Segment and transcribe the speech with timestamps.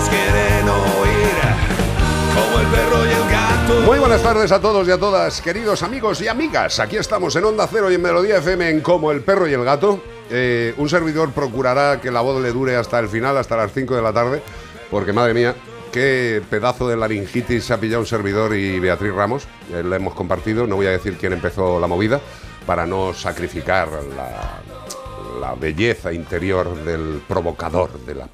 [0.00, 1.36] Todos quieren oír
[2.34, 3.80] como el perro y el gato.
[3.84, 6.80] Muy buenas tardes a todos y a todas, queridos amigos y amigas.
[6.80, 9.62] Aquí estamos en Onda Cero y en Melodía FM en Como el Perro y el
[9.62, 10.02] Gato.
[10.30, 13.94] Eh, un servidor procurará que la voz le dure hasta el final, hasta las 5
[13.94, 14.42] de la tarde,
[14.90, 15.54] porque madre mía,
[15.92, 19.48] qué pedazo de laringitis se ha pillado un servidor y Beatriz Ramos.
[19.70, 22.22] Eh, la hemos compartido, no voy a decir quién empezó la movida,
[22.64, 23.90] para no sacrificar
[25.38, 28.28] la belleza interior del provocador de la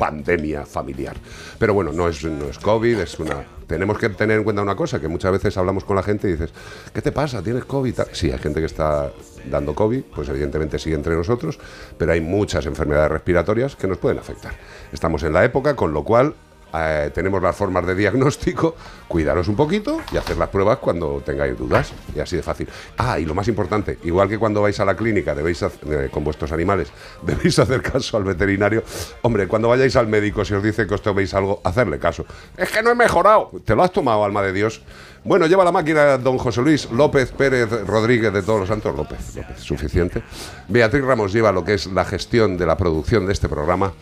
[0.00, 1.14] pandemia familiar.
[1.58, 3.44] Pero bueno, no es, no es COVID, es una...
[3.66, 6.32] Tenemos que tener en cuenta una cosa, que muchas veces hablamos con la gente y
[6.32, 6.50] dices,
[6.94, 7.42] ¿qué te pasa?
[7.42, 8.00] ¿Tienes COVID?
[8.12, 9.12] Sí, hay gente que está
[9.48, 11.58] dando COVID, pues evidentemente sigue entre nosotros,
[11.98, 14.54] pero hay muchas enfermedades respiratorias que nos pueden afectar.
[14.90, 16.34] Estamos en la época, con lo cual
[16.74, 18.74] eh, tenemos las formas de diagnóstico,
[19.08, 21.92] cuidaros un poquito y hacer las pruebas cuando tengáis dudas.
[22.14, 22.68] Y así de fácil.
[22.96, 25.64] Ah, y lo más importante, igual que cuando vais a la clínica, debéis
[26.10, 26.92] con vuestros animales,
[27.22, 28.82] debéis hacer caso al veterinario.
[29.22, 32.24] Hombre, cuando vayáis al médico, si os dice que os toméis algo, hacerle caso.
[32.56, 33.50] Es que no he mejorado.
[33.64, 34.82] ¿Te lo has tomado, alma de Dios?
[35.22, 38.96] Bueno, lleva la máquina don José Luis López Pérez Rodríguez de Todos los Santos.
[38.96, 40.22] López, López, suficiente.
[40.68, 43.92] Beatriz Ramos lleva lo que es la gestión de la producción de este programa.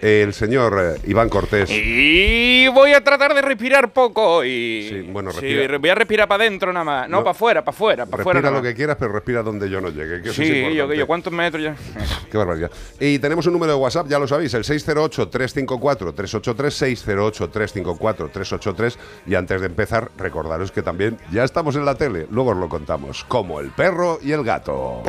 [0.00, 1.68] El señor eh, Iván Cortés.
[1.72, 4.86] Y voy a tratar de respirar poco y.
[4.88, 5.66] Sí, bueno, Sí, respira.
[5.66, 7.08] re- voy a respirar para adentro nada más.
[7.08, 7.24] No, No.
[7.24, 8.40] para afuera, para afuera, para afuera.
[8.40, 10.22] Respira lo que quieras, pero respira donde yo no llegue.
[10.22, 11.74] Que eso es Sí, yo, yo, ¿cuántos metros ya?
[12.30, 12.70] Qué barbaridad.
[13.00, 16.94] Y tenemos un número de WhatsApp, ya lo sabéis, el 608-354-383,
[17.82, 18.96] 608-354-383.
[19.26, 22.68] Y antes de empezar, recordaros que también ya estamos en la tele, luego os lo
[22.68, 25.02] contamos, como el perro y el gato.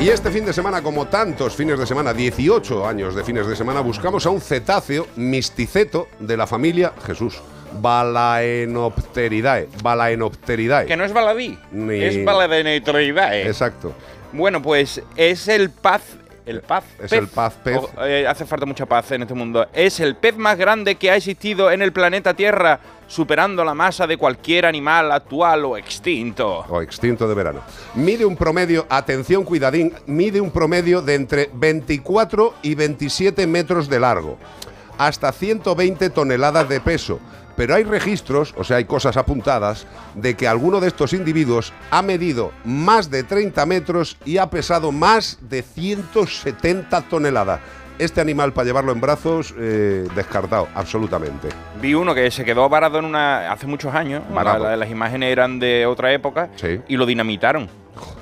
[0.00, 3.54] Y este fin de semana, como tantos fines de semana, 18 años de fines de
[3.54, 7.40] semana, buscamos a un cetáceo misticeto de la familia Jesús.
[7.80, 9.68] Balaenopteridae.
[9.82, 10.86] Balaenopteridae.
[10.86, 13.46] Que no es baladí, Ni- es baladeneitroidae.
[13.46, 13.92] Exacto.
[14.32, 16.02] Bueno, pues es el paz.
[16.50, 16.84] El paz.
[17.00, 17.78] Es el paz pez.
[17.78, 19.66] O- eh, hace falta mucha paz en este mundo.
[19.72, 24.06] Es el pez más grande que ha existido en el planeta Tierra, superando la masa
[24.06, 26.64] de cualquier animal actual o extinto.
[26.68, 27.60] o extinto de verano.
[27.94, 34.00] Mide un promedio, atención cuidadín, mide un promedio de entre 24 y 27 metros de
[34.00, 34.36] largo,
[34.98, 37.20] hasta 120 toneladas de peso.
[37.60, 42.00] Pero hay registros, o sea, hay cosas apuntadas, de que alguno de estos individuos ha
[42.00, 47.60] medido más de 30 metros y ha pesado más de 170 toneladas.
[47.98, 51.48] Este animal, para llevarlo en brazos, eh, descartado, absolutamente.
[51.82, 53.52] Vi uno que se quedó varado en una.
[53.52, 54.22] hace muchos años.
[54.64, 56.48] La- las imágenes eran de otra época.
[56.56, 56.80] Sí.
[56.88, 57.68] Y lo dinamitaron.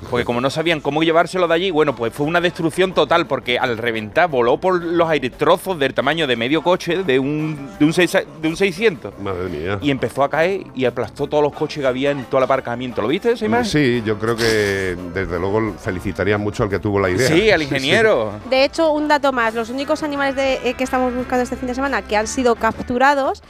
[0.09, 3.27] Porque como no sabían cómo llevárselo de allí, bueno, pues fue una destrucción total.
[3.27, 7.69] Porque al reventar voló por los aires trozos del tamaño de medio coche de un,
[7.79, 9.19] de un, seis- de un 600.
[9.19, 9.77] Madre mía.
[9.81, 13.01] Y empezó a caer y aplastó todos los coches que había en todo el aparcamiento.
[13.01, 13.65] ¿Lo viste esa imagen?
[13.65, 17.27] Sí, yo creo que desde luego felicitaría mucho al que tuvo la idea.
[17.27, 18.31] Sí, al ingeniero.
[18.49, 21.67] De hecho, un dato más, los únicos animales de- eh, que estamos buscando este fin
[21.67, 23.43] de semana que han sido capturados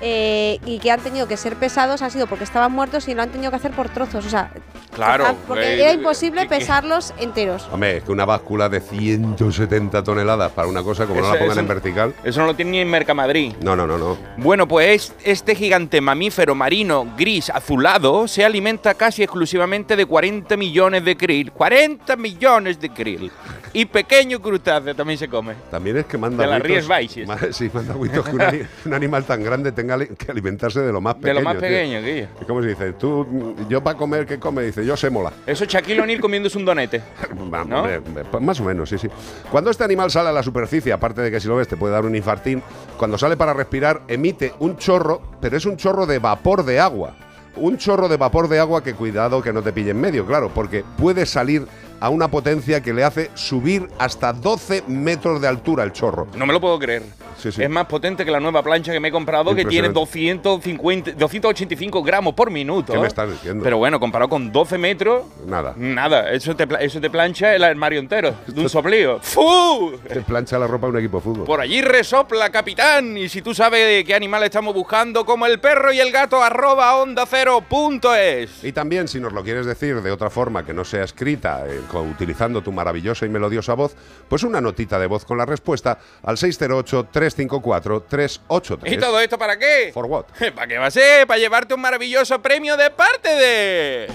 [0.00, 3.22] eh, y que han tenido que ser pesados han sido porque estaban muertos y lo
[3.22, 4.24] han tenido que hacer por trozos.
[4.26, 4.50] O sea,
[4.94, 5.36] Claro.
[5.46, 7.68] Porque eh, era imposible que- que- pesarlos enteros.
[7.72, 11.38] Hombre, es que una báscula de 170 toneladas para una cosa como no la Eso-
[11.40, 12.14] pongan eso- en vertical.
[12.24, 13.54] Eso no lo tiene ni en Mercamadrid.
[13.62, 14.16] No, no, no, no.
[14.36, 21.04] Bueno, pues este gigante mamífero marino gris azulado se alimenta casi exclusivamente de 40 millones
[21.04, 21.52] de krill.
[21.52, 23.30] 40 millones de krill.
[23.74, 25.54] Y pequeño crustáceo también se come.
[25.70, 27.28] También es que manda De las Baixes.
[27.28, 30.90] ma- Sí, manda agüitos que un, ani- un animal tan grande tenga que alimentarse de
[30.90, 31.40] lo más De pequeño.
[31.40, 31.60] lo más tío.
[31.60, 32.28] pequeño, Guillo.
[32.40, 34.62] Es como se dice, tú, yo para comer, ¿qué come?
[34.62, 35.32] Dice, yo sé mola.
[35.58, 37.02] Eso es Shaquille O'Neal comiéndose un donete.
[37.36, 39.08] Hombre, pues más o menos, sí, sí.
[39.50, 41.94] Cuando este animal sale a la superficie, aparte de que si lo ves te puede
[41.94, 42.62] dar un infartín,
[42.96, 47.16] cuando sale para respirar emite un chorro, pero es un chorro de vapor de agua.
[47.56, 50.52] Un chorro de vapor de agua que cuidado que no te pille en medio, claro,
[50.54, 51.66] porque puede salir
[52.00, 56.28] a una potencia que le hace subir hasta 12 metros de altura el chorro.
[56.34, 57.02] No me lo puedo creer.
[57.44, 62.02] Es más potente que la nueva plancha que me he comprado que tiene 250, 285
[62.02, 62.92] gramos por minuto.
[62.92, 63.62] ¿Qué me estás diciendo?
[63.62, 65.24] Pero bueno, comparado con 12 metros...
[65.46, 65.74] Nada.
[65.76, 66.32] Nada.
[66.32, 68.34] Eso te, eso te plancha el armario entero.
[68.56, 69.20] Un soplío.
[69.22, 69.92] ¡Fu!
[70.08, 71.44] Te plancha la ropa de un equipo fútbol.
[71.44, 73.16] Por allí resopla, capitán.
[73.16, 76.96] Y si tú sabes qué animal estamos buscando, como el perro y el gato, arroba
[76.96, 78.64] onda cero punto es.
[78.64, 81.82] Y también, si nos lo quieres decir de otra forma que no sea escrita, en
[81.94, 83.94] utilizando tu maravillosa y melodiosa voz,
[84.28, 88.92] pues una notita de voz con la respuesta al 608-354-383.
[88.92, 89.90] ¿Y todo esto para qué?
[89.92, 90.24] For what?
[90.54, 91.26] ¿Para qué va a ser?
[91.26, 94.08] Para llevarte un maravilloso premio de parte de...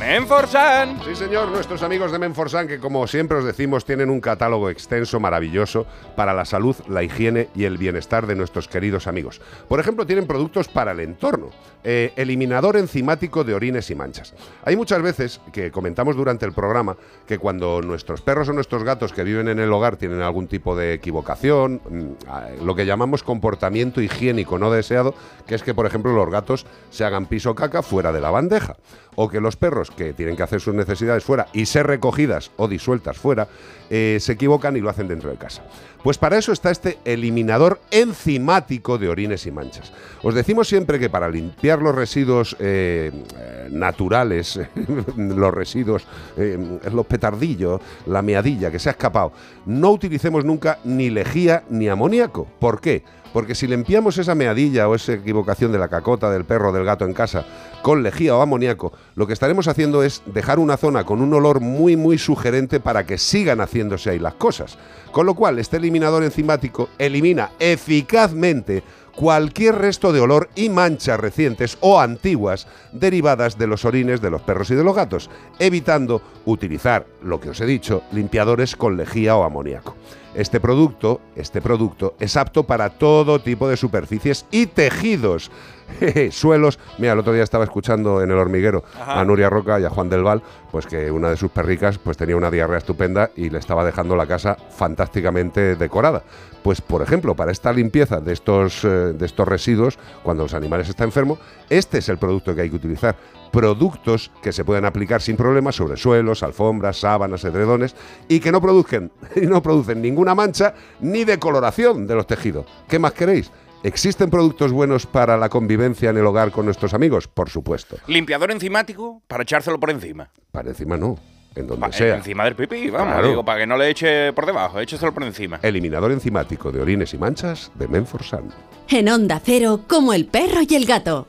[0.00, 0.98] Menforsan.
[1.04, 5.20] Sí, señor, nuestros amigos de Menforsan, que como siempre os decimos, tienen un catálogo extenso,
[5.20, 5.86] maravilloso,
[6.16, 9.42] para la salud, la higiene y el bienestar de nuestros queridos amigos.
[9.68, 11.50] Por ejemplo, tienen productos para el entorno.
[11.84, 14.34] Eh, eliminador enzimático de orines y manchas.
[14.64, 19.12] Hay muchas veces que comentamos durante el programa que cuando nuestros perros o nuestros gatos
[19.12, 24.00] que viven en el hogar tienen algún tipo de equivocación, mm, lo que llamamos comportamiento
[24.00, 25.14] higiénico no deseado,
[25.46, 28.76] que es que, por ejemplo, los gatos se hagan piso caca fuera de la bandeja,
[29.22, 32.68] o que los perros que tienen que hacer sus necesidades fuera y ser recogidas o
[32.68, 33.48] disueltas fuera,
[33.90, 35.62] eh, se equivocan y lo hacen dentro de casa.
[36.02, 39.92] Pues para eso está este eliminador enzimático de orines y manchas.
[40.22, 44.58] Os decimos siempre que para limpiar los residuos eh, eh, naturales,
[45.16, 46.06] los residuos,
[46.38, 46.58] eh,
[46.90, 49.32] los petardillos, la meadilla que se ha escapado,
[49.66, 52.46] no utilicemos nunca ni lejía ni amoníaco.
[52.58, 53.04] ¿Por qué?
[53.32, 57.04] Porque si limpiamos esa meadilla o esa equivocación de la cacota, del perro, del gato
[57.04, 57.44] en casa
[57.82, 61.60] con lejía o amoníaco, lo que estaremos haciendo es dejar una zona con un olor
[61.60, 64.78] muy muy sugerente para que sigan haciéndose ahí las cosas.
[65.12, 68.82] Con lo cual, este eliminador enzimático elimina eficazmente
[69.20, 74.42] cualquier resto de olor y manchas recientes o antiguas derivadas de los orines de los
[74.42, 75.28] perros y de los gatos,
[75.58, 79.96] evitando utilizar, lo que os he dicho, limpiadores con lejía o amoníaco.
[80.34, 85.50] Este producto, este producto es apto para todo tipo de superficies y tejidos.
[85.98, 86.78] Jeje, Suelos.
[86.98, 89.20] Mira, el otro día estaba escuchando en el hormiguero Ajá.
[89.20, 90.40] a Nuria Roca y a Juan del Val,
[90.70, 94.14] pues que una de sus perricas pues tenía una diarrea estupenda y le estaba dejando
[94.14, 96.22] la casa fantásticamente decorada.
[96.62, 100.88] Pues, por ejemplo, para esta limpieza de estos, eh, de estos residuos, cuando los animales
[100.88, 101.38] están enfermos,
[101.68, 103.16] este es el producto que hay que utilizar.
[103.50, 107.94] Productos que se pueden aplicar sin problemas sobre suelos, alfombras, sábanas, edredones
[108.28, 112.66] y que no produzcan, y no producen ninguna mancha ni decoloración de los tejidos.
[112.88, 113.50] ¿Qué más queréis?
[113.82, 117.26] ¿Existen productos buenos para la convivencia en el hogar con nuestros amigos?
[117.28, 117.96] Por supuesto.
[118.06, 120.30] Limpiador enzimático para echárselo por encima.
[120.52, 121.18] Para encima no,
[121.54, 122.16] en donde Pa- sea.
[122.16, 123.14] Encima del pipí, vamos.
[123.14, 123.28] Claro.
[123.28, 125.60] Digo, para que no le eche por debajo, écheselo por encima.
[125.62, 128.50] Eliminador enzimático de orines y manchas de Menforsan.
[128.88, 131.26] En Onda Cero, como el perro y el gato.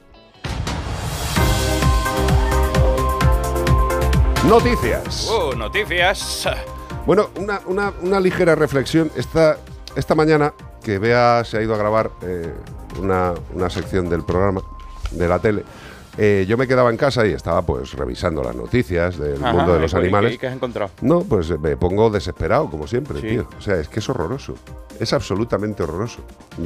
[4.47, 5.29] Noticias.
[5.29, 6.47] Uh, noticias.
[7.05, 9.11] Bueno, una, una- una ligera reflexión.
[9.15, 9.57] Esta,
[9.95, 12.51] esta mañana que Bea se ha ido a grabar eh,
[12.99, 14.61] una, una sección del programa
[15.11, 15.63] de la tele,
[16.17, 19.73] eh, yo me quedaba en casa y estaba pues revisando las noticias del Ajá, mundo
[19.75, 20.33] de los ¿y qué- animales.
[20.33, 20.91] ¿y ¿Qué has encontrado?
[21.01, 23.27] No, pues me pongo desesperado, como siempre, Sí.
[23.27, 23.47] tío.
[23.57, 24.55] O sea, es que es horroroso.
[24.99, 26.19] Es absolutamente horroroso.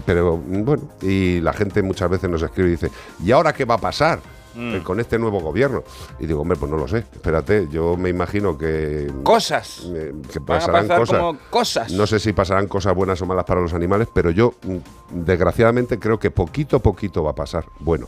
[0.05, 2.89] Pero bueno, y la gente muchas veces nos escribe y dice,
[3.23, 4.19] ¿y ahora qué va a pasar?
[4.55, 4.77] Mm.
[4.79, 5.83] con este nuevo gobierno.
[6.19, 6.99] Y digo, hombre, pues no lo sé.
[6.99, 9.11] Espérate, yo me imagino que.
[9.23, 9.83] Cosas.
[9.93, 11.19] eh, que Van a pasarán pasar cosas.
[11.19, 11.91] como cosas.
[11.91, 14.77] No sé si pasarán cosas buenas o malas para los animales, pero yo, mm,
[15.25, 17.65] desgraciadamente, creo que poquito a poquito va a pasar.
[17.79, 18.07] Bueno.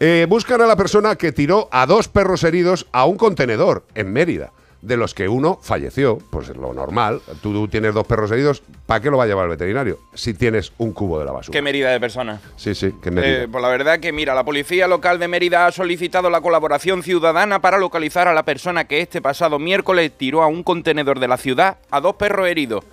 [0.00, 4.12] Eh, buscan a la persona que tiró a dos perros heridos a un contenedor en
[4.12, 4.52] Mérida,
[4.84, 6.18] de los que uno falleció.
[6.30, 7.20] Pues es lo normal.
[7.42, 9.98] Tú tienes dos perros heridos, ¿para qué lo va a llevar el veterinario?
[10.14, 11.52] Si tienes un cubo de la basura.
[11.52, 12.40] Qué Mérida de personas.
[12.56, 13.42] Sí, sí, Mérida.
[13.44, 17.02] Eh, pues la verdad que, mira, la policía local de Mérida ha solicitado la colaboración
[17.02, 21.28] ciudadana para localizar a la persona que este pasado miércoles tiró a un contenedor de
[21.28, 22.84] la ciudad a dos perros heridos.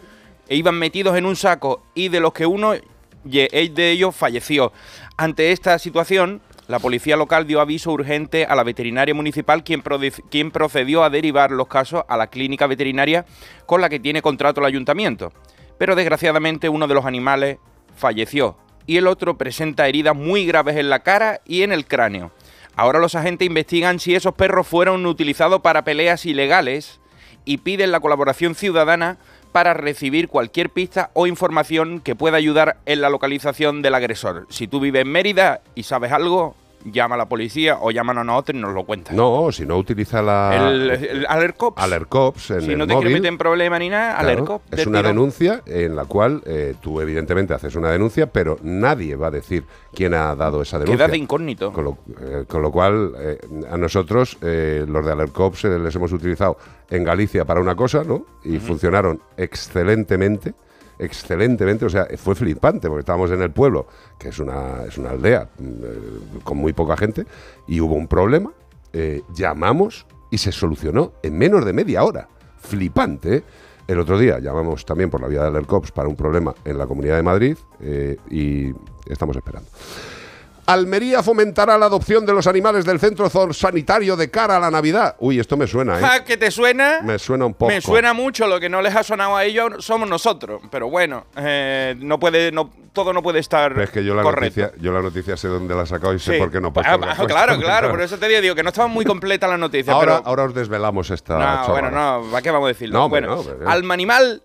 [0.48, 2.74] E iban metidos en un saco y de los que uno
[3.24, 4.74] de ellos falleció.
[5.18, 9.82] Ante esta situación, La policía local dio aviso urgente a la veterinaria municipal, quien,
[10.52, 13.26] procedió a derivar los casos a la clínica veterinaria
[13.66, 15.34] con la que tiene contrato el ayuntamiento.
[15.78, 17.58] Pero desgraciadamente uno de los animales
[17.96, 22.32] falleció y el otro presenta heridas muy graves en la cara y en el cráneo.
[22.76, 27.00] Ahora los agentes investigan si esos perros fueron utilizados para peleas ilegales
[27.44, 29.18] y piden la colaboración ciudadana
[29.52, 34.48] para recibir cualquier pista o información que pueda ayudar en la localización del agresor.
[34.50, 38.24] Si tú vives en Mérida y sabes algo, llama a la policía o llámanos a
[38.26, 39.16] nosotros y nos lo cuentas.
[39.16, 40.56] No, si no utiliza la.
[40.72, 41.82] El, el Alercops.
[41.82, 43.14] Alercops en Si el no te móvil.
[43.14, 44.62] meter en problema ni nada, Claro, Alercop.
[44.72, 45.16] es una tirón.
[45.16, 49.64] denuncia en la cual eh, tú evidentemente haces una denuncia, pero nadie va a decir
[49.94, 51.06] quién ha dado esa denuncia.
[51.06, 51.72] Queda de incógnito.
[51.74, 53.38] Con lo, eh, con lo cual, eh,
[53.70, 56.58] a nosotros, eh, los de Alercops, les hemos utilizado
[56.90, 58.26] en Galicia para una cosa, ¿no?
[58.44, 60.54] Y funcionaron excelentemente,
[61.02, 61.86] excelentemente.
[61.86, 65.50] O sea, fue flipante, porque estábamos en el pueblo, que es una, es una aldea
[65.58, 67.26] mm, con muy poca gente,
[67.68, 68.52] y hubo un problema.
[68.94, 72.28] eh, llamamos y se solucionó en menos de media hora.
[72.60, 73.44] Flipante, ¿eh?
[73.88, 76.88] El otro día llamamos también por la vía de Alercops para un problema en la
[76.88, 78.72] Comunidad de Madrid eh, y
[79.06, 79.68] estamos esperando.
[80.74, 85.16] Almería fomentará la adopción de los animales del centro sanitario de cara a la Navidad.
[85.20, 86.02] Uy, esto me suena, ¿eh?
[86.02, 87.02] Ja, ¿Que te suena?
[87.04, 87.72] Me suena un poco.
[87.72, 90.62] Me suena mucho, lo que no les ha sonado a ellos somos nosotros.
[90.72, 94.62] Pero bueno, eh, no puede, no, todo no puede estar es que yo la, correcto.
[94.62, 96.40] noticia, yo la noticia sé dónde la he sacado y sé Sí.
[96.40, 98.70] por qué no Ah, pasa ah, Claro, claro, por eso te digo, digo que no
[98.70, 99.94] estaba muy completa la noticia.
[99.94, 102.98] Ahora, pero, ahora os desvelamos esta no, bueno, no, ¿para qué vamos a decirlo?
[103.00, 104.44] No, bueno, no, pero- Alma Animal,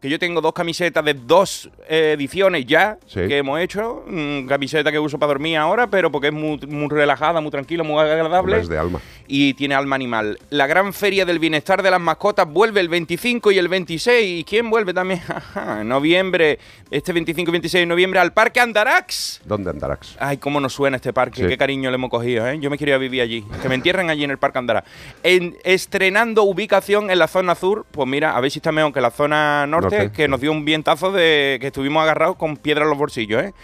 [0.00, 3.20] que yo tengo dos camisetas de dos eh, ediciones ya Sí.
[3.26, 4.04] que hemos hecho.
[4.06, 7.82] mm, camiseta que uso para dormir ahora, pero porque es muy, muy relajada, muy tranquila,
[7.82, 8.60] muy agradable.
[8.60, 9.00] Es de alma.
[9.26, 10.38] y tiene alma animal.
[10.50, 14.40] La gran feria del bienestar de las mascotas vuelve el 25 y el 26.
[14.40, 15.20] ¿Y quién vuelve también?
[15.28, 16.58] Ajá, en noviembre,
[16.90, 19.40] este 25 y 26 de noviembre, al Parque Andarax.
[19.44, 20.16] ¿Dónde Andarax?
[20.20, 21.48] Ay, cómo nos suena este parque, Sí.
[21.48, 22.58] qué cariño le hemos cogido, ¿eh?
[22.60, 24.88] Yo me quería vivir allí, que me entierren allí en el Parque Andarax.
[25.22, 29.00] En, estrenando ubicación en la zona sur, pues mira, a ver si está mejor que
[29.00, 30.12] la zona norte, Norte.
[30.12, 33.54] que nos dio un vientazo de que estuvimos agarrados con piedra en los bolsillos, ¿eh?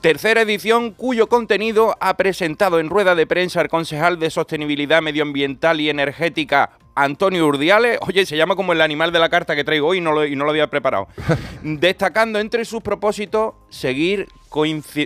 [0.00, 5.80] Tercera edición cuyo contenido ha presentado en rueda de prensa el concejal de Sostenibilidad Medioambiental
[5.80, 7.98] y Energética Antonio Urdiales.
[8.02, 10.26] Oye, se llama como el animal de la carta que traigo hoy y no lo,
[10.26, 11.08] y no lo había preparado.
[11.62, 14.28] Destacando entre sus propósitos seguir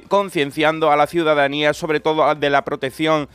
[0.09, 3.29] concienciando a la ciudadanía, sobre todo de la protección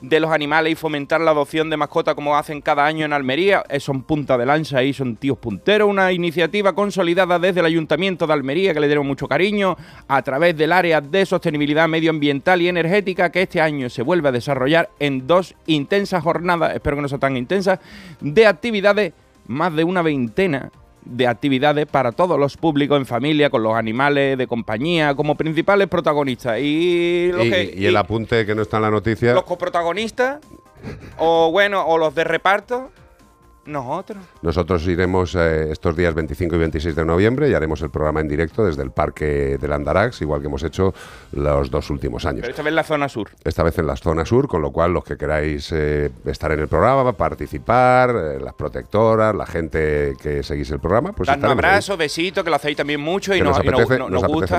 [0.00, 3.64] de los animales y fomentar la adopción de mascotas como hacen cada año en Almería.
[3.68, 5.88] Eh, son punta de lanza y son tíos punteros.
[5.88, 9.76] Una iniciativa consolidada desde el Ayuntamiento de Almería, que le tenemos mucho cariño,
[10.06, 14.32] a través del área de sostenibilidad medioambiental y energética, que este año se vuelve a
[14.32, 17.78] desarrollar en dos intensas jornadas, espero que no sean tan intensas,
[18.20, 19.12] de actividades,
[19.46, 20.70] más de una veintena
[21.08, 25.88] de actividades para todos los públicos en familia, con los animales de compañía, como principales
[25.88, 26.58] protagonistas.
[26.60, 29.32] Y, lo Y, que- y el apunte que no está en la noticia.
[29.32, 30.38] los coprotagonistas,
[31.18, 32.90] o bueno, o los de reparto,
[33.68, 34.18] nosotros.
[34.42, 38.28] Nosotros iremos eh, estos días 25 y 26 de noviembre y haremos el programa en
[38.28, 40.92] directo desde el Parque del Andarax, igual que hemos hecho
[41.32, 42.40] los dos últimos años.
[42.42, 43.30] Pero esta vez en la zona sur.
[43.44, 46.60] Esta vez en la zona sur, con lo cual los que queráis eh, estar en
[46.60, 51.40] el programa, participar, eh, las protectoras, la gente que seguís el programa, pues ahí.
[51.42, 54.58] abrazos, besitos, que lo hacéis también mucho y nos, y apetece, nos- nos apetece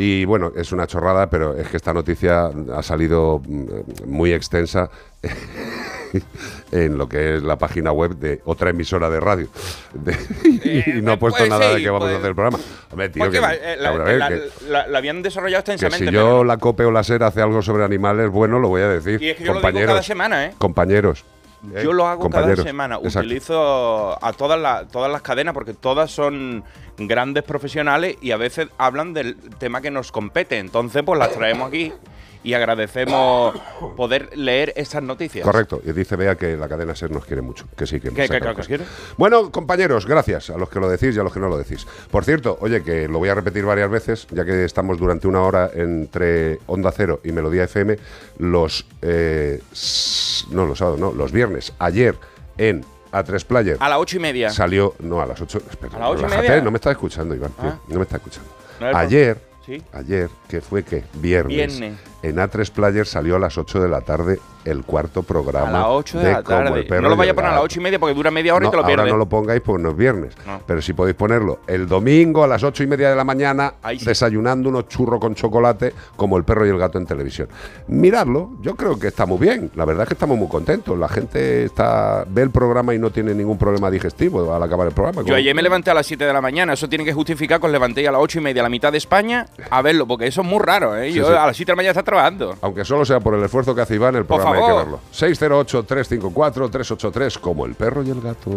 [0.00, 3.64] Y bueno, es una chorrada, pero es que esta noticia ha salido mm,
[4.06, 4.88] muy extensa
[6.72, 9.48] en lo que es la página web de otra emisora de radio.
[9.94, 10.16] De-
[10.96, 12.58] y no puesto pues nada de que vamos pues- a hacer el programa.
[12.92, 15.64] Hombre, tío, Porque que, va, eh, la, a ver, la- que- la- la habían desarrollado
[15.64, 16.06] que extensamente.
[16.10, 18.88] si yo, la COPE o la SER hace algo sobre animales, bueno, lo voy a
[18.88, 19.20] decir.
[19.20, 20.54] Y es que yo lo digo compañeros, cada semana, ¿eh?
[20.58, 21.24] Compañeros.
[21.74, 21.82] ¿Eh?
[21.82, 22.96] Yo lo hago cada semana.
[22.96, 23.20] Exacto.
[23.20, 26.64] Utilizo a todas, las todas las cadenas porque todas son
[26.96, 30.58] grandes profesionales y a veces hablan del tema que nos compete.
[30.58, 31.92] Entonces, pues las traemos aquí
[32.48, 33.54] y agradecemos
[33.96, 35.44] poder leer estas noticias.
[35.44, 38.26] Correcto, y dice Bea que la cadena SER nos quiere mucho, que sí, que que
[38.40, 38.66] cosas.
[38.66, 38.84] quiere.
[39.18, 41.86] Bueno, compañeros, gracias a los que lo decís y a los que no lo decís.
[42.10, 45.42] Por cierto, oye, que lo voy a repetir varias veces, ya que estamos durante una
[45.42, 47.98] hora entre Onda Cero y Melodía FM,
[48.38, 48.86] los...
[49.02, 49.60] eh,
[50.50, 51.74] no, los sábados, no, los viernes.
[51.78, 52.14] Ayer
[52.56, 54.48] en A3 Player A las ocho y media.
[54.50, 54.94] salió...
[55.00, 55.62] No, a las 8...
[55.70, 56.60] Espera, ¿A las ocho y media?
[56.62, 57.78] no me está escuchando, Iván, tío, Ah.
[57.88, 58.48] no me está escuchando.
[58.80, 58.86] No.
[58.96, 59.46] Ayer...
[59.66, 59.82] Sí.
[59.92, 62.00] Ayer, que fue que viernes, Viernes.
[62.22, 65.84] En A3 Player salió a las 8 de la tarde el cuarto programa A las
[65.86, 66.82] 8 de, la Como el tarde.
[66.82, 67.64] perro No lo vaya a poner a las gato.
[67.66, 69.12] 8 y media porque dura media hora No, y te lo ahora pierdes.
[69.12, 70.34] no lo pongáis porque no es viernes.
[70.46, 70.60] No.
[70.66, 74.04] Pero si podéis ponerlo el domingo a las ocho y media de la mañana, sí.
[74.04, 77.48] desayunando unos churros con chocolate, como el perro y el gato en televisión.
[77.86, 79.70] Miradlo, yo creo que está muy bien.
[79.74, 80.98] La verdad es que estamos muy contentos.
[80.98, 84.92] La gente está ve el programa y no tiene ningún problema digestivo al acabar el
[84.92, 85.22] programa.
[85.22, 86.74] Yo ayer me levanté a las 7 de la mañana.
[86.74, 88.92] Eso tiene que justificar que os levantéis a las 8 y media, a la mitad
[88.92, 91.10] de España, a verlo, porque eso es muy raro, ¿eh?
[91.10, 91.32] Sí, Yo sí.
[91.32, 92.56] a las 7 de la mañana está trabajando.
[92.62, 95.00] Aunque solo sea por el esfuerzo que hace Iván, el programa hay que verlo.
[95.12, 98.50] 608-354-383, como el perro y el gato.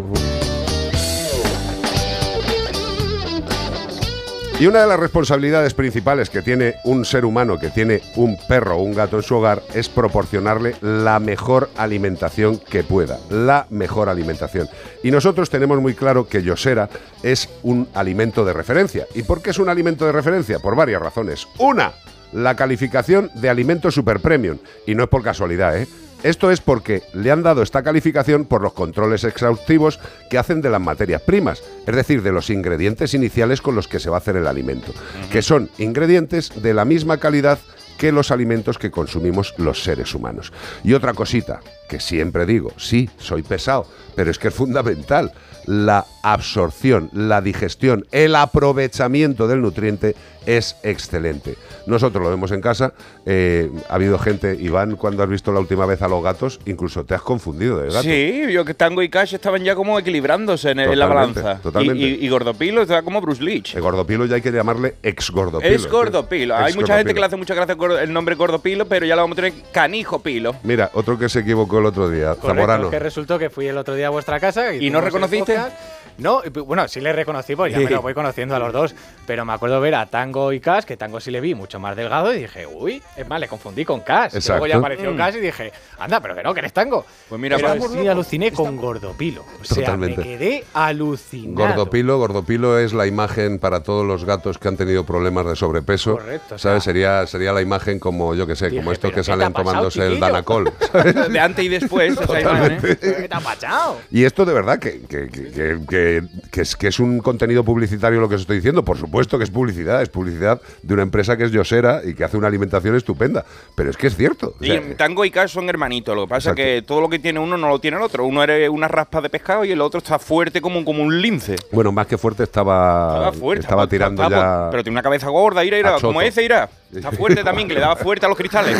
[4.58, 8.78] Y una de las responsabilidades principales que tiene un ser humano que tiene un perro
[8.78, 13.18] o un gato en su hogar es proporcionarle la mejor alimentación que pueda.
[13.32, 14.70] La mejor alimentación.
[15.04, 16.92] Y nosotros tenemos muy claro que Yosera
[17.24, 19.08] es un alimento de referencia.
[19.16, 20.60] ¿Y por qué es un alimento de referencia?
[20.60, 21.48] Por varias razones.
[21.58, 21.92] Una,
[22.34, 24.58] la calificación de alimento super premium.
[24.86, 25.88] Y no es por casualidad, ¿eh?
[26.24, 30.70] Esto es porque le han dado esta calificación por los controles exhaustivos que hacen de
[30.70, 34.20] las materias primas, es decir, de los ingredientes iniciales con los que se va a
[34.20, 34.94] hacer el alimento,
[35.32, 37.58] que son ingredientes de la misma calidad
[37.98, 40.54] que los alimentos que consumimos los seres humanos.
[40.84, 41.60] Y otra cosita,
[41.90, 45.32] que siempre digo, sí, soy pesado, pero es que es fundamental,
[45.66, 51.56] la absorción, la digestión, el aprovechamiento del nutriente es excelente.
[51.86, 52.94] Nosotros lo vemos en casa,
[53.26, 57.04] eh, ha habido gente, Iván, cuando has visto la última vez a los gatos, incluso
[57.06, 58.04] te has confundido de gato.
[58.04, 61.60] Sí, yo que Tango y Cash estaban ya como equilibrándose en, en la balanza.
[61.62, 62.02] totalmente.
[62.04, 63.76] Y, y- y Gordopilo estaba como Bruce Leach.
[63.76, 65.74] El gordopilo ya hay que llamarle ex gordopilo.
[65.74, 66.56] Es Gordopilo.
[66.56, 69.38] Hay mucha gente que le hace mucha gracia el nombre Gordopilo, pero ya lo vamos
[69.38, 70.56] a tener Canijo Pilo.
[70.64, 72.90] Mira, otro que se equivocó el otro día, Correcto, Zamorano.
[72.90, 74.74] que resultó que fui el otro día a vuestra casa.
[74.76, 75.54] ¿Y no reconociste?
[75.56, 75.76] podcast.
[76.22, 78.96] No, y, bueno, sí le reconocí, pues ya me lo voy conociendo a los dos.
[79.26, 81.96] Pero me acuerdo ver a Tango y Cash, que Tango sí le vi mucho más
[81.96, 84.36] delgado, y dije, uy, es más, le confundí con Cash.
[84.36, 84.48] Y.
[84.50, 85.18] Luego ya apareció Mm.
[85.18, 87.06] Cash y dije, anda, pero que no, que eres Tango.
[87.30, 89.44] Pues mira, pero pues- sí aluciné con Gordopilo.
[89.62, 90.18] O sea, Totalmente.
[90.18, 91.68] me quedé alucinado.
[91.68, 96.14] Gordopilo, Gordopilo es la imagen para todos los gatos que han tenido problemas de sobrepeso.
[96.18, 96.84] Correcto, o sea- ¿Sabes?
[96.84, 99.70] Sería, sería la imagen como, yo que sé, Dije, como estos ¿pero que salen pasado,
[99.72, 100.20] tomándose el?
[100.20, 100.72] Danacol.
[101.32, 102.78] De antes y después, esa imagen, ¿eh?
[102.82, 104.00] ¿Pero ¿Qué te ha pasado?
[104.12, 105.80] Y esto de verdad que, que- que- que-
[106.20, 108.84] que- que es, que es un contenido publicitario lo que os estoy diciendo.
[108.84, 112.24] Por supuesto que es publicidad, es publicidad de una empresa que es Yosera y que
[112.24, 113.46] hace una alimentación estupenda.
[113.76, 114.56] Pero es que es cierto.
[114.60, 116.16] O Y Tango y Cash son hermanitos.
[116.16, 118.26] Lo que pasa es que todo lo que tiene uno no lo tiene el otro.
[118.26, 121.56] Uno era una raspa de pescado y el otro está fuerte como, como un lince.
[121.72, 123.62] bueno, más que fuerte estaba, Estaba fuerte.
[123.62, 124.72] estaba estaba- tirando estaba- ya.
[124.72, 125.96] Pero tiene una cabeza gorda, ira, ira.
[126.02, 126.70] Como ese, ira.
[126.94, 128.78] Está fuerte también, que le daba fuerte a los cristales.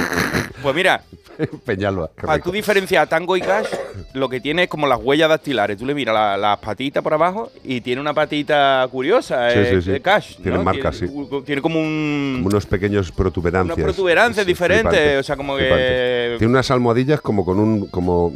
[0.62, 1.02] Pues mira,
[1.66, 2.10] Peñalba.
[2.22, 3.68] para tú diferenciar a Tango y Cash,
[4.14, 5.78] lo que tiene es como las huellas dactilares.
[5.78, 9.68] Tú le miras la- las patitas por abajo y tiene una patita curiosa, Sí, eh,
[9.76, 9.92] sí, sí.
[9.92, 10.36] de Cash.
[10.38, 10.64] Tiene ¿no?
[10.64, 11.20] marcas, tiene, sí.
[11.20, 12.34] u- Tiene como un.
[12.38, 13.76] Como unos pequeños protuberancias.
[13.78, 16.36] Unas protuberancias Es diferentes, flipante, o sea, como que-.
[16.38, 17.88] Tiene unas almohadillas como con un.
[17.88, 18.34] como,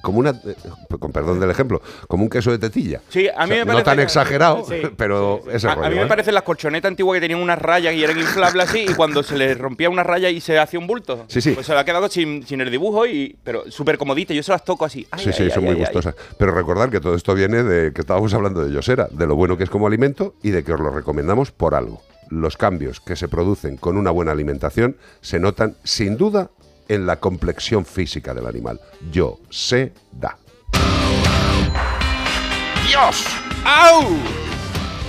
[0.00, 0.30] como una.
[0.30, 0.54] eh,
[0.98, 3.00] con perdón del ejemplo, como un queso de tetilla.
[3.08, 4.64] Sí, a mí me No parece- tan exagerado,
[4.96, 6.06] pero ese A, a rollo, mí me ¿eh?
[6.06, 9.36] parecen las colchonetas antiguas que tenían unas rayas y eran inflables así, y cuando se
[9.36, 11.24] les rompía una raya y se hacía un bulto.
[11.28, 11.51] Sí, sí.
[11.54, 14.34] Pues se le ha quedado sin, sin el dibujo, y pero súper comodita.
[14.34, 15.06] Yo se las toco así.
[15.10, 15.84] Ay, Sí, sí, ay, son ay, muy ay, ay.
[15.86, 16.14] gustosas.
[16.38, 19.56] Pero recordar que todo esto viene de que estábamos hablando de Yosera, de lo bueno
[19.56, 22.02] que es como alimento y de que os lo recomendamos por algo.
[22.30, 26.50] Los cambios que se producen con una buena alimentación se notan sin duda
[26.88, 28.80] en la complexión física del animal.
[29.10, 30.38] Yo sé da.
[32.88, 33.24] ¡Dios!
[33.64, 34.02] ¡Au!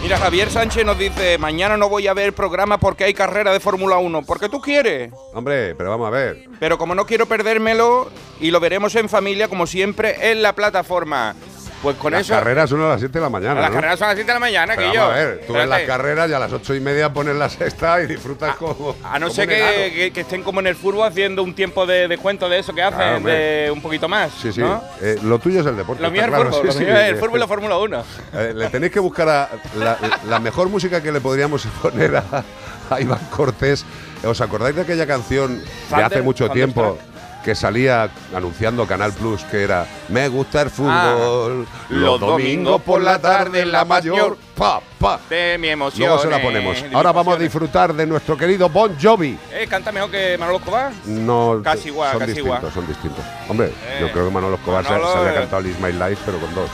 [0.03, 3.61] Mira, Javier Sánchez nos dice, mañana no voy a ver programa porque hay carrera de
[3.61, 4.23] Fórmula 1.
[4.23, 5.13] Porque tú quieres.
[5.33, 6.43] Hombre, pero vamos a ver.
[6.59, 8.11] Pero como no quiero perdérmelo,
[8.41, 11.35] y lo veremos en familia, como siempre, en la plataforma.
[11.83, 12.33] Pues con Las eso...
[12.33, 13.59] carreras son a las 7 de la mañana.
[13.61, 13.75] Las ¿no?
[13.75, 15.13] carreras son a las 7 de la mañana, Pero que vamos yo.
[15.13, 15.85] a ver, tú ves las Espérate.
[15.85, 18.95] carreras y a las ocho y media pones la sexta y disfrutas como.
[19.03, 22.07] A no ser que, que- que estén como en el fútbol haciendo un tiempo de
[22.07, 24.31] descuento de eso que hacen, Claro, de un poquito más.
[24.41, 24.61] Sí, sí.
[24.61, 24.81] ¿no?
[25.01, 26.01] Eh, lo tuyo es el deporte.
[26.01, 26.79] Lo mío es el claro, fútbol, sí, lo sí.
[26.85, 28.03] mío es el fútbol y la Fórmula 1.
[28.33, 29.97] Eh, le tenéis que buscar a la,
[30.29, 32.43] la mejor música que le podríamos poner a,
[32.89, 33.85] a Iván Cortés.
[34.23, 35.61] ¿Os acordáis de aquella canción
[35.93, 36.97] de hace mucho tiempo.
[37.43, 43.01] Que salía anunciando Canal Plus que era Me gusta el fútbol Ah, los domingos por
[43.01, 45.19] la tarde, la mayor pa, pa.
[45.29, 46.07] De mi emoción.
[46.07, 46.83] Luego se la ponemos.
[46.93, 49.37] Ahora vamos a disfrutar de nuestro querido Bon Jovi.
[49.51, 50.91] Eh, canta mejor que Manolo Escobar.
[51.05, 52.73] No, Casi igual, son casi distintos, igual.
[52.73, 53.25] son distintos.
[53.49, 55.35] Hombre, Eh, yo creo que Manolo Escobar se- Manolo, se, había eh.
[55.35, 56.69] cantado It's My Life, pero con dos.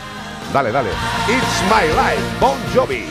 [0.53, 0.89] Dale, dale.
[1.27, 3.05] It's My Life, Bon Jovi.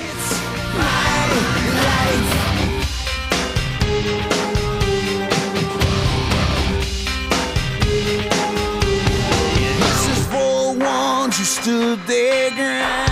[11.69, 13.08] to the ground.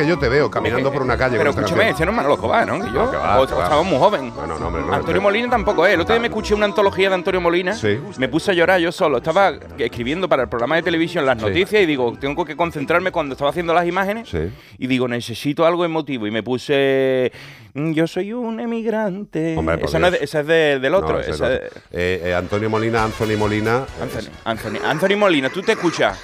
[0.00, 2.34] Que yo te veo caminando por una calle Pero con escúchame, este no es Manolo
[2.34, 2.78] Escobar, ¿no?
[2.78, 3.04] Que yo.
[3.04, 3.62] No, que va, o- que va.
[3.64, 4.32] estaba muy joven.
[4.34, 5.94] Bueno, no, hombre, no, Antonio pero- Molina tampoco es.
[5.94, 7.74] El otro día me escuché una antología de Antonio Molina.
[7.74, 7.98] Sí.
[8.18, 9.18] Me puse a llorar yo solo.
[9.18, 11.44] Estaba escribiendo para el programa de televisión las Sí.
[11.46, 14.28] noticias y digo, tengo que concentrarme cuando estaba haciendo las imágenes.
[14.28, 14.50] Sí.
[14.78, 16.26] Y digo, necesito algo emotivo.
[16.26, 17.30] Y me puse,
[17.74, 19.56] "Mm, yo soy un emigrante.
[19.56, 21.20] Hombre, esa, no es, esa es de- del otro.
[21.20, 23.84] Esa Eh, eh, Antonio Molina, Anthony Molina.
[24.00, 26.18] Anthony, Anthony, Anthony Molina, tú te escuchas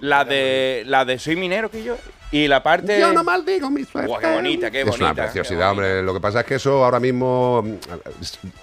[0.00, 1.96] la de la de Soy minero que yo
[2.32, 4.10] y la parte Yo no maldigo mi suerte.
[4.20, 5.04] Qué bonita, qué Es bonita.
[5.04, 5.70] una qué preciosidad, bonita.
[5.70, 6.02] hombre.
[6.02, 7.64] Lo que pasa es que eso ahora mismo.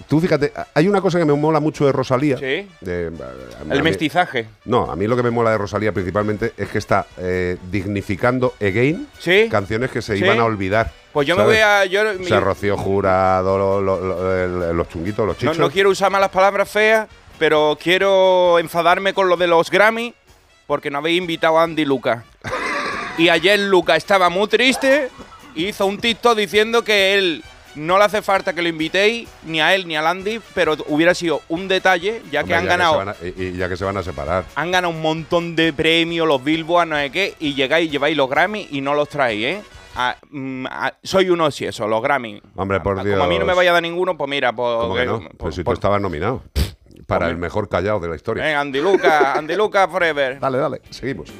[0.08, 2.36] Tú fíjate, hay una cosa que me mola mucho de Rosalía.
[2.36, 2.68] Sí.
[2.80, 3.06] de-
[3.60, 4.46] a mí- El mestizaje.
[4.64, 8.54] No, a mí lo que me mola de Rosalía principalmente es que está eh, dignificando
[8.60, 9.48] again Sí.
[9.50, 10.24] canciones que se Sí.
[10.24, 10.90] iban a olvidar.
[11.12, 14.36] Pues yo me voy a yo, O sea, Rocío Jurado, lo- lo- lo-
[14.70, 15.58] el- los chunguitos, los chichos.
[15.58, 20.14] no quiero usar malas palabras feas, pero quiero enfadarme con lo de los Grammy
[20.66, 22.24] porque no habéis invitado a Andy Luca.
[23.18, 25.08] Y ayer Luca estaba muy triste,
[25.54, 27.44] hizo un TikTok diciendo que él
[27.74, 31.14] no le hace falta que lo invitéis ni a él ni a Andy, pero hubiera
[31.14, 33.84] sido un detalle ya que han se ganado van a- y, y ya que se
[33.84, 34.44] van a separar.
[34.54, 38.28] han ganado un montón de premios, los Billboard, no sé qué, y llegáis, lleváis los
[38.28, 39.62] Grammy y no los traéis, ¿eh?
[40.30, 40.66] Mm,
[41.02, 42.40] soy uno si eso, los Grammy.
[42.56, 43.56] Hombre, por Ah, Como a mí no me Dios.
[43.56, 44.76] vaya a dar ninguno, pues mira, pues.
[44.80, 45.20] ¿Cómo que que- no?
[45.20, 46.42] por- Pues si tú por- estabas nominado
[47.06, 48.44] para el mejor callado de la historia.
[48.44, 50.38] Venga, Andy Luca, Andy Luca Forever.
[50.40, 51.30] Dale, dale, seguimos.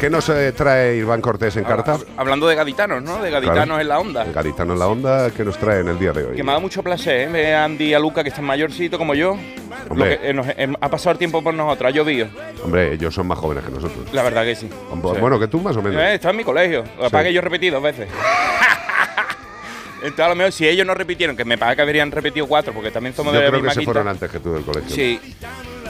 [0.00, 1.94] ¿Qué nos eh, trae Iván Cortés en carta?
[1.94, 3.22] Hab- Hablando de gaditanos, ¿no?
[3.22, 3.80] De gaditanos Claro.
[3.80, 4.24] en la onda.
[4.24, 6.36] El gaditano en la onda, ¿qué nos trae en el día de hoy?
[6.36, 7.28] Que me ha dado mucho placer, ¿eh?
[7.28, 9.38] Ver a Andy y a Luca, que están mayorcito como yo.
[9.86, 10.18] Lo Hombre.
[10.18, 12.26] que, eh, nos- eh, ha pasado el tiempo por nosotros, ha llovido.
[12.62, 14.12] Hombre, ellos son más jóvenes que nosotros.
[14.12, 14.68] La verdad que sí.
[14.90, 15.20] Hombre, Sí.
[15.20, 16.02] Bueno, que tú más o menos.
[16.02, 16.84] Eh, está en mi colegio.
[16.98, 17.16] Lo Sí.
[17.16, 18.08] que yo repetí dos veces.
[20.02, 22.74] Entonces, a lo mejor, si ellos no repitieron, que me parece que habrían repetido cuatro,
[22.74, 23.92] porque también somos Yo de la creo que se quinta.
[23.92, 24.90] fueron antes que tú del colegio.
[24.94, 25.18] Sí.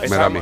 [0.03, 0.40] Me da a mí.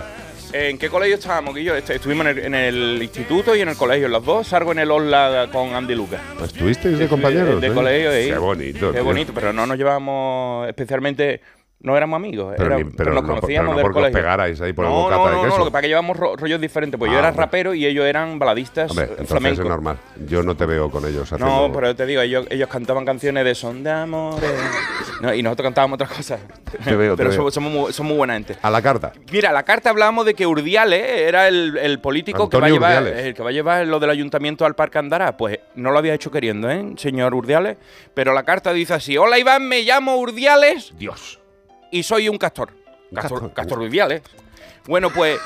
[0.53, 1.75] ¿En qué colegio estábamos, Guillo?
[1.75, 4.07] Est- Estuvimos en el, en el instituto y en el colegio.
[4.09, 6.21] Los dos salgo en el Osla con Andy Lucas.
[6.45, 7.59] ¿Estuvisteis de compañeros?
[7.61, 7.73] De, eh?
[7.73, 8.11] colegio.
[8.11, 8.87] Qué bonito.
[8.93, 9.05] Qué tío.
[9.05, 11.41] bonito, pero no nos llevábamos especialmente.
[11.83, 14.18] No éramos amigos, Pero, era- ni- pero pero nos no, conocíamos pero no del colegio.
[14.18, 15.53] pegarais ahí por el no, bocata no, de no, queso.
[15.55, 16.97] no, lo que pasa es que llevamos ro- rollos diferentes.
[16.97, 19.99] Pues yo Ah, era rapero y ellos eran baladistas Hombre, eh, entonces es normal.
[20.29, 21.47] Yo no te veo con ellos haciendo...
[21.68, 24.49] No, pero te digo, ellos, ellos cantaban canciones de son de amores.
[25.21, 26.40] No, y nosotros cantábamos otras cosas.
[26.85, 27.51] Te veo, te pero veo.
[27.51, 28.57] somos, muy, somos muy buena gente.
[28.62, 29.12] A la carta.
[29.31, 33.03] Mira, la carta hablábamos de que Urdiales era el, el político que va, a llevar,
[33.03, 33.27] Urdiales.
[33.27, 35.37] el que va a llevar lo del ayuntamiento al Parque Andará.
[35.37, 37.77] Pues no lo había hecho queriendo, ¿eh, señor Urdiales?
[38.14, 41.40] Pero la carta dice así: Hola Iván, me llamo Urdiales Dios.
[41.92, 42.70] Y soy un castor.
[43.14, 43.38] castor.
[43.40, 44.22] Castor, castor Urdiales.
[44.87, 45.38] Bueno, pues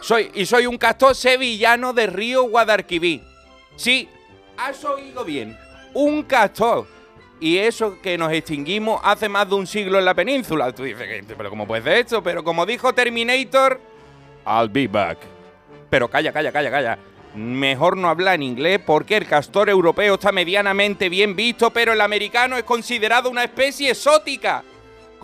[0.00, 3.22] soy y soy un castor sevillano de Río Guadalquivir.
[3.74, 4.08] Sí,
[4.56, 5.58] has oído bien.
[5.94, 6.86] Un castor.
[7.40, 10.72] Y eso que nos extinguimos hace más de un siglo en la península.
[10.72, 12.22] Tú dices, "¿Qué- pero ¿cómo puede ser esto?
[12.22, 13.80] Pero como dijo Terminator,
[14.46, 15.18] I'll be back.
[15.90, 16.98] Pero calla, calla, calla, calla.
[17.34, 22.00] Mejor no hablar en inglés porque el castor europeo está medianamente bien visto, pero el
[22.00, 24.62] americano es considerado una especie exótica,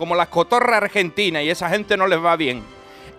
[0.01, 2.63] como las cotorras argentinas, y esa gente no les va bien.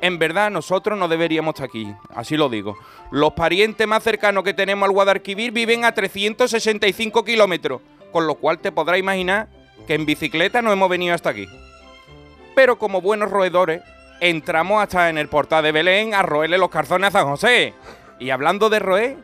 [0.01, 2.77] En verdad, nosotros no deberíamos estar aquí, así lo digo.
[3.13, 8.59] Los parientes más cercanos que tenemos al Guadalquivir viven a 365 kilómetros, con lo cual
[8.59, 9.47] te podrás imaginar
[9.87, 11.47] que en bicicleta no hemos venido hasta aquí.
[12.57, 13.81] Pero como buenos roedores,
[14.19, 17.75] entramos hasta en el portal de Belén a roerle los calzones a San José.
[18.19, 19.17] Y hablando de roer,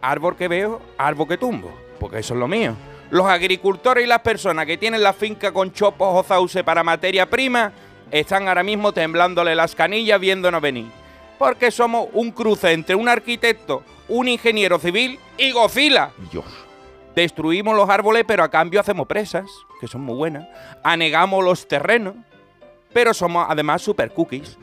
[0.00, 2.74] árbol que veo, árbol que tumbo, porque eso es lo mío.
[3.14, 7.30] Los agricultores y las personas que tienen la finca con chopos o sauce para materia
[7.30, 7.70] prima
[8.10, 10.86] están ahora mismo temblándole las canillas viéndonos venir.
[11.38, 16.10] Porque somos un cruce entre un arquitecto, un ingeniero civil y Godzilla.
[16.32, 16.44] Dios.
[17.14, 19.48] Destruimos los árboles, pero a cambio hacemos presas,
[19.80, 20.48] que son muy buenas.
[20.82, 22.16] Anegamos los terrenos,
[22.92, 24.58] pero somos además super cookies.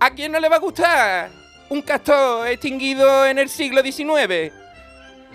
[0.00, 1.30] ¿A quién no le va a gustar
[1.68, 4.52] un castor extinguido en el siglo XIX?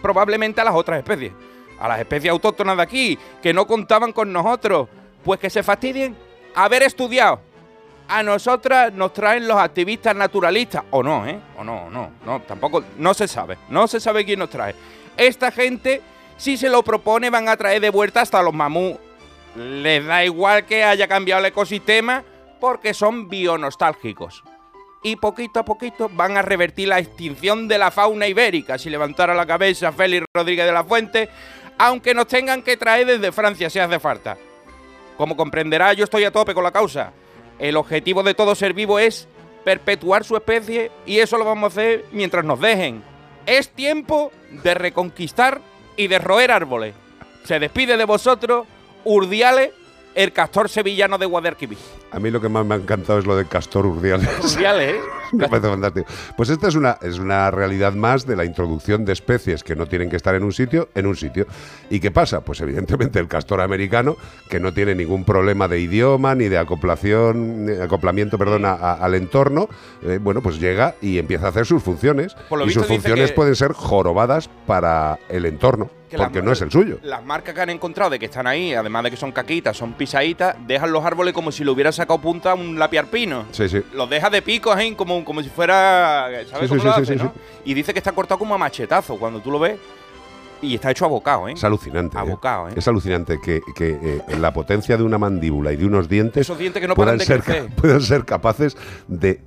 [0.01, 1.31] Probablemente a las otras especies.
[1.79, 4.89] A las especies autóctonas de aquí, que no contaban con nosotros.
[5.23, 6.15] Pues que se fastidien
[6.55, 7.41] haber estudiado.
[8.07, 10.83] A nosotras nos traen los activistas naturalistas.
[10.91, 11.39] O no, ¿eh?
[11.57, 12.41] O no, no, no.
[12.41, 13.57] Tampoco, no se sabe.
[13.69, 14.73] No se sabe quién nos trae.
[15.15, 16.01] Esta gente,
[16.37, 18.97] si se lo propone, van a traer de vuelta hasta los mamús.
[19.55, 22.23] Les da igual que haya cambiado el ecosistema
[22.59, 24.43] porque son bionostálgicos.
[25.01, 28.77] Y poquito a poquito van a revertir la extinción de la fauna ibérica.
[28.77, 31.29] Si levantara la cabeza Félix Rodríguez de la Fuente,
[31.79, 34.37] aunque nos tengan que traer desde Francia si hace falta.
[35.17, 37.13] Como comprenderá, yo estoy a tope con la causa.
[37.57, 39.27] El objetivo de todo ser vivo es
[39.63, 43.01] perpetuar su especie y eso lo vamos a hacer mientras nos dejen.
[43.45, 45.61] Es tiempo de reconquistar
[45.95, 46.93] y de roer árboles.
[47.45, 48.67] Se despide de vosotros,
[49.05, 49.71] Urdiales,
[50.15, 51.77] el castor sevillano de Guadalquivir.
[52.11, 54.27] A mí lo que más me ha encantado es lo de Castor Urdiales.
[54.55, 54.99] Urdiales, ¿eh?
[55.31, 56.07] Me parece fantástico.
[56.35, 59.85] Pues esta es una, es una realidad más de la introducción de especies que no
[59.85, 61.45] tienen que estar en un sitio, en un sitio.
[61.91, 62.41] ¿Y qué pasa?
[62.41, 64.17] Pues evidentemente el castor americano,
[64.49, 69.13] que no tiene ningún problema de idioma ni de acoplación, acoplamiento perdón, a- a- al
[69.13, 69.69] entorno,
[70.01, 72.33] eh, bueno, pues llega y empieza a hacer sus funciones.
[72.49, 76.41] Por lo y visto sus funciones que- pueden ser jorobadas para el entorno, Que porque
[76.41, 76.97] no es el suyo.
[77.03, 79.93] Las marcas que han encontrado de que están ahí, además de que son caquitas, son
[79.93, 83.45] pisaditas, dejan los árboles como si le hubiera sacado punta a un lapiar pino.
[83.51, 83.81] Sí, sí.
[83.93, 86.27] Los deja de pico ahí, como, como si fuera.
[86.49, 87.33] ¿Sabes Sí, cómo sí, lo sí, hace, sí, no?
[87.63, 89.77] Y dice que está cortado como a machetazo cuando tú lo ves.
[90.61, 91.53] Y está hecho a bocado, ¿eh?
[91.53, 92.17] Es alucinante.
[92.17, 92.19] ¿eh?
[92.19, 92.73] Abocado, ¿eh?
[92.75, 96.57] Es alucinante que, que, eh, la potencia de una mandíbula y de unos dientes, Esos
[96.57, 97.67] dientes que no puedan, ser, crecer.
[97.69, 98.75] ca- puedan ser capaces
[99.07, 99.39] de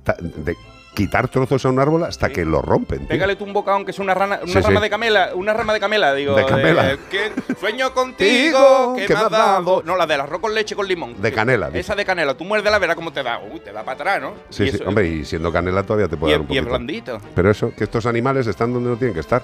[0.93, 2.33] quitar trozos a un árbol hasta Sí.
[2.33, 2.99] que lo rompen.
[2.99, 3.07] tío.
[3.07, 4.83] Pégale tú un bocado aunque sea una, rana, una Sí, rama sí.
[4.83, 6.35] de camela, una rama de camela, digo.
[6.35, 6.91] De camela.
[6.93, 9.81] eh, que sueño contigo, que ¿Qué me has dado.
[9.85, 11.21] No, la del arroz con leche con limón.
[11.21, 11.69] De canela.
[11.73, 13.39] Esa de canela, tú muérdela, verás cómo te da.
[13.39, 14.33] Uy, te da para atrás, ¿no?
[14.49, 16.53] Sí, Y sí, eso- hombre, y siendo canela todavía te y, puede dar es- un
[16.53, 16.69] y es poquito.
[16.77, 17.21] blandito.
[17.35, 19.41] Pero eso, que estos animales están donde no tienen que estar.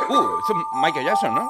[0.09, 1.47] Uh, es Michael Jackson, ¿no?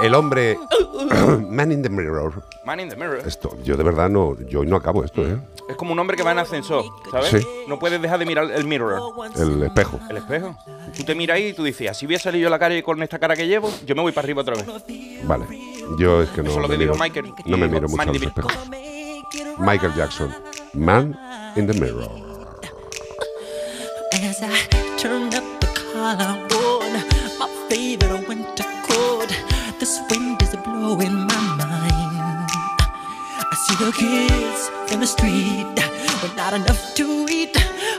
[0.00, 0.58] El hombre...
[1.48, 2.42] Man in the Mirror.
[2.64, 3.22] Man in the Mirror.
[3.26, 4.36] Esto, yo de verdad no...
[4.48, 5.38] Yo hoy no acabo esto, ¿eh?
[5.68, 7.30] Es como un hombre que va en ascensor, ¿sabes?
[7.30, 7.46] Sí.
[7.68, 9.00] No puedes dejar de mirar el mirror,
[9.36, 9.98] El espejo.
[10.10, 10.56] el espejo.
[10.96, 12.82] Tú te miras ahí y tú dices, así voy a salir yo a la calle
[12.82, 14.66] con esta cara que llevo, yo me voy para arriba otra vez.
[15.24, 15.46] Vale.
[15.98, 17.32] Yo es que no Eso es lo me que dijo miro- Michael.
[17.46, 18.52] No me miro mucho a los espejos.
[19.58, 20.34] Michael Jackson.
[20.74, 21.16] Man
[21.56, 22.08] in the Mirror.
[24.12, 24.68] As I
[24.98, 26.92] turn up the collar on
[27.38, 28.71] my favorite winter coat,
[29.82, 32.48] this wind is blowing my mind.
[33.50, 35.74] I see the kids in the street
[36.22, 37.56] with not enough to eat.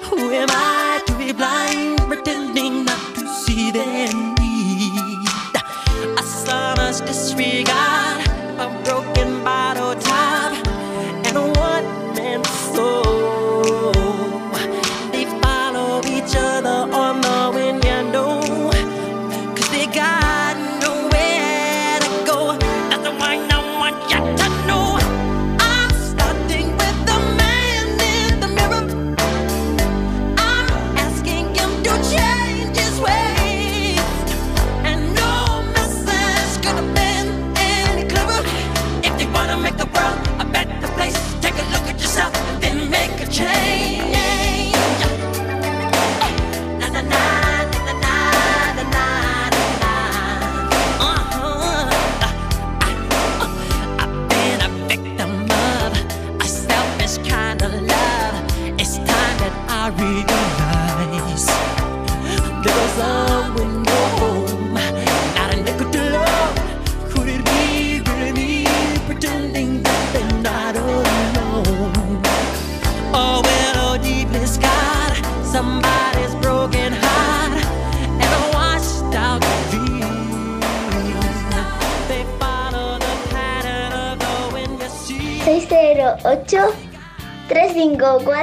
[0.08, 4.08] Who am I to be blind, pretending not to see their
[4.40, 5.28] need?
[6.18, 8.30] A sonorous disregard,
[8.64, 9.13] a broken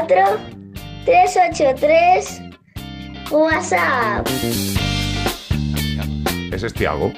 [0.06, 2.40] 383
[3.30, 4.26] WhatsApp.
[6.52, 7.12] Ese es Tiago.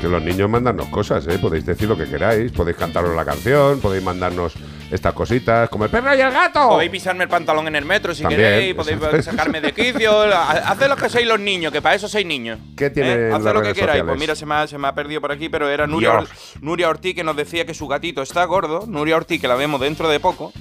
[0.00, 1.38] Que los niños mandarnos cosas, ¿eh?
[1.38, 4.52] Podéis decir lo que queráis, podéis cantaros la canción, podéis mandarnos
[4.90, 6.68] estas cositas, como el perro y el gato.
[6.68, 9.24] Podéis pisarme el pantalón en el metro si También, queréis, podéis es.
[9.24, 10.12] sacarme de quicio.
[10.20, 12.58] ha- Haced lo que sois los niños, que para eso sois niños.
[12.76, 13.78] ¿Qué tiene Haced las lo que queráis.
[13.78, 14.04] sociales?
[14.04, 16.18] Pues mira, se me, ha, se me ha perdido por aquí, pero era Nuria.
[16.18, 16.28] Or-
[16.60, 18.84] Nuria Ortiz que nos decía que su gatito está gordo.
[18.86, 20.52] Nuria Ortiz, que la vemos dentro de poco.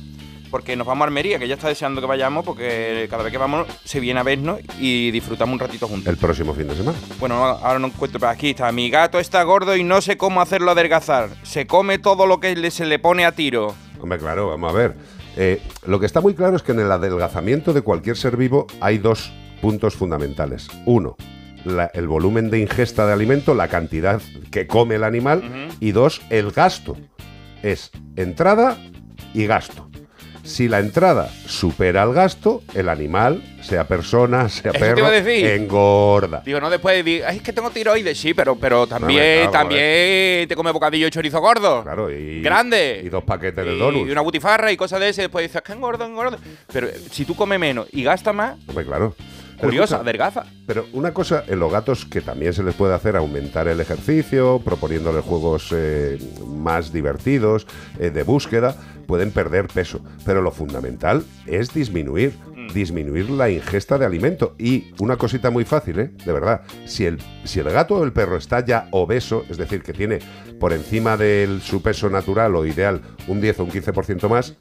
[0.53, 3.39] Porque nos vamos a Almería, que ya está deseando que vayamos, porque cada vez que
[3.39, 6.07] vamos se viene a vernos y disfrutamos un ratito juntos.
[6.07, 6.95] El próximo fin de semana.
[7.19, 8.71] Bueno, ahora no encuentro, pero aquí está.
[8.71, 11.29] Mi gato está gordo y no sé cómo hacerlo adelgazar.
[11.41, 13.73] Se come todo lo que se le pone a tiro.
[13.99, 14.93] Hombre, claro, vamos a ver.
[15.37, 18.67] Eh, lo que está muy claro es que en el adelgazamiento de cualquier ser vivo
[18.79, 20.67] hay dos puntos fundamentales.
[20.85, 21.15] Uno,
[21.65, 25.41] la- el volumen de ingesta de alimento, la cantidad que come el animal.
[25.79, 26.95] Y dos, el gasto.
[27.63, 28.77] Es entrada
[29.33, 29.89] y gasto.
[30.43, 35.07] Si la entrada supera el gasto, el animal, sea persona, sea Eso te perro, iba
[35.07, 35.45] a decir.
[35.47, 36.41] engorda.
[36.45, 40.47] Digo, no después digo, "Ay, es que tengo tiroides, sí, pero, pero también, claro, también
[40.47, 41.83] te come bocadillo de chorizo gordo.
[41.83, 43.01] Claro, y, Grande.
[43.05, 44.07] Y dos paquetes de Y, donuts.
[44.09, 46.37] y una butifarra y cosas de ese, después dices, que engordo, engordo.
[46.71, 49.15] Pero eh, si tú comes menos y gastas más, Hombre, claro.
[49.63, 50.45] Curiosa, escucha, adelgaza.
[50.65, 54.61] Pero una cosa en los gatos que también se les puede hacer aumentar el ejercicio,
[54.63, 57.67] proponiéndoles juegos eh, más divertidos,
[57.99, 58.75] eh, de búsqueda,
[59.07, 60.01] pueden perder peso.
[60.25, 62.33] Pero lo fundamental es disminuir,
[62.73, 64.55] disminuir la ingesta de alimento.
[64.57, 66.11] Y una cosita muy fácil, ¿eh?
[66.25, 69.83] de verdad, si el, si el gato o el perro está ya obeso, es decir,
[69.83, 70.19] que tiene
[70.59, 74.57] por encima de su peso natural o ideal un 10 o un 15% más,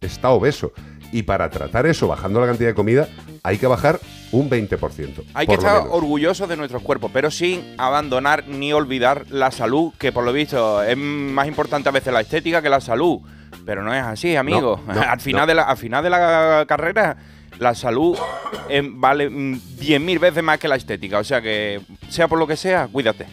[0.00, 0.72] está obeso.
[1.12, 3.08] Y para tratar eso, bajando la cantidad de comida,
[3.42, 4.00] hay que bajar
[4.32, 5.24] un 20%.
[5.34, 10.12] Hay que estar orgullosos de nuestros cuerpos, pero sin abandonar ni olvidar la salud, que
[10.12, 13.20] por lo visto es más importante a veces la estética que la salud.
[13.64, 14.80] Pero no es así, amigo.
[14.86, 15.46] no, al, final no.
[15.46, 17.16] de la, al final de la carrera,
[17.58, 18.16] la salud
[18.68, 21.18] eh, vale mm, 10.000 veces más que la estética.
[21.18, 23.26] O sea que, sea por lo que sea, cuídate.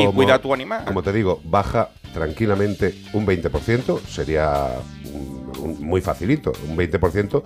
[0.00, 0.84] y cuida a tu animal.
[0.84, 4.70] Como te digo, baja tranquilamente un 20%, sería
[5.58, 7.42] muy facilito, un 20%.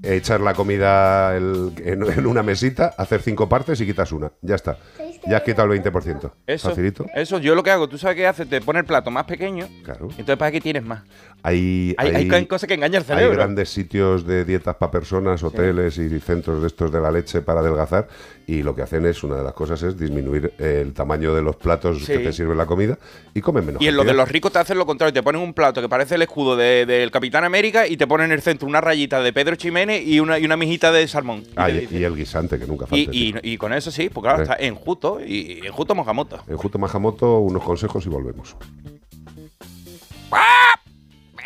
[0.00, 4.30] Echar la comida el- en, en una mesita, hacer cinco partes y quitas una.
[4.42, 4.78] Ya está.
[5.26, 6.30] Ya has quitado el 20%.
[6.46, 7.04] Eso, Facilito.
[7.16, 9.66] eso, yo lo que hago, tú sabes qué haces, te pone el plato más pequeño,
[9.82, 10.06] Claro.
[10.10, 11.02] entonces para qué tienes más.
[11.42, 13.36] Hay, Hay, hay cosas que engañan el Hay cerebro.
[13.36, 17.60] grandes sitios de dietas para personas, hoteles y centros de estos de la leche para
[17.60, 18.08] adelgazar
[18.46, 21.54] y lo que hacen es, una de las cosas es disminuir el tamaño de los
[21.56, 22.12] platos Sí.
[22.14, 22.98] que te sirve la comida
[23.34, 23.80] y comen menos.
[23.80, 25.88] Y en lo de los ricos te hacen lo contrario, te ponen un plato que
[25.88, 29.20] parece el escudo de- del Capitán América y te ponen en el centro una rayita
[29.22, 31.44] de Pedro Ximénez y una, y una mijita de salmón.
[31.46, 33.10] Y Ah, el guisante, que nunca falta.
[33.12, 34.50] y- y con eso sí, porque claro, Sí.
[34.50, 36.42] está enjuto y enjuto mojamoto.
[36.48, 38.56] En Justo Majamoto, unos consejos y volvemos.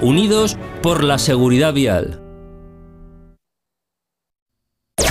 [0.00, 2.22] unidos por la seguridad vial.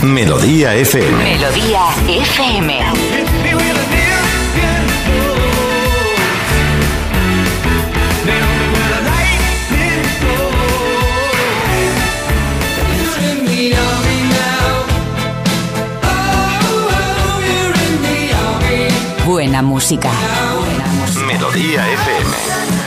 [0.03, 1.23] Melodía FM.
[1.23, 2.83] Melodía FM.
[19.25, 20.09] Buena música.
[21.25, 22.86] Melodía FM.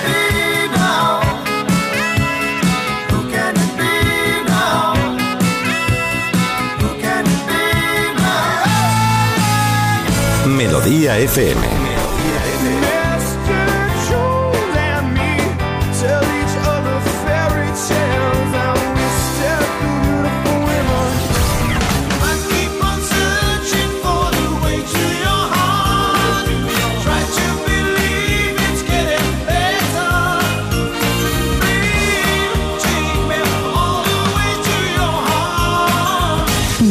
[10.70, 11.60] Melodía FM.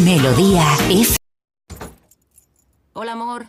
[0.03, 1.15] Melodía FM.
[2.91, 3.48] Hola, amor.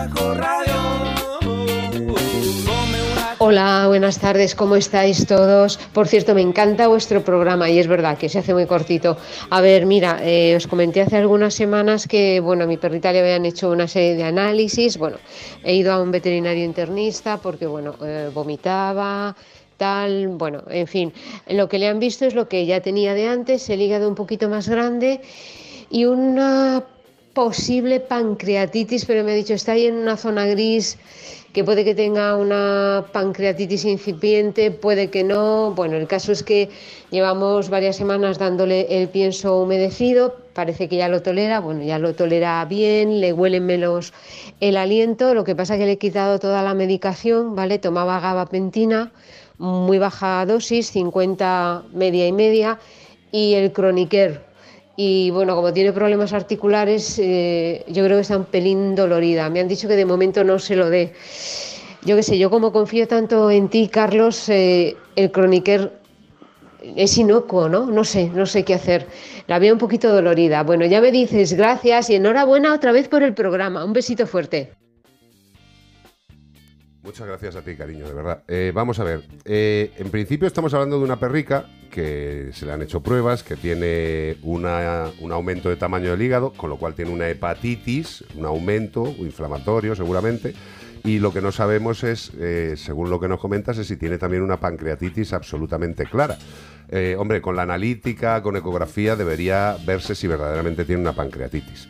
[3.38, 5.76] Hola, buenas tardes, ¿cómo estáis todos?
[5.92, 9.16] Por cierto, me encanta vuestro programa y es verdad que se hace muy cortito.
[9.50, 13.20] A ver, mira, eh, os comenté hace algunas semanas que, bueno, a mi perrita le
[13.20, 14.96] habían hecho una serie de análisis.
[14.96, 15.16] Bueno,
[15.64, 19.34] he ido a un veterinario internista porque, bueno, eh, vomitaba,
[19.76, 21.12] tal, bueno, en fin,
[21.48, 24.14] lo que le han visto es lo que ya tenía de antes, el hígado un
[24.14, 25.20] poquito más grande
[25.90, 26.84] y una
[27.34, 30.96] posible pancreatitis, pero me ha dicho, está ahí en una zona gris,
[31.52, 35.72] que puede que tenga una pancreatitis incipiente, puede que no.
[35.72, 36.68] Bueno, el caso es que
[37.10, 42.14] llevamos varias semanas dándole el pienso humedecido, parece que ya lo tolera, bueno, ya lo
[42.14, 44.12] tolera bien, le huelen menos
[44.58, 47.78] el aliento, lo que pasa es que le he quitado toda la medicación, ¿vale?
[47.78, 49.12] Tomaba gabapentina,
[49.58, 52.78] muy baja dosis, 50 media y media,
[53.30, 54.42] y el Croniquer,
[54.96, 59.50] y bueno, como tiene problemas articulares, eh, yo creo que está un pelín dolorida.
[59.50, 61.12] Me han dicho que de momento no se lo dé.
[62.04, 65.90] Yo qué sé, yo como confío tanto en ti, Carlos, eh, el Croniquer
[66.96, 67.86] es inocuo, ¿no?
[67.86, 69.06] No sé, no sé qué hacer.
[69.48, 70.62] La veo un poquito dolorida.
[70.62, 73.84] Bueno, ya me dices, gracias y enhorabuena otra vez por el programa.
[73.84, 74.74] Un besito fuerte.
[77.04, 78.42] Muchas gracias a ti, cariño, de verdad.
[78.48, 79.22] Eh, vamos a ver.
[79.44, 83.56] eh, en principio estamos hablando de una perrica que se le han hecho pruebas, que
[83.56, 88.46] tiene una- un aumento de tamaño del hígado, con lo cual tiene una hepatitis, un
[88.46, 90.54] aumento inflamatorio seguramente.
[91.04, 94.16] Y lo que no sabemos es, eh, según lo que nos comentas, es si tiene
[94.16, 96.38] también una pancreatitis absolutamente clara.
[97.18, 101.88] Hombre, con la analítica, con ecografía, debería verse si verdaderamente tiene una pancreatitis.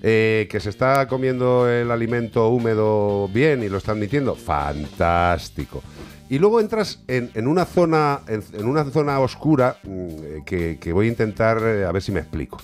[0.00, 5.82] Eh, que se está comiendo el alimento húmedo bien y lo está admitiendo, fantástico.
[6.28, 10.08] Y luego entras en, una zona en, una zona oscura mm,
[10.48, 12.58] eh, que, voy a intentar eh, a ver si me explico.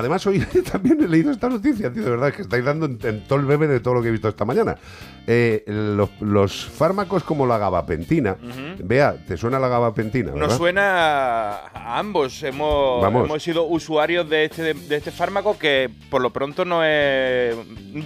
[0.00, 0.40] Además hoy
[0.72, 3.46] también he leído esta noticia, tío, de verdad que estáis dando en, en todo el
[3.46, 4.76] bebé de todo lo que he visto esta mañana.
[5.26, 8.36] Eh, los, los fármacos como la gabapentina,
[8.82, 10.32] vea, ¿te suena la gabapentina?
[10.32, 12.42] Nos suena a ambos.
[12.42, 13.24] Hemos, Vamos.
[13.26, 17.54] hemos sido usuarios de este, de este fármaco que por lo pronto no es.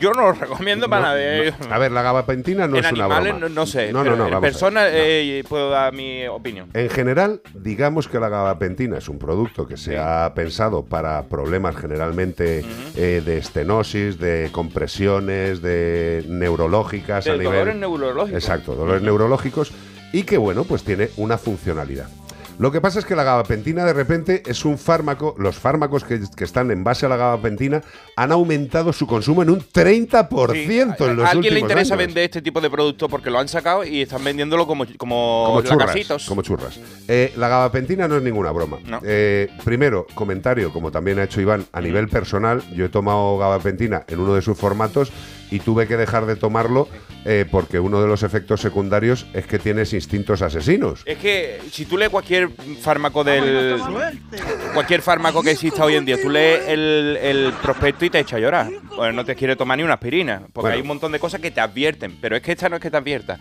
[0.00, 1.54] Yo no lo recomiendo para No, nadie.
[1.68, 1.74] no.
[1.74, 3.32] A ver, la gabapentina no en es una broma.
[3.32, 3.92] no, no sé.
[3.92, 4.50] No, no, no, en vamos a ver.
[4.52, 6.68] personas eh, puedo dar mi opinión.
[6.74, 11.76] En general, digamos que la gabapentina es un producto que se ha pensado para problemas
[11.84, 12.64] generalmente
[12.96, 17.52] eh, de estenosis, de compresiones, de neurológicas De a nivel.
[17.52, 18.42] dolores neurológicos.
[18.42, 19.72] Exacto, dolores neurológicos
[20.12, 22.08] y que bueno, pues tiene una funcionalidad.
[22.58, 26.20] Lo que pasa es que la gabapentina de repente es un fármaco, los fármacos que,
[26.36, 27.82] que están en base a la gabapentina
[28.16, 31.60] han aumentado su consumo en un 30% Sí, en a- los a alguien le últimos
[31.62, 32.06] interesa años.
[32.06, 35.62] vender este tipo de producto porque lo han sacado y están vendiéndolo como, como, como
[35.62, 36.78] churras, como churras.
[37.08, 38.78] Eh, la gabapentina no es ninguna broma.
[38.86, 39.00] No.
[39.04, 44.04] Eh, primero, comentario, como también ha hecho Iván, a nivel personal, yo he tomado gabapentina
[44.06, 45.12] en uno de sus formatos
[45.50, 46.88] y tuve que dejar de tomarlo
[47.24, 51.02] eh, porque uno de los efectos secundarios es que tienes instintos asesinos.
[51.06, 53.80] Es que si tú lees cualquier fármaco del.
[54.74, 58.36] Cualquier fármaco que exista hoy en día, tú lees el, el prospecto y te echa
[58.36, 58.68] a llorar.
[58.94, 60.40] Pues no te quiere tomar ni una aspirina.
[60.52, 60.74] Porque Bueno.
[60.74, 62.18] hay un montón de cosas que te advierten.
[62.20, 63.38] Pero es que esta no es que te advierta.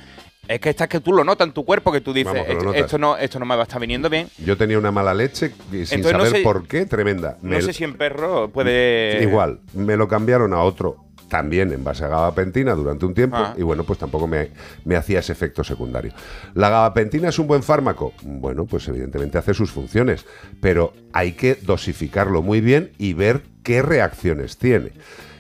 [0.48, 2.48] Es que esta es que tú lo notas en tu cuerpo, que tú dices, Vamos,
[2.48, 4.28] que lo esto, no, esto no me va a estar viniendo bien.
[4.38, 7.38] Yo tenía una mala leche y sin Entonces, no saber sé- por qué, tremenda.
[7.42, 9.24] No Me- sé si en perro puede.
[9.24, 10.98] Igual, me lo cambiaron a otro
[11.34, 13.56] también en base a gabapentina durante un tiempo Ah.
[13.58, 14.52] y bueno, pues tampoco me,
[14.86, 16.14] me hacía ese efecto secundario.
[16.54, 18.14] ¿La gabapentina es un buen fármaco?
[18.22, 20.28] Bueno, pues evidentemente hace sus funciones,
[20.62, 24.92] pero hay que dosificarlo muy bien y ver qué reacciones tiene.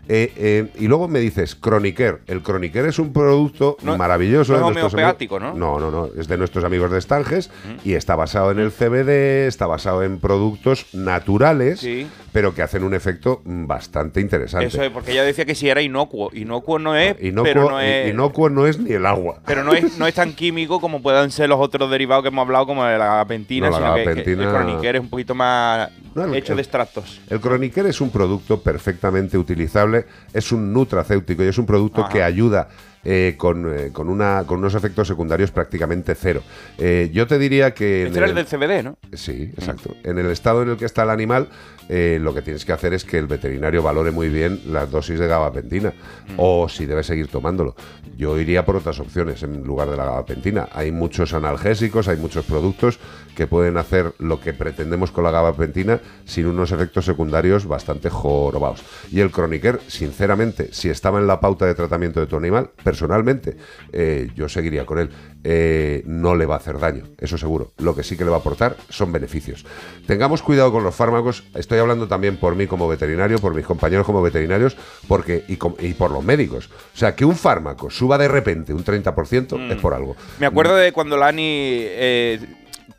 [0.10, 2.20] Eh, eh, y luego me dices, Croniquer.
[2.28, 4.54] El Croniquer es un producto No- maravilloso.
[4.54, 5.54] no es homeopático, ¿no?
[5.54, 6.10] No, no, no.
[6.18, 7.50] Es de nuestros amigos de Estanges
[7.86, 12.08] y está basado en el CBD, está basado en productos naturales, Sí.
[12.32, 14.68] pero que hacen un efecto bastante interesante.
[14.68, 16.30] Eso es, porque ella decía que si era inocuo.
[16.34, 18.10] Inocuo no es, Inocuo, pero no es.
[18.10, 19.40] inocuo no es ni el agua.
[19.46, 22.44] Pero no es, no es tan químico como puedan ser los otros derivados que hemos
[22.46, 25.90] hablado, como de la gabapentina, No, la que- que, el croniquer es un poquito más
[26.16, 27.22] No, el- hecho el- de extractos.
[27.30, 29.93] El Croniquer es un producto perfectamente utilizable,
[30.34, 32.12] es un nutracéutico y es un producto Ajá.
[32.12, 32.70] que ayuda
[33.06, 36.42] eh, con, eh, con, una, con unos efectos secundarios prácticamente cero.
[36.78, 38.06] Eh, yo te diría que...
[38.08, 38.98] Este era el del CBD, ¿no?
[39.12, 39.94] Sí, exacto.
[40.04, 41.50] En el estado en el que está el animal,
[41.90, 45.20] eh, lo que tienes que hacer es que el veterinario valore muy bien las dosis
[45.20, 45.94] de gabapentina
[46.38, 47.76] o si debe seguir tomándolo.
[48.18, 50.70] Yo iría por otras opciones en lugar de la gabapentina.
[50.72, 53.00] Hay muchos analgésicos, hay muchos productos
[53.36, 58.84] que pueden hacer lo que pretendemos con la gabapentina sin unos efectos secundarios bastante jorobados.
[59.12, 63.58] Y el Croniquer, sinceramente, si estaba en la pauta de tratamiento de tu animal, personalmente,
[63.92, 65.10] eh, yo seguiría con él.
[65.44, 67.72] Eh, no le va a hacer daño, eso seguro.
[67.78, 69.66] Lo que sí que le va a aportar son beneficios.
[70.06, 71.44] Tengamos cuidado con los fármacos.
[71.74, 75.74] Estoy hablando también por mí como veterinario, por mis compañeros como veterinarios, porque y, com-
[75.80, 76.70] y por los médicos.
[76.94, 79.72] O sea, que un fármaco suba de repente un 30% Mm.
[79.72, 80.16] es por algo.
[80.40, 82.40] Me acuerdo de cuando Lani eh,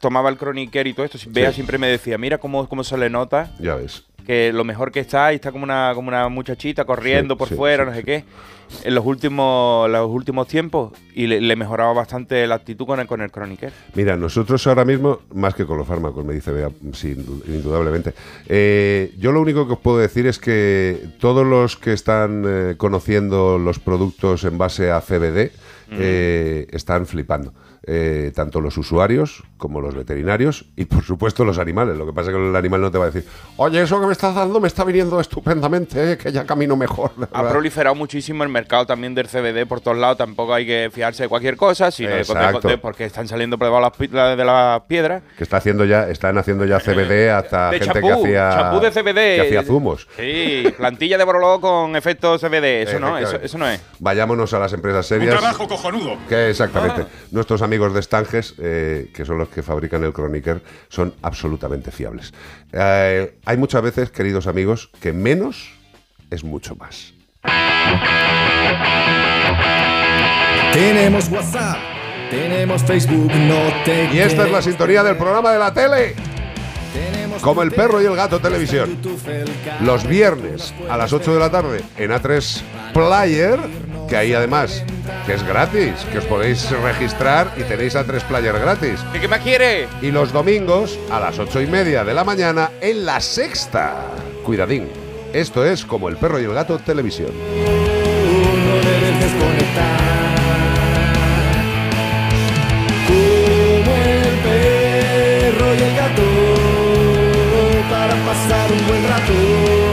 [0.01, 1.19] tomaba el croniquer y todo esto.
[1.29, 1.55] Bea Sí.
[1.55, 3.53] siempre me decía, mira cómo, cómo se le nota.
[3.61, 4.03] Ya ves.
[4.27, 7.49] que lo mejor que está, y está como una, como una muchachita corriendo Sí, por
[7.51, 8.25] sí, fuera, sí, no sé qué,
[8.83, 13.07] en los últimos, los últimos tiempos, y le, le mejoraba bastante la actitud con el,
[13.07, 13.71] con el Chronicle.
[13.95, 17.15] Mira, nosotros ahora mismo, más que con los fármacos, me dice Bea, sí,
[17.47, 18.15] indudablemente.
[18.47, 22.75] Eh, yo lo único que os puedo decir es que todos los que están eh,
[22.77, 25.53] conociendo los productos en base a CBD
[25.91, 27.53] eh, están flipando.
[27.87, 31.99] Eh, tanto los usuarios como los veterinarios y por supuesto los animales.
[31.99, 33.29] Lo que pasa es que el animal no te va a decir,
[33.59, 37.11] oye, eso que me estás dando me está viniendo estupendamente, eh, que ya camino mejor.
[37.31, 40.17] Ha proliferado muchísimo el mercado también del CBD por todos lados.
[40.17, 42.25] Tampoco hay que fiarse de cualquier cosa, sino de-
[42.63, 45.23] de- porque están saliendo por debajo de las piedras.
[45.37, 48.81] Que está haciendo ya, están haciendo ya CBD hasta De gente champú, que hacía champú
[48.81, 49.15] de CBD.
[49.37, 50.09] que hacía zumos.
[50.17, 52.83] Sí, plantilla de boroló con efecto CBD.
[52.85, 53.81] Eso no, eso, no es.
[53.99, 55.35] Vayámonos a las empresas serias.
[55.69, 56.17] cojonudo.
[56.29, 57.05] Que exactamente.
[57.31, 62.33] Nuestros amigos de Stanges, eh, que son los que fabrican el Chroniker, son absolutamente fiables.
[62.73, 65.73] Eh, hay muchas veces, queridos amigos, que menos
[66.31, 67.13] es mucho más.
[70.73, 71.77] Tenemos WhatsApp,
[72.31, 76.15] tenemos Facebook, no te Y esta es la sintonía del programa de la tele.
[77.41, 78.99] Como el perro y el gato televisión.
[79.81, 82.63] Los viernes a las 8 de la tarde en A3
[82.93, 83.59] Player,
[84.09, 84.85] que ahí además,
[85.27, 89.01] que es gratis, que os podéis registrar y tenéis A3 Player gratis.
[89.13, 89.89] ¿Qué, qué más quiere?
[90.03, 94.07] Y los domingos a las ocho y media de la mañana en la sexta.
[94.45, 94.89] Cuidadín.
[95.33, 97.31] Esto es como el perro y el gato televisión.
[97.33, 100.01] no debes desconectar.
[103.07, 106.23] Como el perro y el gato,
[107.91, 109.84] para pasar un buen rato,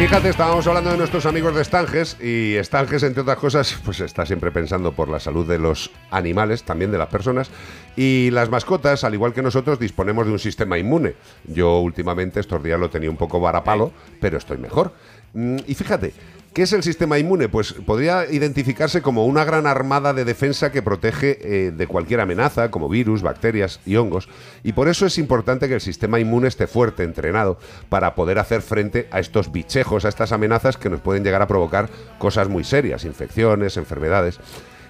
[0.00, 4.24] fíjate, estábamos hablando de nuestros amigos de Estanges y Estanges, entre otras cosas, pues está
[4.24, 7.50] siempre pensando por la salud de los animales, también de las personas.
[7.96, 11.16] Y las mascotas, al igual que nosotros, disponemos de un sistema inmune.
[11.44, 13.92] Yo últimamente estos días lo tenía un poco varapalo,
[14.22, 14.94] pero estoy mejor.
[15.34, 16.14] Mm, Y fíjate,
[16.52, 17.48] ¿Qué es el sistema inmune?
[17.48, 22.72] Pues podría identificarse como una gran armada de defensa que protege eh, de cualquier amenaza,
[22.72, 24.28] como virus, bacterias y hongos.
[24.64, 28.62] Y por eso es importante que el sistema inmune esté fuerte, entrenado, para poder hacer
[28.62, 31.88] frente a estos bichejos, a estas amenazas que nos pueden llegar a provocar
[32.18, 34.40] cosas muy serias, infecciones, enfermedades.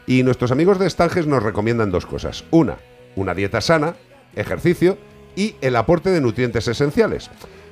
[0.06, 2.44] Y nuestros amigos de Estanges nos recomiendan dos cosas.
[2.50, 2.78] Una,
[3.16, 3.96] una dieta sana,
[4.34, 4.96] ejercicio
[5.36, 7.30] y el aporte de nutrientes esenciales.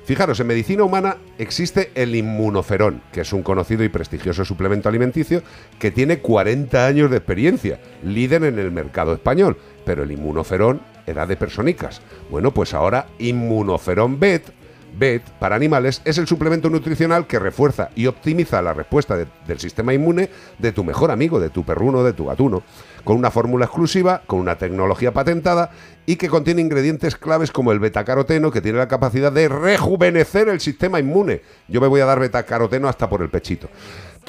[0.09, 5.43] Fijaros, en medicina humana existe el inmunoferón, que es un conocido y prestigioso suplemento alimenticio
[5.77, 9.59] que tiene 40 años de experiencia, líder en el mercado español.
[9.85, 12.01] Pero el inmunoferón era de personicas.
[12.31, 14.51] Bueno, pues ahora Inmunoferón Bet,
[14.99, 19.57] Bet para animales, es el suplemento nutricional que refuerza y optimiza la respuesta de- del
[19.59, 22.63] sistema inmune de tu mejor amigo, de tu perruno, de tu gatuno,
[23.05, 25.71] con una fórmula exclusiva, con una tecnología patentada
[26.05, 30.59] y que contiene ingredientes claves como el betacaroteno, que tiene la capacidad de rejuvenecer el
[30.59, 31.41] sistema inmune.
[31.69, 33.69] Yo me voy a dar betacaroteno hasta por el pechito.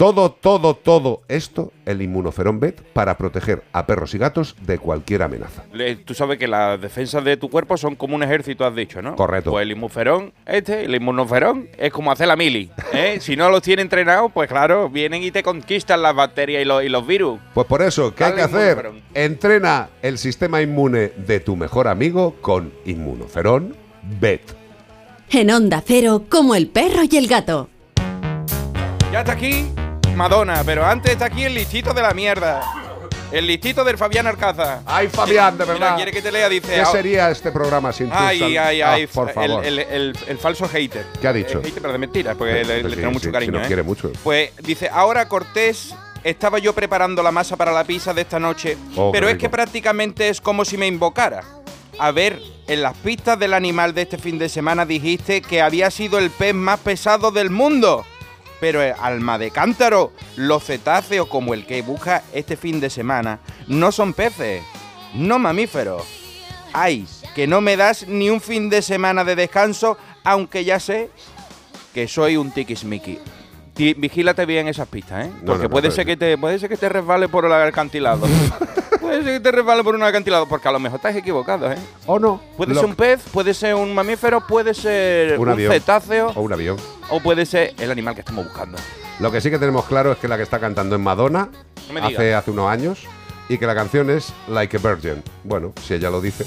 [0.01, 5.23] Todo, todo, todo esto, el inmunoferón Bet, para proteger a perros y gatos de cualquier
[5.23, 5.65] amenaza.
[5.75, 9.03] Le- Tú sabes que las defensas de tu cuerpo son como un ejército, has dicho,
[9.03, 9.15] ¿no?
[9.15, 9.51] Correcto.
[9.51, 12.71] Pues el inmunoferón, este, el inmunoferón, es como hacer la mili.
[12.95, 13.19] ¿eh?
[13.21, 16.83] si no los tiene entrenados, pues claro, vienen y te conquistan las bacterias y los,
[16.83, 17.39] y los virus.
[17.53, 18.91] Pues por eso, ¿qué hay que hacer?
[19.13, 23.77] Entrena el sistema inmune de tu mejor amigo con Inmunoferón
[24.19, 24.41] Bet.
[25.29, 27.69] En Onda Cero, como el perro y el gato.
[29.13, 29.67] Ya está aquí
[30.21, 32.61] Madonna, pero antes está aquí el listito de la mierda.
[33.33, 34.81] El listito del Fabián Alcázar.
[34.85, 35.97] Ay, Fabián, de Mira, verdad.
[35.97, 36.75] quiere que te lea, dice.
[36.75, 39.07] ¿Qué ah, sería este programa sin Ay, sal- ay, Ah, ay.
[39.07, 39.65] por el- favor.
[39.65, 41.07] El, el- el falso hater.
[41.21, 41.59] ¿Qué ha dicho?
[41.61, 43.53] El hater, pero de mentiras, porque le, tengo mucho sí, cariño.
[43.53, 43.67] nos ¿eh?
[43.69, 44.11] quiere mucho.
[44.25, 45.95] Pues dice, ahora Cortés,
[46.25, 49.49] estaba yo preparando la masa para la pizza de esta noche, Oh, pero es que
[49.49, 51.45] prácticamente es como si me invocara.
[52.01, 55.91] A ver, en las pistas del animal de este fin de semana dijiste que había
[55.93, 58.05] sido el pez más pesado del mundo.
[58.61, 63.41] Pero eh, alma de cántaro, los cetáceos como el que busca este fin de semana
[63.69, 64.63] no son peces,
[65.15, 66.03] no mamíferos.
[66.73, 71.11] Ay, que no me das ni un fin de semana de descanso, aunque ya sé
[71.95, 73.19] que soy un tiquismiqui.
[73.75, 75.31] Ti- Vigílate bien esas pistas, ¿eh?
[75.47, 78.27] Porque no, puede no, ser que te puede ser que te resbale por el acantilado.
[79.01, 81.77] puede ser que te resbale por un acantilado, porque a lo mejor estás equivocado, ¿eh?
[82.07, 82.41] ¿O no?
[82.57, 85.73] Puede ser un pez, puede ser un mamífero, puede ser Un un, avión.
[85.73, 86.77] cetáceo O un avión.
[87.11, 88.79] O puede ser el animal que estamos buscando.
[89.19, 91.51] Lo que sí que tenemos claro es que la que está cantando en Madonna
[91.93, 93.05] No hace, hace unos años
[93.49, 95.23] y que la canción es Like a Virgin.
[95.45, 96.47] Bueno, si ella lo dice.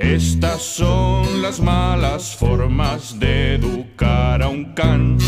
[0.00, 5.18] Estas son las malas formas de educar a un can.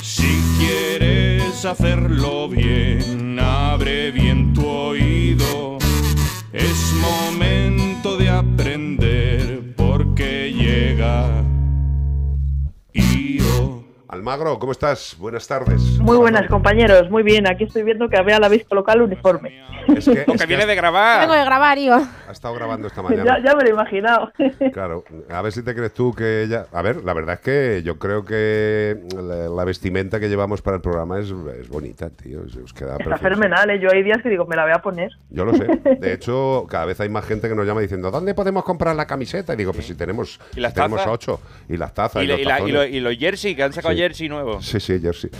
[0.00, 5.76] Si quieres hacerlo bien, abre bien tu oído.
[6.54, 9.05] Es momento de aprender
[14.16, 15.14] Almagro, ¿cómo estás?
[15.18, 15.82] Buenas tardes.
[16.00, 17.10] Muy buenas, compañeros.
[17.10, 17.46] Muy bien.
[17.46, 19.62] Aquí estoy viendo que Bea la habéis colocado el uniforme.
[19.94, 21.20] Es que, Lo es que que viene de grabar.
[21.20, 21.96] Vengo de grabar, yo.
[22.26, 23.24] ha estado grabando esta mañana.
[23.38, 24.32] ya, ya me lo he imaginado.
[24.72, 26.66] Claro, a ver si te crees tú que ella...
[26.72, 30.76] A ver, la verdad es que yo creo que la, la vestimenta que llevamos para
[30.76, 31.26] el programa es,
[31.60, 32.40] es bonita, tío.
[32.46, 33.78] Os os queda Está fenomenal, ¿eh?
[33.80, 35.10] Yo hay días que digo, me la voy a poner.
[35.30, 35.66] Yo lo sé.
[36.00, 39.06] De hecho, cada vez hay más gente que nos llama diciendo, ¿dónde podemos comprar la
[39.06, 39.52] camiseta?
[39.52, 41.40] Y digo, pues si tenemos, ¿Y las si tenemos ocho.
[41.68, 42.22] Y las tazas.
[42.22, 42.74] Y, los lo- y la- y tazones.
[42.74, 44.00] lo- y los jersey, que han sacado Sí.
[44.06, 44.60] Jersey nuevo.
[44.62, 45.30] Sí, sí, Jersey.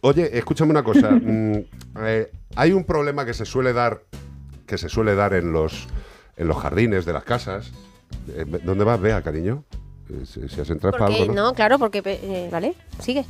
[0.00, 1.10] Oye, escúchame una cosa.
[1.20, 1.58] Mm,
[2.00, 4.02] eh, hay un problema que se suele dar,
[4.66, 5.86] que se suele dar en los,
[6.36, 7.72] en los jardines de las casas.
[8.28, 9.00] Eh, ¿Dónde vas?
[9.00, 9.64] Vea, cariño.
[10.10, 11.42] Eh, Si, si has entrado para Porque, algo, ¿no?
[11.48, 12.02] no, claro, porque.
[12.04, 13.24] eh, vale, sigue.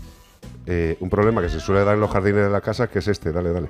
[0.67, 3.09] Eh, un problema que se suele dar en los jardines de las casas, que es
[3.09, 3.33] este.
[3.33, 3.69] Dale, dale.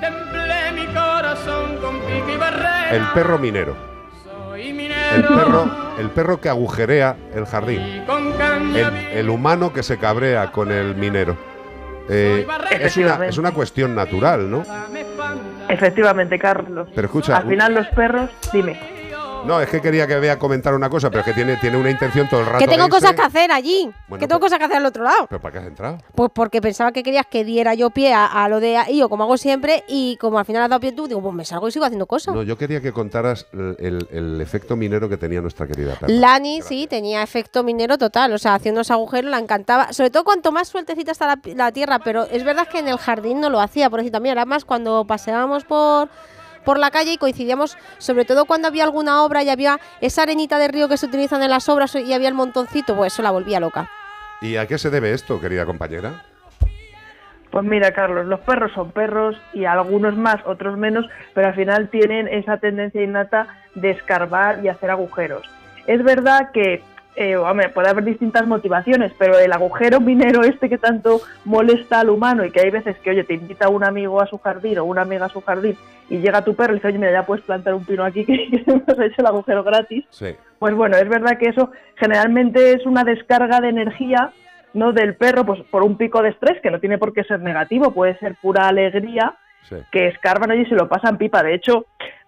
[0.00, 2.90] Temblé mi corazón con pico y barrera.
[2.96, 3.95] El perro minero.
[5.16, 7.80] El perro, el perro que agujerea el jardín.
[9.12, 11.36] El humano que se cabrea con el minero.
[12.08, 12.46] Eh,
[12.80, 14.62] es, una, es una cuestión natural, ¿no?
[15.68, 16.88] Efectivamente, Carlos.
[16.94, 18.95] Pero escucha, Al final los perros, dime.
[19.46, 21.90] No, es que quería que vea comentar una cosa, pero es que tiene, tiene una
[21.90, 22.58] intención todo el rato.
[22.58, 23.00] Que tengo de irse.
[23.00, 23.90] cosas que hacer allí.
[24.08, 25.26] Bueno, que tengo pues- cosas que hacer al otro lado.
[25.28, 25.98] ¿Pero para qué has entrado?
[26.14, 29.24] Pues porque pensaba que querías que diera yo pie a, a lo de IO, como
[29.24, 31.72] hago siempre, y como al final has dado pie tú, digo, pues me salgo y
[31.72, 32.34] sigo haciendo cosas.
[32.34, 36.12] No, yo quería que contaras el, el- el efecto minero que tenía nuestra querida perra.
[36.12, 39.92] Lani, sí, tenía efecto minero total, o sea, haciendo ese agujero la encantaba.
[39.92, 42.98] Sobre todo cuanto más sueltecita está la, la tierra, pero es verdad que en el
[42.98, 46.08] jardín no lo hacía, por decir también, era más cuando paseábamos por,
[46.66, 50.58] por la calle y coincidíamos, sobre todo cuando había alguna obra y había esa arenita
[50.58, 53.30] de río que se utilizan en las obras y había el montoncito, pues eso la
[53.30, 53.88] volvía loca.
[54.42, 56.24] ¿Y a qué se debe esto, querida compañera?
[57.52, 61.88] Pues mira, Carlos, los perros son perros y algunos más, otros menos, pero al final
[61.88, 63.46] tienen esa tendencia innata
[63.76, 65.48] de escarbar y hacer agujeros.
[65.86, 66.82] Es verdad que
[67.16, 72.10] eh, hombre, puede haber distintas motivaciones, pero el agujero minero este que tanto molesta al
[72.10, 74.84] humano y que hay veces que, oye, te invita un amigo a su jardín o
[74.84, 75.76] una amiga a su jardín
[76.10, 78.34] y llega tu perro y dice, oye, mira, ya puedes plantar un pino aquí que,
[78.50, 80.04] que hemos hecho el agujero gratis.
[80.10, 80.36] Sí.
[80.58, 84.30] Pues bueno, es verdad que eso generalmente es una descarga de energía
[84.74, 87.40] no del perro pues por un pico de estrés que no tiene por qué ser
[87.40, 89.34] negativo, puede ser pura alegría
[89.68, 89.74] Sí.
[89.90, 91.42] que escarban allí y se lo pasan pipa.
[91.42, 91.86] De hecho,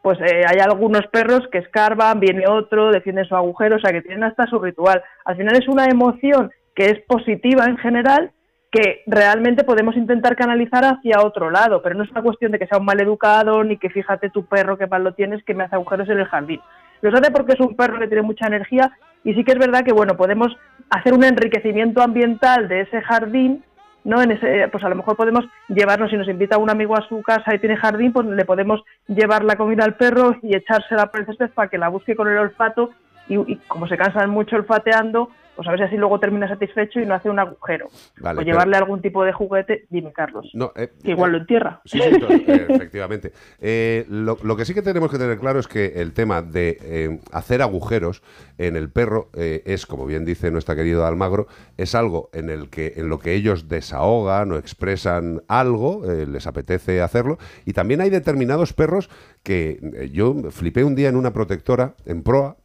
[0.09, 4.01] pues eh, hay algunos perros que escarban, viene otro, defienden su agujero, o sea que
[4.01, 5.03] tienen hasta su ritual.
[5.27, 8.31] Al final es una emoción que es positiva en general
[8.73, 12.67] que realmente podemos intentar canalizar hacia otro lado, pero no es una cuestión de que
[12.67, 15.65] sea un mal educado ni que fíjate tu perro que mal lo tienes que me
[15.65, 16.63] hace agujeros en el jardín.
[17.03, 18.91] Los hace porque es un perro que tiene mucha energía
[19.25, 20.57] y sí que es verdad que bueno, podemos
[20.89, 23.63] hacer un enriquecimiento ambiental de ese jardín
[24.09, 24.23] ¿no?
[24.23, 27.21] En ese, pues a lo mejor podemos llevarnos, si nos invita un amigo a su
[27.23, 31.21] casa y tiene jardín, pues le podemos llevar la comida al perro y echársela por
[31.21, 32.91] el césped para que la busque con el olfato
[33.29, 37.01] y, y como se cansan mucho olfateando, pues a ver si así luego termina satisfecho
[37.01, 37.89] y no hace un agujero.
[38.21, 41.39] Vale, o pero- llevarle algún tipo de juguete, dime Carlos, No, eh, que igual lo
[41.39, 41.81] entierra.
[41.85, 42.13] Sí, eh,
[42.69, 43.33] efectivamente.
[43.61, 46.79] Eh, lo, lo que sí que tenemos que tener claro es que el tema de
[46.81, 48.23] eh, hacer agujeros
[48.57, 52.71] en el perro eh, es, como bien dice nuestra querida Almagro, es algo en el
[52.71, 57.37] que en lo que ellos desahogan o expresan algo, eh, les apetece hacerlo.
[57.65, 59.11] Y también hay determinados perros
[59.43, 62.58] que eh, yo flipé un día en una protectora en proa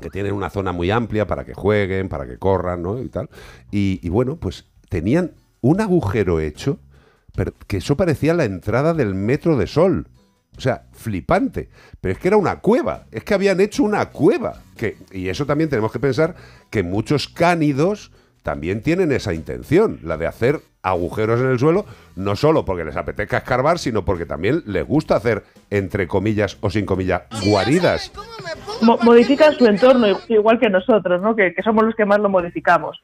[0.00, 3.00] que tienen una zona muy amplia para que jueguen, para que corran, ¿no?
[3.00, 3.28] Y tal.
[3.70, 6.78] Y, bueno, pues tenían un agujero hecho,
[7.34, 10.08] pero que eso parecía la entrada del metro de sol.
[10.56, 11.68] O sea, flipante.
[12.00, 13.06] Pero es que era una cueva.
[13.10, 14.62] Es que habían hecho una cueva.
[14.76, 16.36] Que, y eso también tenemos que pensar
[16.70, 22.36] que muchos cánidos también tienen esa intención, la de hacer agujeros en el suelo, no
[22.36, 26.86] solo porque les apetezca escarbar, sino porque también les gusta hacer, entre comillas o sin
[26.86, 28.12] comillas, guaridas.
[28.82, 31.34] Mo- modifican su entorno igual que nosotros, ¿no?
[31.34, 33.00] Que, que somos los que más lo modificamos.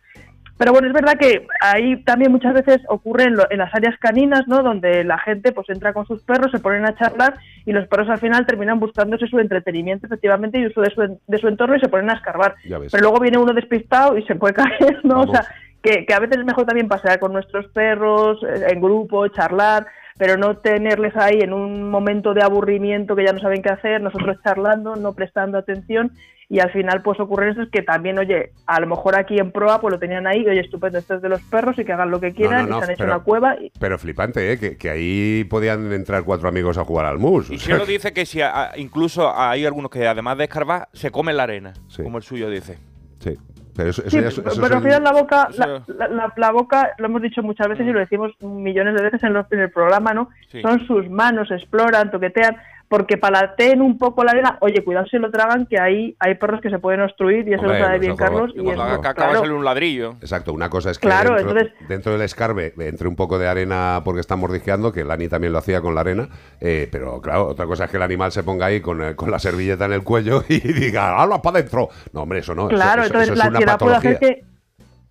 [0.59, 3.95] Pero bueno, es verdad que ahí también muchas veces ocurre en, lo- en las áreas
[3.99, 4.63] caninas, ¿no?
[4.63, 8.11] Donde la gente pues entra con sus perros, se ponen a charlar y los perros
[8.11, 11.81] al final terminan buscándose su entretenimiento efectivamente y uso de su, de su entorno y
[11.81, 12.57] se ponen a escarbar.
[12.93, 15.21] Pero luego viene uno despistado y se puede caer, ¿no?
[15.21, 15.29] Vamos.
[15.31, 15.47] O sea,
[15.83, 19.87] que, que a veces es mejor también pasear con nuestros perros eh, en grupo, charlar,
[20.19, 24.01] pero no tenerles ahí en un momento de aburrimiento que ya no saben qué hacer,
[24.03, 26.13] nosotros charlando, no prestando atención
[26.53, 29.53] y al final pues ocurren eso es que también, oye, a lo mejor aquí en
[29.53, 32.11] proa pues lo tenían ahí, oye, estupendo, esto es de los perros y que hagan
[32.11, 34.53] lo que quieran no, no, y se han hecho pero- una cueva y Pero flipante,
[34.53, 34.59] ¿eh?
[34.59, 37.49] Que, que ahí podían entrar cuatro amigos a jugar al mus.
[37.53, 40.89] Y sea Cielo dice que si a- a- incluso hay algunos que además de escarbar,
[40.93, 42.03] se comen la arena, Sí.
[42.03, 42.79] como el suyo dice.
[43.21, 43.39] Sí,
[43.75, 45.61] pero eso, eso Sí, ya es- eso pero es al el- final la boca, eso-
[45.67, 49.03] la, la- la- la boca, lo hemos dicho muchas veces y lo decimos millones de
[49.03, 50.29] veces en, los- en el programa, ¿no?
[50.49, 50.61] Sí.
[50.63, 52.57] Son sus manos, exploran, toquetean,
[52.91, 56.61] porque palateen un poco la arena, oye, cuidado si lo tragan, que ahí hay perros
[56.61, 58.51] que se pueden obstruir y eso Hombre, lo sabe bien Carlos.
[58.53, 59.39] y Cuando eso, haga caca va a claro.
[59.45, 60.17] salir un ladrillo.
[60.21, 63.47] Exacto, una cosa es que Claro, dentro, entonces- dentro del escarbe entre un poco de
[63.47, 66.29] arena porque están mordisqueando, que Lani también lo hacía con la arena,
[66.61, 69.31] eh, pero claro, otra cosa es que el animal se ponga ahí con, eh, con
[69.31, 71.91] la servilleta en el cuello y diga, ¡habla para adentro!
[72.13, 72.67] No, hombre, eso no.
[72.67, 74.43] Claro, eso, entonces eso es la ansiedad puede hacer que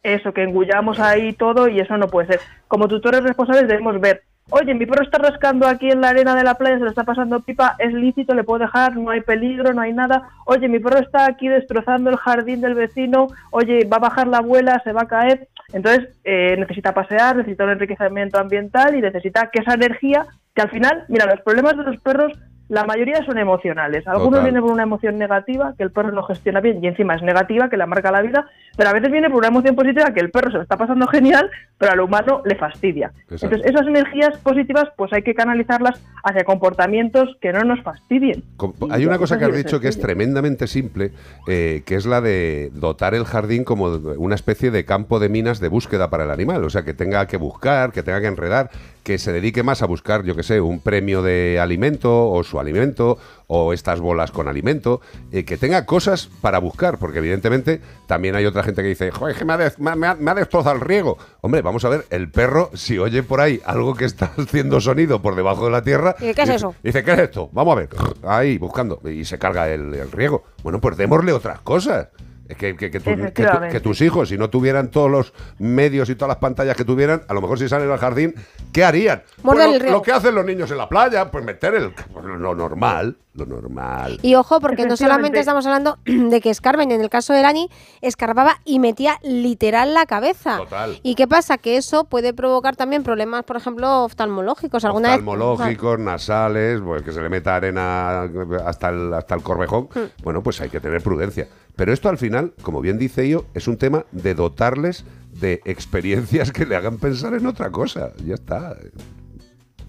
[0.03, 2.39] eso, que engullamos ahí todo y eso no puede ser.
[2.67, 6.43] Como tutores responsables debemos ver, oye, mi perro está rascando aquí en la arena de
[6.43, 9.73] la playa, se lo está pasando pipa, es lícito, le puedo dejar, no hay peligro,
[9.73, 10.29] no hay nada.
[10.45, 14.37] Oye, mi perro está aquí destrozando el jardín del vecino, oye, va a bajar la
[14.39, 15.47] abuela, se va a caer.
[15.73, 20.25] Entonces, eh, necesita pasear, necesita un enriquecimiento ambiental y necesita que esa energía,
[20.55, 22.33] que al final, mira, los problemas de los perros,
[22.69, 24.07] la mayoría son emocionales.
[24.07, 24.43] Algunos Total.
[24.45, 27.69] vienen por una emoción negativa que el perro no gestiona bien y encima es negativa,
[27.69, 28.45] que le marca la vida,
[28.77, 31.05] pero a veces viene por una emoción positiva que el perro se lo está pasando
[31.07, 33.11] genial, pero al humano le fastidia.
[33.29, 33.45] Exacto.
[33.55, 38.43] Entonces, esas energías positivas, pues hay que canalizarlas hacia comportamientos que no nos fastidien.
[38.57, 41.11] Com- Hay una cosa que has dicho que es tremendamente simple,
[41.47, 45.59] eh, que es la de dotar el jardín como una especie de campo de minas
[45.59, 46.63] de búsqueda para el animal.
[46.63, 48.69] O sea, que tenga que buscar, que tenga que enredar,
[49.03, 52.58] que se dedique más a buscar, yo que sé, un premio de alimento o su
[52.59, 55.01] alimento o estas bolas con alimento,
[55.31, 59.35] eh, que tenga cosas para buscar, porque evidentemente también hay otra gente que dice, joder,
[59.35, 61.17] que me ha, me ha- me ha- me ha destrozado el riego.
[61.41, 65.21] Hombre, vamos a ver, el perro, si oye por ahí algo que está haciendo sonido
[65.21, 66.75] por debajo de la tierra, ¿Y qué es dice- eso?
[66.83, 67.49] Dice, ¿qué es esto?
[67.53, 67.89] Vamos a ver.
[68.23, 69.01] Ahí, buscando.
[69.09, 70.43] Y se carga el, el riego.
[70.63, 72.09] Bueno, pues démosle otras cosas.
[72.49, 73.73] Es que, que- que tu- que tu- Efectivamente.
[73.75, 77.21] que tus hijos, si no tuvieran todos los medios y todas las pantallas que tuvieran,
[77.27, 78.33] a lo mejor si salen al jardín,
[78.73, 79.21] ¿qué harían?
[79.43, 79.97] Pues lo, el riego.
[79.97, 83.45] lo que hacen los niños en la playa, pues meter el, pues lo normal, lo
[83.45, 84.17] normal.
[84.23, 87.69] Y ojo, porque no solamente estamos hablando de que escarben, en el caso de Lani,
[88.01, 90.57] escarbaba y metía literal la cabeza.
[90.57, 90.99] Total.
[91.03, 91.59] ¿Y qué pasa?
[91.59, 94.83] Que eso puede provocar también problemas, por ejemplo, oftalmológicos.
[94.85, 98.23] ¿Alguna vez- Oftalmológicos, nasales, pues que se le meta arena
[98.65, 99.87] hasta el, hasta el corvejón.
[99.93, 100.23] Hmm.
[100.23, 101.47] Bueno, pues hay que tener prudencia.
[101.79, 105.05] Pero esto al final, como bien dice yo, es un tema de dotarles
[105.39, 108.11] de experiencias que le hagan pensar en otra cosa.
[108.25, 108.75] Ya está.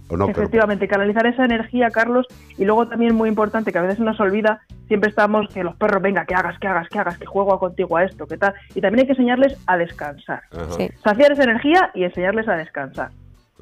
[0.09, 0.27] ¿O no?
[0.29, 4.21] Pero- Efectivamente, canalizar esa energía, Carlos, y luego también muy importante, que a veces nos
[4.21, 7.59] olvida, siempre estamos que los perros, venga, que hagas, que hagas, que hagas, que juego
[7.59, 10.43] contigo a esto, que tal, y también hay que enseñarles a descansar.
[10.77, 10.89] Sí.
[11.03, 13.11] Saciar esa energía y enseñarles a descansar.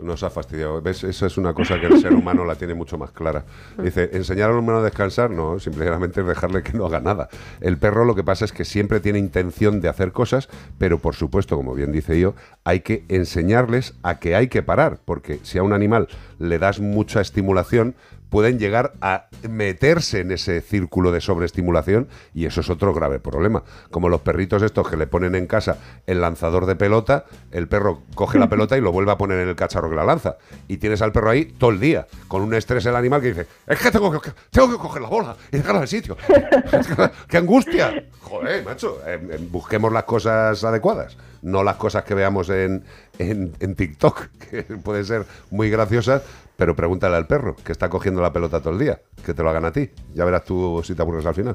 [0.00, 0.80] Nos ha fastidiado.
[0.80, 1.04] ¿Ves?
[1.04, 3.44] Esa es una cosa que el ser humano la tiene mucho más clara.
[3.82, 7.28] Dice, enseñar al humano a descansar, no, simplemente es dejarle que no haga nada.
[7.60, 11.14] El perro lo que pasa es que siempre tiene intención de hacer cosas, pero por
[11.14, 12.34] supuesto, como bien dice yo,
[12.64, 16.80] hay que enseñarles a que hay que parar, porque si a un animal le das
[16.80, 17.94] mucha estimulación,
[18.30, 23.62] pueden llegar a meterse en ese círculo de sobreestimulación y eso es otro grave problema.
[23.90, 28.02] Como los perritos estos que le ponen en casa el lanzador de pelota, el perro
[28.14, 30.36] coge la pelota y lo vuelve a poner en el cacharro que la lanza.
[30.66, 33.46] Y tienes al perro ahí todo el día, con un estrés el animal que dice,
[33.66, 36.16] es que tengo que, tengo que coger la bola y dejarla en el sitio.
[37.28, 38.04] ¡Qué angustia!
[38.20, 42.84] Joder, macho, eh, eh, busquemos las cosas adecuadas, no las cosas que veamos en,
[43.18, 46.22] en, en TikTok, que pueden ser muy graciosas,
[46.56, 49.50] pero pregúntale al perro, que está cogiendo la pelota todo el día, que te lo
[49.50, 49.90] hagan a ti.
[50.14, 51.54] Ya verás tú si te aburres al final.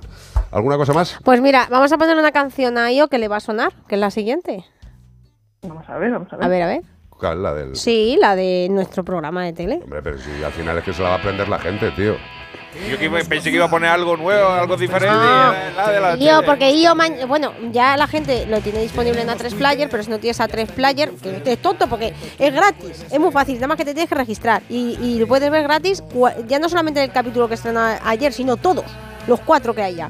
[0.52, 1.20] ¿Alguna cosa más?
[1.24, 3.96] Pues mira, vamos a poner una canción a Io que le va a sonar, que
[3.96, 4.64] es la siguiente.
[5.62, 6.46] Vamos a ver, vamos a ver.
[6.46, 6.82] A ver, a ver.
[7.20, 7.42] ¿Cuál?
[7.44, 7.76] La del...
[7.76, 9.80] Sí, la de nuestro programa de tele.
[9.84, 12.16] Hombre, pero si al final es que se la va a aprender la gente, tío.
[12.90, 15.14] Yo que iba- pensé que iba a poner algo nuevo, algo diferente.
[15.16, 15.22] No.
[15.76, 16.48] la de la tele.
[16.48, 20.18] porque ma- bueno, ya la gente lo tiene disponible en A3 Player, pero si no
[20.18, 21.12] tienes A3 Player,
[21.44, 24.16] que es tonto porque es gratis, es muy fácil, nada más que te tienes que
[24.16, 26.04] registrar y, y lo puedes ver gratis,
[26.48, 28.86] ya no solamente el capítulo que estrenó ayer, sino todos,
[29.28, 30.10] los cuatro que hay ya.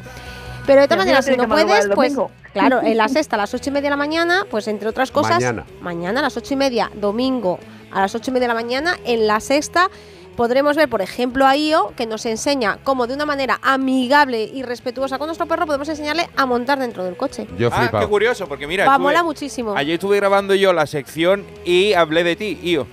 [0.66, 2.32] Pero de todas maneras, si no puedes, pues domingo.
[2.54, 5.12] claro, en la sexta a las ocho y media de la mañana, pues entre otras
[5.12, 5.66] cosas, Mañana.
[5.82, 7.60] mañana a las ocho y media, domingo
[7.92, 9.90] a las ocho y media de la mañana, en la sexta
[10.38, 14.64] podremos ver, por ejemplo, a Io, que nos enseña cómo de una manera amigable y
[14.64, 17.46] respetuosa con nuestro perro podemos enseñarle a montar dentro del coche.
[17.60, 18.04] Yo Ah, flipado.
[18.06, 19.76] qué curioso, porque mira, Va, estuve- mola muchísimo.
[19.76, 22.88] ayer estuve grabando yo la sección y hablé de ti, Io.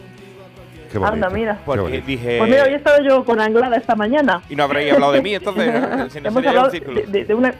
[0.91, 1.15] Qué bonito.
[1.15, 1.55] Anda, mira.
[1.55, 2.07] Qué Porque bonito.
[2.07, 2.39] dije.
[2.39, 4.43] Pues mira, hoy he estado yo con Anglada esta mañana.
[4.49, 5.73] Y no habréis hablado de mí, entonces.
[5.81, 6.11] ¿no?
[6.11, 7.01] Si no Hemos sería hablado un círculo.
[7.01, 7.55] de, de- de una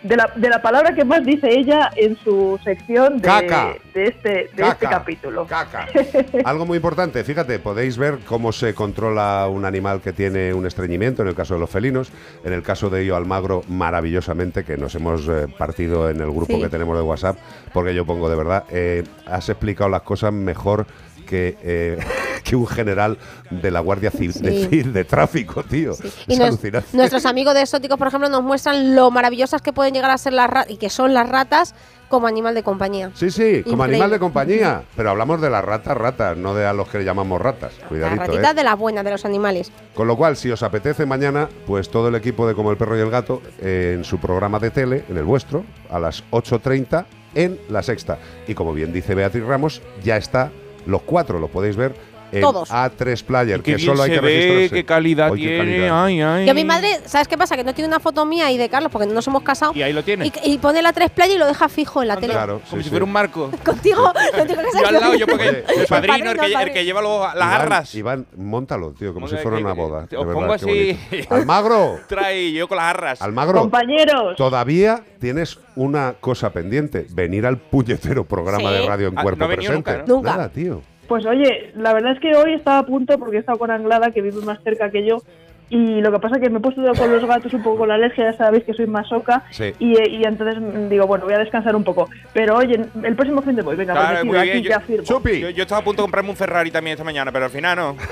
[0.00, 3.74] de la, de la palabra que más dice ella en su sección de, Caca.
[3.92, 5.44] de este, de este capítulo.
[5.44, 5.88] Caca.
[6.44, 11.22] Algo muy importante, fíjate, podéis ver cómo se controla un animal que tiene un estreñimiento,
[11.22, 12.12] en el caso de los felinos,
[12.44, 16.46] en el caso de Io Almagro, maravillosamente, que nos hemos eh, partido en el grupo
[16.54, 16.60] Sí.
[16.60, 17.36] que tenemos de WhatsApp,
[17.72, 20.86] porque yo pongo de verdad, eh, has explicado las cosas mejor
[21.28, 21.98] que, eh,
[22.44, 23.18] que un general
[23.50, 24.62] de la Guardia Civil de, Sí.
[24.64, 25.92] Civil de Tráfico, tío.
[26.26, 26.88] Y Es nos- alucinante.
[26.96, 30.32] nuestros amigos de exóticos, por ejemplo, nos muestran lo maravillosas que pueden llegar a ser
[30.32, 31.74] las ratas y que son las ratas
[32.08, 33.10] como animal de compañía.
[33.12, 36.72] Sí, sí, como animal de compañía, pero hablamos de las ratas, ratas, no de a
[36.72, 37.74] los que le llamamos ratas.
[37.80, 38.54] Las Cuidadito, ratitas ¿eh?
[38.54, 39.70] de las buenas, de los animales.
[39.94, 42.96] Con lo cual, si os apetece mañana, pues todo el equipo de Como el Perro
[42.96, 47.04] y el Gato eh, en su programa de tele, en el vuestro, a las 8.30
[47.34, 48.16] en La Sexta.
[48.46, 50.50] Y como bien dice Beatriz Ramos, ya está,
[50.88, 51.94] los cuatro lo podéis ver
[52.32, 52.70] en Todos.
[52.70, 54.74] A3 Player, que solo hay se que ve, registrarse.
[54.74, 55.58] qué calidad qué tiene.
[55.58, 56.04] calidad.
[56.04, 56.44] Ay, ay.
[56.46, 57.56] Yo a mi madre, ¿sabes qué pasa?
[57.56, 59.72] Que no tiene una foto mía y de Carlos porque no nos hemos casado.
[59.74, 60.26] Y ahí lo tiene.
[60.26, 62.32] Y, y pone la tres playa y lo deja fijo en la tele.
[62.34, 62.90] Claro, Como sí, si sí.
[62.90, 63.50] fuera un marco.
[63.64, 66.72] Contigo, contigo que Yo al lado, yo porque Oye, el padrino, el que, Padrino, el
[66.72, 67.94] que lleva los- las Iván, arras.
[67.94, 70.06] Iván, montalo, tío, como si fuera que- una boda.
[70.06, 70.98] de os verdad, pongo qué así.
[71.10, 71.34] bonito.
[71.34, 73.22] Almagro, Trae yo con las arras.
[73.22, 78.74] Almagro, Compañeros, todavía tienes una cosa pendiente, venir al puñetero programa Sí.
[78.76, 79.90] de radio en Ah, cuerpo no ha venido presente.
[79.92, 80.14] nunca, ¿no?
[80.16, 80.30] Nunca.
[80.30, 80.82] Nada, tío.
[81.08, 84.10] Pues oye, la verdad es que hoy estaba a punto porque he estado con Anglada,
[84.12, 85.22] que vive más cerca que yo.
[85.70, 87.88] Y lo que pasa es que me he puesto con los gatos un poco con
[87.88, 89.44] la alergia, ya sabéis que soy masoca.
[89.50, 89.72] Sí.
[89.78, 92.08] Y, y entonces mm, digo, bueno, voy a descansar un poco.
[92.32, 95.02] Pero oye, el próximo fin de voy, venga, Claro, pues muy bien, aquí yo-.
[95.02, 95.40] Chupi.
[95.40, 97.76] Yo, yo estaba a punto de comprarme un Ferrari también esta mañana, pero al final
[97.76, 97.96] no.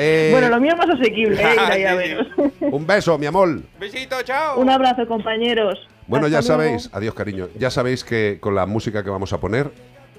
[0.00, 2.18] Eh, Bueno, lo mío es más asequible, ¿eh?
[2.60, 2.64] Sí.
[2.70, 3.62] Un beso, mi amor.
[3.80, 4.60] Besito, chao.
[4.60, 5.88] Un abrazo, compañeros.
[6.06, 6.62] Bueno, Hasta ya luego.
[6.62, 9.70] sabéis, adiós cariño, ya sabéis que con la música que vamos a poner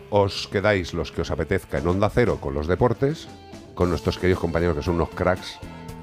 [0.09, 3.27] os quedáis los que os apetezca en Onda Cero con los deportes,
[3.75, 5.59] con nuestros queridos compañeros que son unos cracks.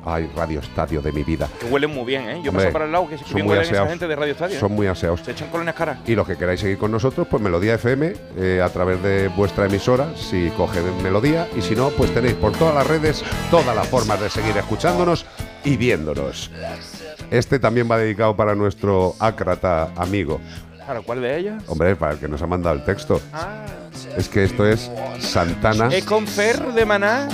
[0.09, 1.49] Ay, Radio Estadio de mi vida.
[1.59, 2.41] Que huelen muy bien, ¿eh?
[2.41, 3.89] Yo Hombre, paso para el lado que son bien muy huelen esa aseados.
[3.89, 4.57] gente de Radio Estadio.
[4.57, 4.61] ¿eh?
[4.61, 5.21] Son muy aseados.
[5.25, 5.99] Se echan colonias caras.
[6.07, 9.67] Y los que queráis seguir con nosotros, pues Melodía FM, eh, a través de vuestra
[9.67, 13.89] emisora, si coge Melodía, y si no, pues tenéis por todas las redes todas las
[13.89, 15.27] formas de seguir escuchándonos
[15.65, 16.53] y viéndonos.
[17.33, 20.41] Este también va dedicado para nuestro ácrata amigo.
[20.87, 21.62] Claro, ¿cuál de ellas?
[21.66, 23.20] Hombre, para el que nos ha mandado el texto.
[23.32, 23.66] Ah,
[24.16, 25.89] Es que esto es Santana.
[25.93, 27.28] es con Fer de Maná.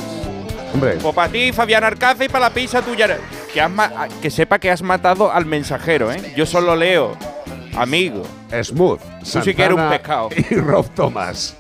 [0.74, 3.18] Hombre, O para ti, Fabián Arcaza, y para la pizza tuya.
[3.53, 6.32] Que, has ma- ah, que sepa que has matado al mensajero, ¿eh?
[6.34, 7.14] Yo solo leo.
[7.76, 8.22] Amigo.
[8.62, 9.00] Smooth.
[9.20, 10.28] Tú sí que eres un Santana pescado.
[10.50, 11.55] Y Rob Thomas.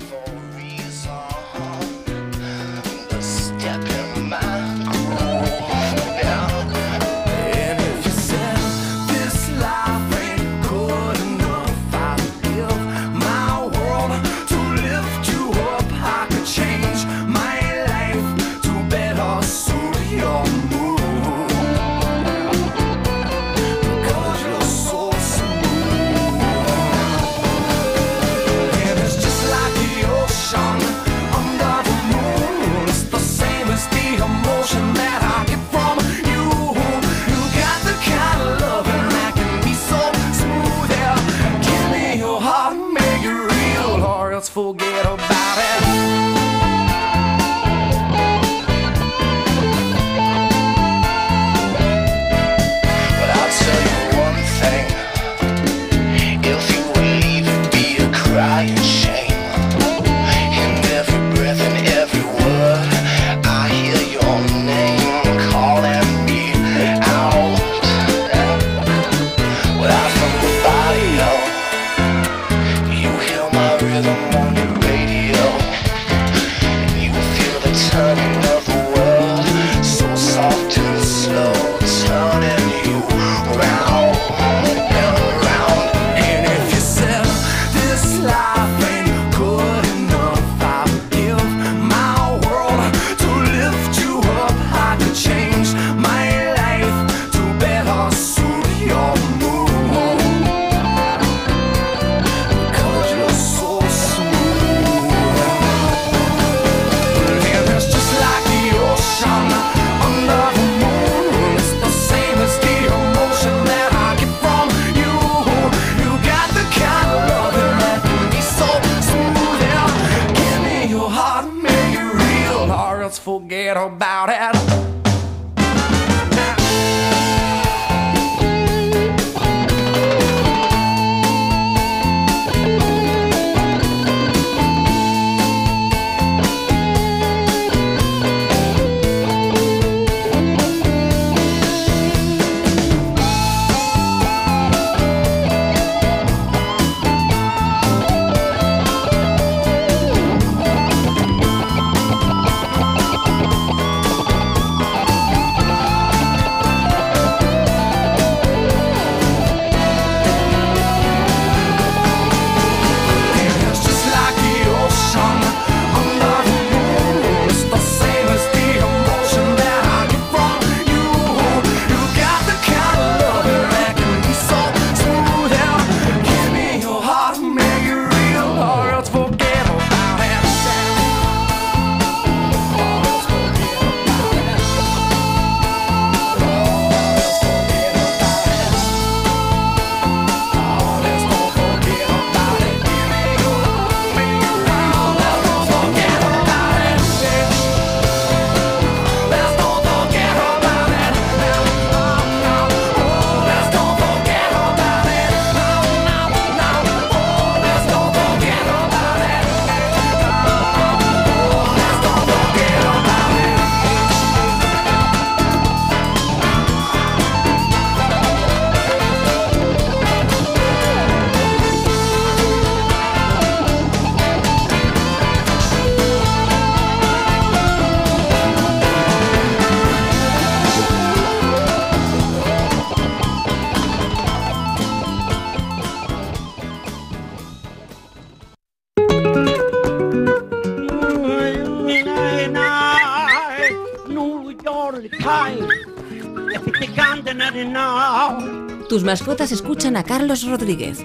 [249.12, 251.04] Mascotas escuchan a Carlos Rodríguez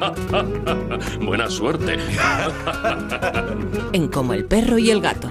[1.22, 1.98] Buena suerte.
[3.92, 5.30] en Como el perro y el gato.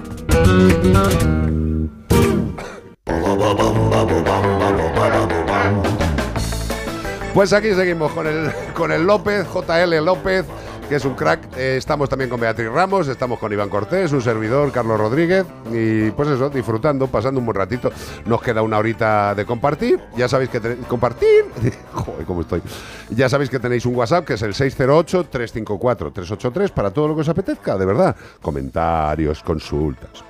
[7.33, 10.45] Pues aquí seguimos con el, con el López, JL López,
[10.87, 11.57] que es un crack.
[11.57, 15.47] Eh, estamos también con Beatriz Ramos, estamos con Iván Cortés, un servidor, Carlos Rodríguez.
[15.71, 17.91] Y pues eso, disfrutando, pasando un buen ratito.
[18.25, 19.99] Nos queda una horita de compartir.
[20.15, 20.85] Ya sabéis que tenéis.
[20.87, 21.45] ¿Compartir?
[21.93, 22.61] Joder, cómo estoy.
[23.09, 27.29] Ya sabéis que tenéis un WhatsApp que es el 608-354-383 para todo lo que os
[27.29, 28.15] apetezca, de verdad.
[28.41, 30.23] Comentarios, consultas,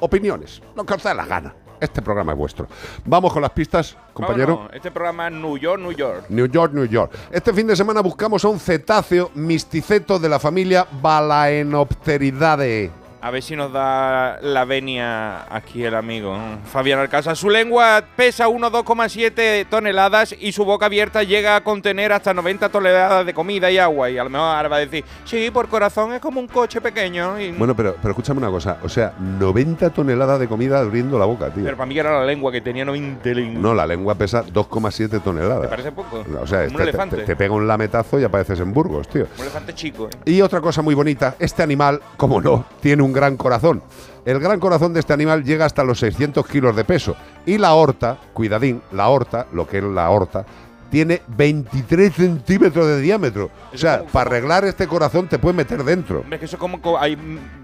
[0.00, 1.54] opiniones, lo que os dé la gana.
[1.80, 2.66] Este programa es vuestro.
[3.04, 4.56] Vamos con las pistas, compañero.
[4.56, 6.24] Vámonos, Este programa es New York, New York.
[6.28, 7.12] New York, New York.
[7.30, 12.90] Este fin de semana buscamos a un cetáceo misticeto de la familia Balaenopteridae.
[13.20, 16.38] A ver si nos da la venia aquí el amigo
[16.70, 17.36] Fabián Alcázar.
[17.36, 22.68] Su lengua pesa unos 2,7 toneladas y su boca abierta llega a contener hasta 90
[22.68, 24.08] toneladas de comida y agua.
[24.08, 26.80] Y a lo mejor ahora va a decir, sí, por corazón es como un coche
[26.80, 27.40] pequeño.
[27.40, 28.78] y- Bueno, pero, pero escúchame una cosa.
[28.84, 31.64] O sea, 90 toneladas de comida abriendo la boca, tío.
[31.64, 33.60] pero para mí era la lengua que tenía 90 lengua.
[33.60, 35.62] No, la lengua pesa 2,7 toneladas.
[35.62, 36.24] ¿Te parece poco?
[36.40, 39.26] O sea, Un este- te- te pega un lametazo y apareces en Burgos, tío.
[39.36, 40.06] Un elefante chico.
[40.06, 40.30] ¿eh?
[40.30, 43.82] Y otra cosa muy bonita, este animal, como no, tiene un gran corazón.
[44.24, 47.16] El gran corazón de este animal llega hasta los 600 kilos de peso.
[47.46, 50.44] Y la horta, cuidadín, la horta, lo que es la horta,
[50.90, 53.50] tiene 23 centímetros de diámetro.
[53.72, 56.24] O sea, para arreglar este corazón te puedes meter dentro.
[56.30, 57.16] Es que eso es como co- hay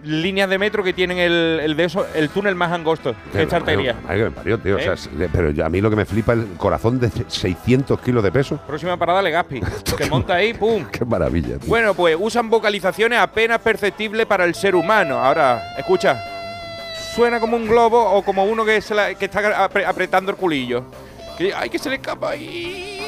[0.02, 3.56] líneas de metro que tienen el, el de eso, el túnel más angosto de esta
[3.56, 3.96] arteria.
[4.06, 4.76] Ay, que me parió, tío.
[4.76, 5.28] O sea, ¿Eh?
[5.32, 8.58] pero a mí lo que me flipa es el corazón de 600 kilos de peso.
[8.66, 9.60] Próxima parada, Legaspi.
[9.98, 10.84] que monta ahí, pum.
[10.92, 11.68] Qué maravilla, tío.
[11.68, 15.18] Bueno, pues usan vocalizaciones apenas perceptibles para el ser humano.
[15.18, 16.22] Ahora, escucha.
[17.14, 20.36] Suena como un globo o como uno que, se la- que está apre- apretando el
[20.36, 20.84] culillo.
[21.38, 23.03] Que, ¡Ay, que se le escapa ahí!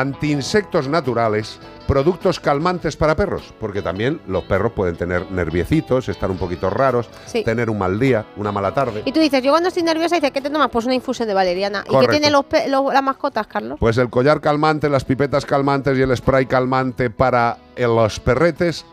[0.00, 6.36] antiinsectos naturales, productos calmantes para perros, porque también los perros pueden tener nerviecitos, estar un
[6.36, 7.42] poquito raros, Sí.
[7.44, 9.02] tener un mal día, una mala tarde.
[9.04, 10.68] Y tú dices, yo cuando estoy nerviosa, dices, ¿qué te tomas?
[10.70, 11.84] Pues una infusión de valeriana.
[11.88, 13.78] ¿Y qué tienen los, los- las mascotas, Carlos?
[13.80, 18.84] Pues el collar calmante, las pipetas calmantes y el spray calmante para los perretes,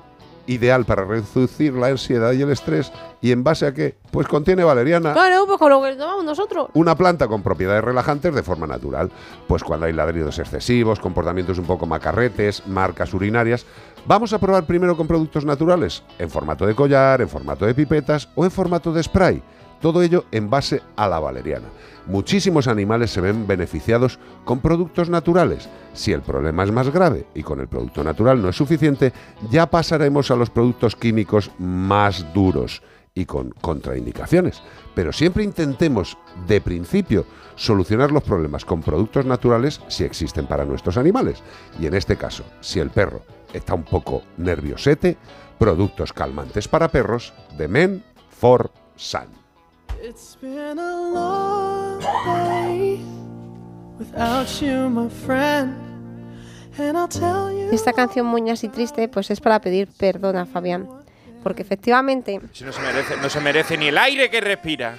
[0.47, 2.91] ideal para reducir la ansiedad y el estrés.
[3.21, 3.95] ¿Y en base a qué?
[4.11, 5.13] Pues contiene valeriana.
[5.13, 6.69] Claro, pues con lo que tomamos nosotros.
[6.73, 9.11] Una planta con propiedades relajantes de forma natural.
[9.47, 13.65] Pues cuando hay ladridos excesivos, comportamientos un poco macarretes, marcas urinarias.
[14.05, 18.27] Vamos a probar primero con productos naturales, en formato de collar, en formato de pipetas
[18.35, 19.41] o en formato de spray.
[19.83, 21.67] Todo ello en base a la valeriana.
[22.05, 25.67] Muchísimos animales se ven beneficiados con productos naturales.
[25.91, 29.11] Si el problema es más grave y con el producto natural no es suficiente,
[29.51, 32.81] ya pasaremos a los productos químicos más duros
[33.13, 34.63] y con contraindicaciones.
[34.95, 40.95] Pero siempre intentemos, de principio, solucionar los problemas con productos naturales si existen para nuestros
[40.95, 41.43] animales.
[41.77, 45.17] Y en este caso, si el perro está un poco nerviosete,
[45.59, 49.42] productos calmantes para perros de Men for Sun.
[50.05, 52.99] It's been a long day
[53.97, 55.77] without you, my friend.
[56.77, 57.69] And I'll tell you.
[57.71, 60.89] Esta canción Muñas y Triste, pues es para pedir perdón a Fabián.
[61.41, 62.41] Porque efectivamente.
[62.51, 64.97] Si no se merece, no se merece ni el aire que respira.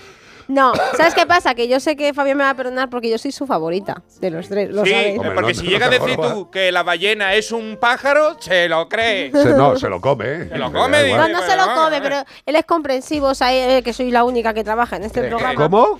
[0.48, 1.54] No, ¿sabes qué pasa?
[1.54, 4.30] Que yo sé que Fabián me va a perdonar porque yo soy su favorita de
[4.30, 4.70] los tres.
[4.70, 5.20] Lo sí, sabes.
[5.34, 9.30] porque si llega a decir tú que la ballena es un pájaro, se lo cree.
[9.32, 10.24] Se- no, se lo come.
[10.26, 10.48] ¿eh?
[10.50, 11.08] Se lo come.
[11.12, 14.24] No, no se lo come, pero él es comprensivo, o sea, eh, que soy la
[14.24, 15.54] única que trabaja en este programa.
[15.54, 15.98] ¿Cómo?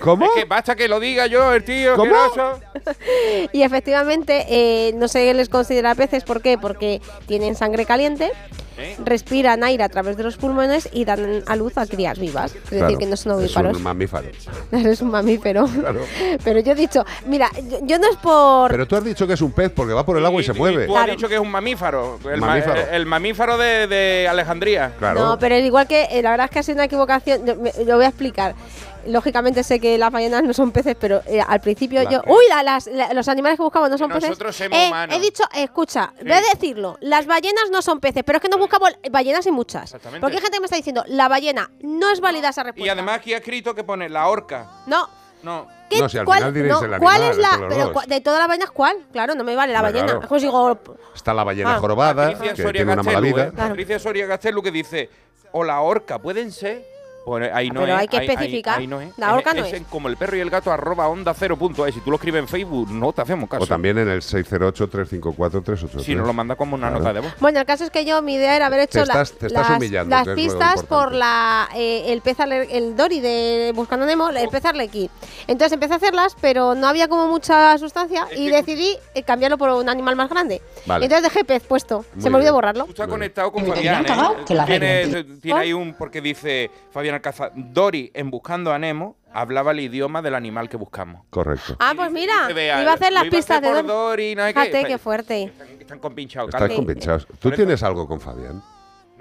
[0.00, 0.24] ¿Cómo?
[0.26, 1.96] Es que basta que lo diga yo, el tío.
[1.96, 2.12] ¿Cómo?
[3.52, 6.58] Y efectivamente, eh, no se les considera peces, ¿por qué?
[6.58, 8.32] Porque tienen sangre caliente.
[9.04, 12.54] Respiran aire a través de los pulmones y dan a luz a crías vivas.
[12.54, 13.76] Es Claro, decir, que no son Es ovíparos.
[13.76, 14.28] un mamífero.
[14.72, 15.66] Eres un mamífero.
[15.66, 16.00] Claro.
[16.44, 18.70] Pero yo he dicho, mira, yo, yo no es por.
[18.70, 20.52] Pero tú has dicho que es un pez porque va por el agua y se
[20.52, 20.86] mueve.
[20.86, 22.18] Tú has dicho que es un mamífero.
[22.24, 22.74] El, ma- Mamífero.
[22.74, 24.92] el- el mamífero de, de Alejandría.
[25.14, 27.46] No, pero es igual que eh, la verdad es que ha sido una equivocación.
[27.46, 28.54] Yo- me- Lo voy a explicar.
[29.06, 32.22] Lógicamente sé que las ballenas no son peces, pero eh, al principio La- yo.
[32.26, 32.44] ¡Uy!
[32.48, 34.28] la- las- la- los animales que buscamos no son peces.
[34.30, 35.16] Nosotros somos Eh, humanos.
[35.16, 36.98] he dicho, escucha, voy a decirlo.
[37.00, 39.84] Las ballenas no son peces, pero es que nos buscamos ballenas y muchas.
[39.84, 40.20] Exactamente.
[40.20, 42.92] Porque hay gente que me está diciendo, la ballena no es válida esa Y respuesta.
[42.92, 44.68] además aquí ha escrito que pone la horca.
[44.86, 45.08] No.
[45.42, 45.66] No.
[45.90, 47.68] ¿Qué- No, si al cuál, final diréis no, el ¿Cuál animal, es la.
[47.68, 48.96] pero de todas las ballenas, ¿cuál?
[49.12, 50.06] Claro, no me vale la ballena.
[50.12, 50.28] claro.
[50.28, 50.78] Pues digo,
[51.14, 51.78] Está la ballena Ah.
[51.80, 53.46] jorobada, Patricia que Soria tiene una mala Gastelu, vida.
[53.48, 53.52] ¿eh?
[53.56, 55.10] Patricia Soria Gastelu que dice,
[55.50, 56.86] o la horca, ¿pueden ser?
[57.24, 58.78] Pues ahí no Pero es, hay que ahí- especificar.
[58.80, 59.16] ahí no es.
[59.16, 59.82] La horca no en es.
[59.88, 61.94] como el perro y el gato arroba onda cero punto es.
[61.94, 63.62] Si tú lo escribes en Facebook, no te hacemos caso.
[63.62, 66.02] O también en el 608-354-383.
[66.02, 66.98] Si no lo manda como una Claro.
[67.04, 67.34] nota de voz.
[67.40, 69.46] Bueno, el caso es que yo mi idea era haber hecho Te la- estás- te
[69.46, 74.06] estás las, humillando, las pistas por la eh, el pez arle- el Dory de Buscando
[74.06, 75.10] Nemo, el pez arlequí.
[75.46, 79.70] Entonces empecé a hacerlas, pero no había como mucha sustancia y decidí eh, cambiarlo por
[79.70, 80.60] un animal más grande.
[80.86, 81.04] Vale.
[81.04, 82.04] Entonces dejé pez puesto.
[82.14, 82.84] Muy Se me olvidó borrarlo.
[82.84, 84.04] Tú estás conectado con Fabián.
[84.06, 84.64] ¿eh?
[84.66, 85.94] Tiene, tiene ahí un.
[85.94, 90.76] Porque dice Fabián Alcázar, Dory en Buscando a Nemo hablaba el idioma del animal que
[90.76, 91.24] buscamos.
[91.30, 91.76] Correcto.
[91.78, 93.86] Ah, pues mira, iba a hacer las pistas de Dory.
[93.86, 95.52] Dory, no Fíjate qué fuerte.
[95.80, 96.48] Están compinchados.
[96.48, 96.76] Estás Carlos.
[96.76, 97.26] compinchados.
[97.38, 98.62] ¿Tú tienes algo con Fabián?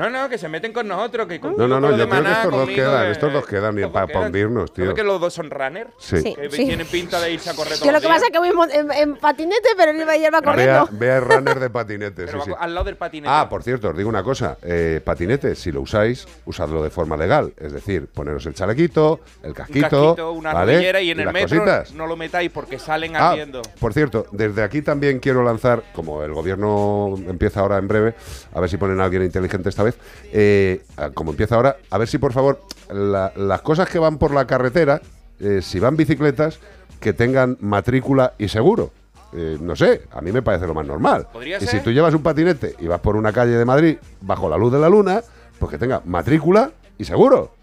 [0.02, 1.28] No, no, que se meten con nosotros.
[1.28, 4.08] Que No, no, no, yo creo que estos dos quedan, estos dos quedan estos para
[4.08, 4.24] quedan.
[4.26, 4.86] hundirnos, tío.
[4.86, 5.88] ¿Sabes que los dos son runner?
[5.98, 6.18] Sí.
[6.22, 6.66] Sí, Que sí.
[6.66, 8.72] tienen pinta de irse a correr todos Yo lo que pasa es que voy en
[8.72, 10.90] en, en patinete, pero él va, él va Vea, corriendo.
[10.92, 12.24] vea el runner de patinete.
[12.26, 12.52] sí, Pero sí.
[12.58, 13.32] al lado del patinete.
[13.34, 14.58] Ah, por cierto, os digo una cosa.
[14.64, 17.54] eh, patinete, si lo usáis, usadlo de forma legal.
[17.58, 19.82] Es decir, poneros el chalequito, el un casquito,
[20.16, 20.74] casquito, una ¿vale?
[20.74, 21.94] rodillera y en el metro cositas.
[21.94, 23.62] no lo metáis porque salen Ah, ardiendo.
[23.80, 28.14] por cierto, desde aquí también quiero lanzar, como el gobierno empieza ahora en breve,
[28.54, 29.91] a ver si ponen a alguien inteligente esta vez,
[30.32, 32.62] eh, como empieza ahora, a ver si por favor
[32.92, 35.02] la- las cosas que van por la carretera,
[35.40, 36.60] eh, si van bicicletas,
[37.00, 38.92] que tengan matrícula y seguro.
[39.34, 41.28] Eh, no sé, a mí me parece lo más normal.
[41.32, 41.70] ¿Podría y ser?
[41.70, 44.72] si tú llevas un patinete y vas por una calle de Madrid bajo la luz
[44.74, 45.22] de la luna,
[45.58, 47.54] pues que tenga matrícula y seguro.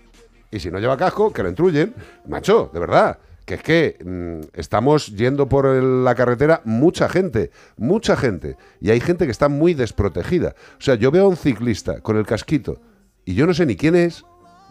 [0.50, 1.94] Y si no lleva casco, que lo intruyen.
[2.26, 3.18] Macho, de verdad.
[3.48, 8.58] Que es que mm, estamos yendo por el- la carretera mucha gente, mucha gente.
[8.78, 10.54] Y hay gente que está muy desprotegida.
[10.78, 12.78] O sea, yo veo a un ciclista con el casquito
[13.24, 14.22] y yo no sé ni quién es,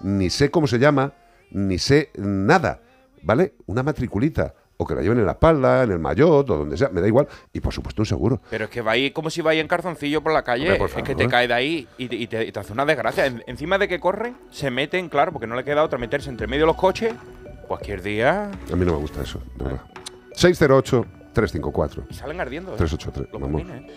[0.04, 1.14] ni sé cómo se llama,
[1.50, 2.82] ni sé nada.
[3.24, 3.56] ¿Vale?
[3.66, 4.54] Una matriculita.
[4.80, 7.08] o que la lleven en la espalda, en el maillot o donde sea, me da
[7.08, 7.28] igual.
[7.52, 8.40] Y por supuesto un seguro.
[8.52, 10.66] Pero es que va ahí como si va ahí en calzoncillo por la calle.
[10.66, 12.74] Hombre, por es que te cae de ahí y te, y te- y te hace
[12.74, 13.26] una desgracia.
[13.26, 16.46] En- encima de que corren, se meten, claro, porque no le queda otra meterse entre
[16.46, 17.12] medio de los coches.
[17.68, 19.82] Cualquier día A mí no me gusta eso, de verdad.
[20.36, 22.04] 608-354.
[22.10, 22.74] y salen ardiendo.
[22.74, 22.78] ¿eh?
[22.78, 23.62] 383, Los vamos.
[23.62, 23.94] patines, ¿eh?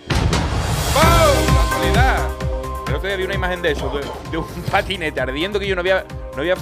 [2.91, 4.01] El otro día vi una imagen de eso, de,
[4.33, 6.05] de un patinete ardiendo que yo no había,
[6.35, 6.57] no había,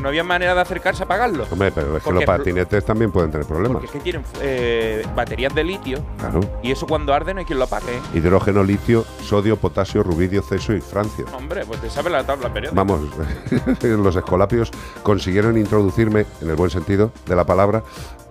[0.00, 1.46] no había manera de acercarse a apagarlo.
[1.50, 3.72] Hombre, pero es que los patinetes también pueden tener problemas.
[3.82, 6.40] Porque es que tienen eh, baterías de litio Claro.
[6.62, 8.00] y eso cuando arde no hay quien lo apague.
[8.14, 11.26] Hidrógeno, litio, sodio, potasio, rubidio, ceso y francio.
[11.36, 12.82] Hombre, pues te sabe la tabla periódica.
[12.82, 13.02] Vamos,
[13.82, 14.70] los escolapios
[15.02, 17.82] consiguieron introducirme, en el buen sentido de la palabra,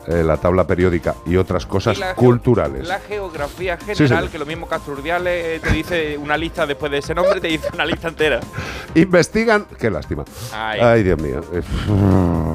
[0.08, 2.88] eh, la tabla periódica y otras cosas Y la geo- culturales.
[2.88, 7.14] La geografía general, que lo mismo Casturdiales eh, te dice una lista después de ese
[7.16, 8.40] nombre, te dice una lista entera.
[8.96, 9.66] Investigan.
[9.80, 10.24] Qué lástima.
[10.54, 10.80] Ay.
[10.82, 11.42] Ay, Dios mío.
[11.54, 11.62] Eh,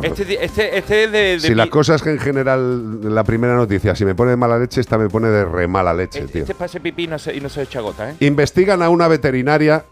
[0.03, 1.19] Este, este, este es de.
[1.19, 4.31] de si mi- la cosa es que en general, la primera noticia, si me pone
[4.31, 6.43] de mala leche, esta me pone de re mala leche, tío.
[6.43, 8.15] Este es para ese pipí y no se, y no se echa gota, ¿eh?
[8.21, 9.85] Investigan a una veterinaria,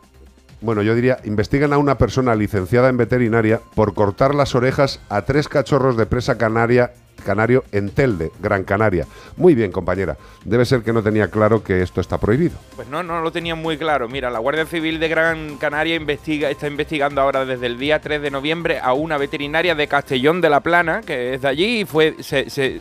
[0.60, 5.22] bueno, yo diría, investigan a una persona licenciada en veterinaria por cortar las orejas a
[5.22, 6.92] tres cachorros de presa canaria
[7.26, 9.06] canario en Telde, Gran Canaria.
[9.36, 10.16] Muy bien, compañera.
[10.46, 12.56] Debe ser que no tenía claro que esto está prohibido.
[12.76, 14.08] Pues no, no lo tenía muy claro.
[14.08, 18.22] Mira, la Guardia Civil de Gran Canaria investiga, está investigando ahora desde el día 3
[18.22, 21.84] de noviembre a una veterinaria de Castellón de la Plana, que es de allí, y
[21.84, 22.80] fue, se, se-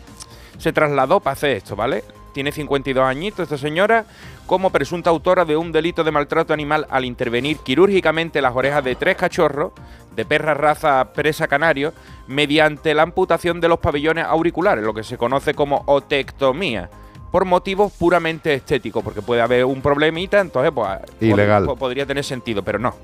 [0.56, 2.02] se trasladó para hacer esto, ¿vale?
[2.32, 4.04] Tiene 52 añitos esta señora,
[4.46, 8.94] como presunta autora de un delito de maltrato animal al intervenir quirúrgicamente las orejas de
[8.94, 9.72] tres cachorros
[10.14, 11.92] de perra raza presa canario
[12.26, 16.88] mediante la amputación de los pabellones auriculares, lo que se conoce como otectomía
[17.30, 20.88] por motivos puramente estéticos, porque puede haber un problemita, entonces pues
[21.20, 21.66] Ilegal.
[21.78, 22.94] podría tener sentido, pero no.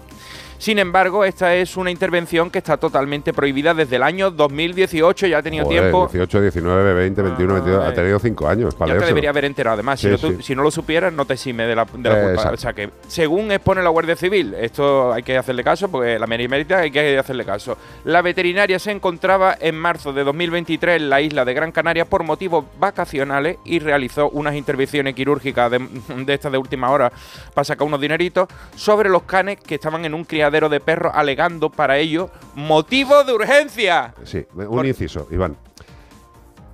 [0.62, 5.38] Sin embargo, esta es una intervención que está totalmente prohibida desde el año 2018, ya
[5.38, 6.06] ha tenido Joder, tiempo.
[6.06, 7.84] 18, 19, 20, 21, 22.
[7.84, 9.74] Ha tenido cinco años para Ya te debería haber enterado.
[9.74, 12.22] Además, si, Sí, no, si lo supieras, no te exime de la, de la Eh,
[12.26, 12.32] culpa.
[12.34, 12.54] exacto.
[12.54, 16.28] O sea que, según expone la Guardia Civil, esto hay que hacerle caso, porque la
[16.28, 17.76] merimérita hay que hacerle caso.
[18.04, 22.22] La veterinaria se encontraba en marzo de 2023 en la isla de Gran Canaria por
[22.22, 25.80] motivos vacacionales y realizó unas intervenciones quirúrgicas de,
[26.24, 27.10] de estas de última hora
[27.52, 31.70] para sacar unos dineritos sobre los canes que estaban en un criadero de perros, alegando
[31.70, 34.14] para ello motivo de urgencia.
[34.24, 35.56] Sí, un inciso, Iván.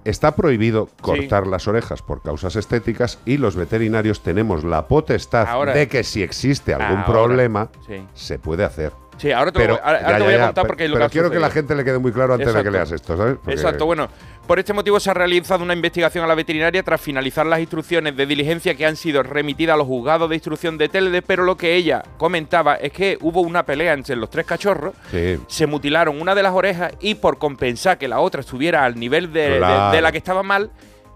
[0.04, 5.74] Está prohibido cortar las orejas por causas estéticas y los veterinarios tenemos la potestad Ahora-
[5.74, 8.06] de que si existe algún Ahora, problema, sí.
[8.14, 8.92] se puede hacer.
[9.18, 10.90] Sí, ahora te Pero, voy- ahora- ahora ya, te ya, voy a contar porque es
[10.90, 12.90] lo pero que quiero que la gente le quede muy claro antes de que leas
[12.92, 13.36] esto, ¿sabes?
[13.36, 14.08] Porque- Exacto, bueno,
[14.46, 18.16] por este motivo se ha realizado una investigación a la veterinaria tras finalizar las instrucciones
[18.16, 21.56] de diligencia que han sido remitidas a los juzgados de instrucción de Telde, pero lo
[21.56, 25.38] que ella comentaba es que hubo una pelea entre los tres cachorros, Sí.
[25.48, 29.32] se mutilaron una de las orejas y por compensar que la otra estuviera al nivel
[29.32, 29.50] de,
[29.92, 30.70] de la que estaba mal,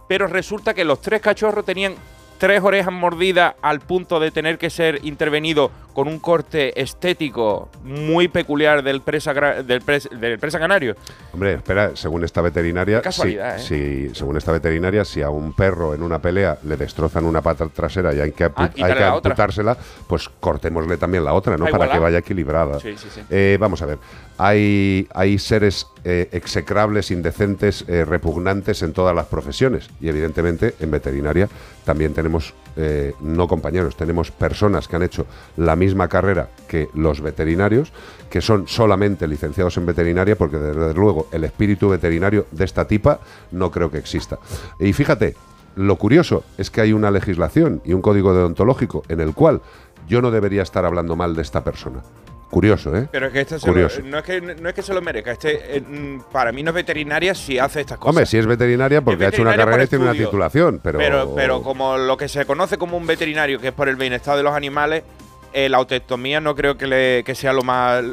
[0.09, 1.95] pero resulta que los tres cachorros tenían
[2.39, 8.29] tres orejas mordidas al punto de tener que ser intervenido con un corte estético muy
[8.29, 10.95] peculiar del presa, del pres- del presa canario.
[11.33, 14.09] Hombre, espera, según esta veterinaria, Qué casualidad, si, ¿eh?
[14.09, 17.67] si- según esta veterinaria, si a un perro en una pelea le destrozan una pata
[17.69, 21.67] trasera y hay que, Ah, hay que amputársela, pues cortémosle también la otra, ¿no?
[21.67, 22.81] Ah, Para que vaya equilibrada.
[22.81, 23.21] Sí, sí, sí.
[23.31, 23.99] Eh, vamos a ver,
[24.39, 31.49] hay, hay seres eh, execrables, indecentes, repugnantes en todas las profesiones y evidentemente en veterinaria
[31.85, 35.27] también tenemos eh, no compañeros, tenemos personas que han hecho
[35.57, 37.93] la misma carrera que los veterinarios,
[38.31, 43.21] que son solamente licenciados en veterinaria, porque desde luego el espíritu veterinario de esta tipa
[43.51, 44.39] no creo que exista.
[44.79, 45.35] Y fíjate,
[45.77, 49.61] lo curioso es que hay una legislación y un código deontológico en el cual
[50.09, 52.03] yo no debería estar hablando mal de esta persona.
[52.53, 53.09] Curioso, ¿eh?
[53.11, 54.03] Pero es que este se lo- Curioso.
[54.05, 55.33] no, es que, no es que se lo merezca.
[55.33, 55.83] Este, eh,
[56.31, 58.11] para mí no es veterinaria si hace estas cosas.
[58.11, 60.99] Hombre, si es veterinaria porque Es ha hecho una carrera y tiene una titulación, pero...
[60.99, 64.37] pero, pero como lo que se conoce como un veterinario, que es por el bienestar
[64.37, 65.03] de los animales,
[65.55, 68.05] eh, la otectomía no creo que, le, que sea lo más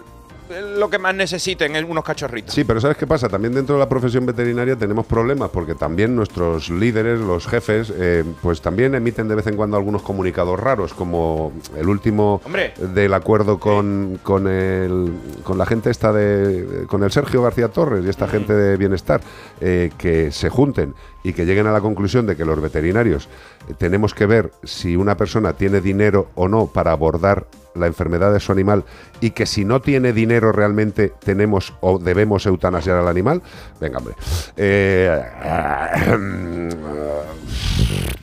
[0.50, 2.54] lo que más necesiten es unos cachorritos.
[2.54, 3.30] Sí, pero ¿sabes qué pasa?
[3.30, 8.24] También dentro de la profesión veterinaria tenemos problemas porque también nuestros líderes, los jefes, eh,
[8.42, 12.74] pues también emiten de vez en cuando algunos comunicados raros, como el último Hombre.
[12.78, 15.14] del acuerdo con, con, el,
[15.44, 16.86] con la gente esta de...
[16.88, 19.22] con el Sergio García Torres y esta gente de bienestar,
[19.62, 20.94] eh, que se junten
[21.24, 23.30] y que lleguen a la conclusión de que los veterinarios
[23.68, 28.34] eh, tenemos que ver si una persona tiene dinero o no para abordar la enfermedad
[28.34, 28.84] de su animal
[29.22, 33.42] y que si no tiene dinero realmente tenemos o debemos eutanasiar al animal.
[33.80, 34.16] Venga, hombre.
[34.58, 35.22] Eh,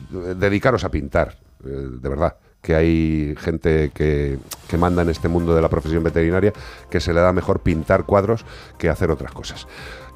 [0.35, 5.55] dedicaros a pintar, eh, de verdad que hay gente que, que manda en este mundo
[5.55, 6.51] de la profesión veterinaria
[6.89, 8.45] que se le da mejor pintar cuadros
[8.77, 9.67] que hacer otras cosas.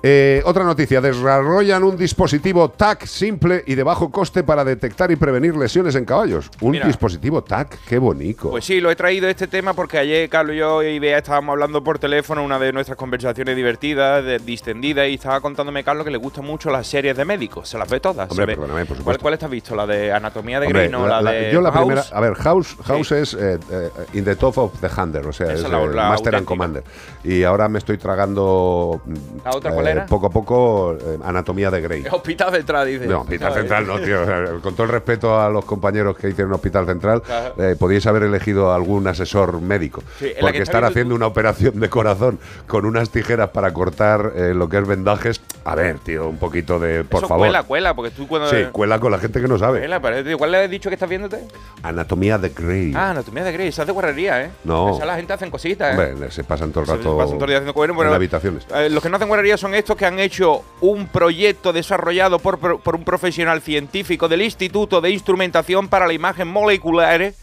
[0.03, 5.15] Eh, otra noticia, desarrollan un dispositivo TAC simple y de bajo coste para detectar y
[5.15, 6.49] prevenir lesiones en caballos.
[6.60, 6.88] Un Mira.
[6.88, 8.49] dispositivo TAC, qué bonito.
[8.49, 11.84] Pues sí, lo he traído este tema porque ayer Carlos, yo y Bea estábamos hablando
[11.84, 16.18] por teléfono, una de nuestras conversaciones divertidas, de- distendidas, y estaba contándome Carlos que le
[16.18, 18.28] gustan mucho las series de médicos, se las ve todas.
[18.32, 18.56] Hombre, ve.
[18.56, 19.22] por ¿Cuál, supuesto.
[19.22, 19.76] ¿Cuál te has visto?
[19.76, 20.90] ¿La de Anatomía de Grey?
[20.90, 21.86] No, la, la- de yo la House.
[21.86, 25.32] primera, a ver, House, House es eh, eh, In the Top of the Hunter, o
[25.32, 26.45] sea, Esa es la- Master and auténtica.
[26.45, 26.84] Commander.
[27.23, 28.99] Y ahora me estoy tragando
[29.45, 30.06] ¿La otra cuál era?
[30.06, 32.06] poco a poco eh, Anatomía de Grey.
[32.12, 33.08] Hospital Central, dice.
[33.08, 33.54] No, Hospital.
[33.54, 34.22] Central no, tío.
[34.22, 37.24] O sea, con todo el respeto a los compañeros que hicieron Hospital Central,
[37.58, 40.04] eh, podíais haber elegido algún asesor médico.
[40.20, 44.70] Sí, porque estar haciendo una operación de corazón con unas tijeras para cortar eh, lo
[44.70, 47.46] que es vendajes, a ver, tío, un poquito de, por Eso favor.
[47.48, 48.50] cuela, cuela, porque tú cuando...
[48.50, 49.80] Sí, cuela con la gente que no sabe.
[49.80, 51.40] Cuela, pero, tío, ¿Cuál le has dicho que estás viéndote?
[51.84, 52.94] Anatomía de Grey.
[52.96, 54.50] Ah, Anatomía de Grey, esa es de guarrería, ¿eh?
[54.64, 54.96] No.
[54.96, 56.16] Esa la gente hacen cositas, ¿eh?
[56.32, 57.74] Se pasan todo el Se rato pasan todo el día haciendo.
[57.74, 58.66] Bueno, en habitaciones.
[58.76, 62.58] Eh, los que no hacen guarrería son estos que han hecho un proyecto desarrollado por,
[62.60, 67.34] por- por un profesional científico del Instituto de Instrumentación para la Imagen Molecular,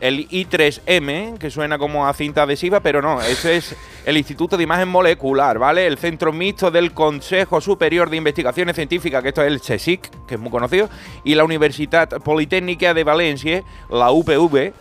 [0.00, 4.64] el I3M, que suena como a cinta adhesiva, pero no, ese es el Instituto de
[4.64, 5.86] Imagen Molecular, ¿vale?
[5.86, 10.34] El Centro Mixto del Consejo Superior de Investigaciones Científicas, que esto es el CSIC, que
[10.34, 10.88] es muy conocido,
[11.24, 14.72] y la Universidad Politécnica de Valencia, la UPV,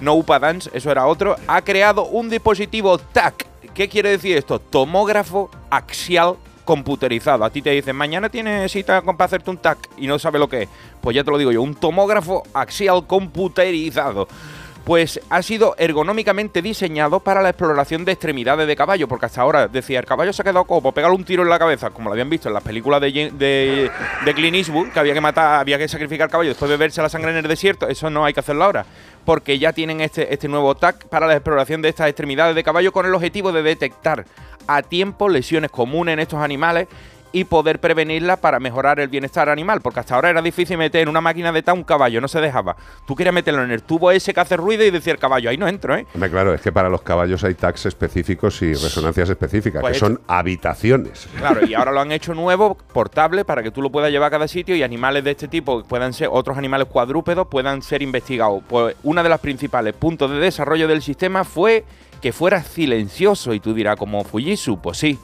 [0.00, 3.46] no UPADANS, eso era otro, ha creado un dispositivo TAC.
[3.74, 4.58] ¿Qué quiere decir esto?
[4.58, 7.44] Tomógrafo axial computerizado.
[7.44, 10.48] A ti te dicen, mañana tienes cita para hacerte un TAC y no sabe lo
[10.48, 10.68] que es.
[11.00, 14.28] Pues ya te lo digo yo, un tomógrafo axial computerizado.
[14.84, 19.66] Pues ha sido ergonómicamente diseñado para la exploración de extremidades de caballo, porque hasta ahora
[19.66, 22.12] decía, el caballo se ha quedado como pegarle un tiro en la cabeza, como lo
[22.12, 23.90] habían visto en las películas de, de,
[24.26, 27.00] de Clint Eastwood, que había que matar, había que sacrificar al caballo después de beberse
[27.00, 28.84] la sangre en el desierto, eso no hay que hacerlo ahora,
[29.24, 32.92] porque ya tienen este, este nuevo TAC para la exploración de estas extremidades de caballo
[32.92, 34.26] con el objetivo de detectar
[34.66, 36.88] a tiempo lesiones comunes en estos animales
[37.34, 41.08] y poder prevenirlas para mejorar el bienestar animal, porque hasta ahora era difícil meter en
[41.08, 42.76] una máquina de TAC un caballo, no se dejaba.
[43.08, 45.56] Tú querías meterlo en el tubo ese que hace ruido y decir el caballo, ahí
[45.56, 46.06] no entro, ¿eh?
[46.30, 50.20] Claro, es que para los caballos hay tags específicos y resonancias específicas, Pues que son
[50.28, 51.26] habitaciones.
[51.36, 54.30] Claro, y ahora lo han hecho nuevo, portable, para que tú lo puedas llevar a
[54.30, 58.62] cada sitio y animales de este tipo, puedan ser otros animales cuadrúpedos, puedan ser investigados.
[58.68, 61.84] Pues una de las principales puntos de desarrollo del sistema fue
[62.20, 63.52] que fuera silencioso.
[63.52, 65.18] Y tú dirás, como Fujitsu, pues sí.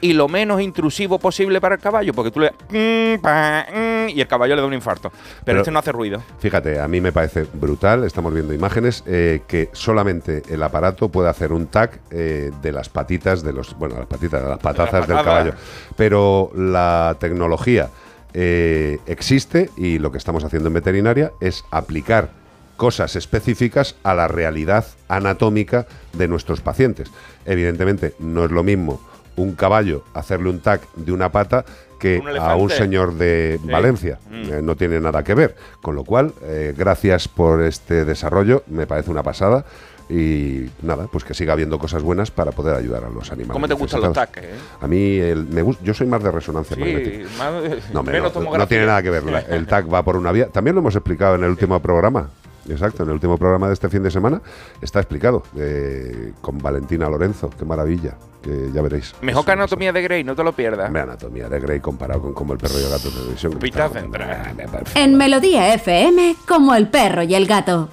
[0.00, 2.50] Y lo menos intrusivo posible para el caballo, porque tú le...
[2.50, 5.10] mm, mm, y el caballo le da un infarto.
[5.10, 6.22] Pero, Pero- este no hace ruido.
[6.38, 11.28] Fíjate, a mí me parece brutal, estamos viendo imágenes, eh, que solamente el aparato puede
[11.28, 15.06] hacer un tag eh, de las patitas, de los, bueno, las patitas, de las patazas
[15.06, 15.52] del caballo.
[15.96, 17.88] Pero la tecnología
[18.34, 22.30] eh, existe y lo que estamos haciendo en veterinaria es aplicar
[22.76, 27.10] cosas específicas a la realidad anatómica de nuestros pacientes.
[27.44, 29.00] Evidentemente, no es lo mismo
[29.42, 31.64] un caballo hacerle un tag de una pata
[31.98, 33.70] que Un a un señor de Sí.
[33.70, 34.18] Valencia.
[34.30, 34.52] Mm.
[34.52, 35.56] Eh, no tiene nada que ver.
[35.82, 39.64] Con lo cual, eh, gracias por este desarrollo, me parece una pasada.
[40.10, 43.52] Y nada, pues que siga habiendo cosas buenas para poder ayudar a los animales.
[43.52, 44.42] ¿Cómo te gustan los taques?
[44.44, 44.54] eh?
[44.80, 47.28] A mí, el, me gus- yo soy más de resonancia magnética.
[47.28, 49.22] Sí, más- No, menos no, no tiene nada que ver.
[49.50, 50.48] El TAC va por una vía.
[50.48, 52.30] También lo hemos explicado en el último programa.
[52.68, 54.40] Exacto, en el último programa de este fin de semana
[54.82, 57.50] está explicado eh, con Valentina Lorenzo.
[57.58, 59.14] Qué maravilla, que ya veréis.
[59.22, 60.88] Mejor que Anatomía de Grey, no te lo pierdas.
[60.94, 63.52] Anatomía de Grey comparado con como el perro y el gato de televisión.
[63.62, 64.56] está- Central.
[64.94, 67.88] En Melodía FM, como el perro y el gato.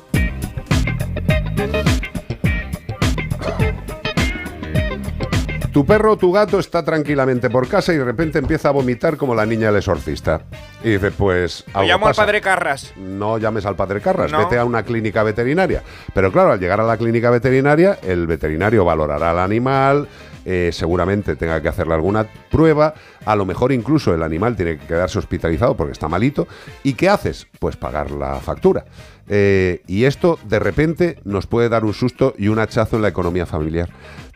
[5.76, 9.18] Tu perro o tu gato está tranquilamente por casa y de repente empieza a vomitar
[9.18, 10.44] como la niña del exorcista.
[10.82, 11.66] Y dices, pues.
[11.74, 12.94] Lo algo llamo al padre Carras.
[12.96, 14.38] No llames al padre Carras, No.
[14.38, 15.84] vete a una clínica veterinaria.
[16.14, 20.08] Pero claro, al llegar a la clínica veterinaria, el veterinario valorará al animal,
[20.46, 22.94] eh, seguramente tenga que hacerle alguna prueba,
[23.26, 26.48] a lo mejor incluso el animal tiene que quedarse hospitalizado porque está malito.
[26.84, 27.48] ¿Y qué haces?
[27.60, 28.86] Pues pagar la factura.
[29.28, 33.10] Eh, y esto de repente nos puede dar un susto y un hachazo en la
[33.10, 33.90] economía familiar.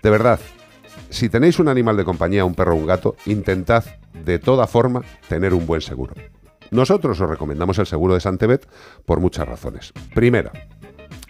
[0.03, 0.37] De verdad,
[1.09, 3.83] si tenéis un animal de compañía, un perro o un gato, intentad
[4.13, 6.13] de toda forma tener un buen seguro.
[6.71, 8.67] Nosotros os recomendamos el seguro de Santebet
[9.05, 9.91] por muchas razones.
[10.13, 10.51] Primera,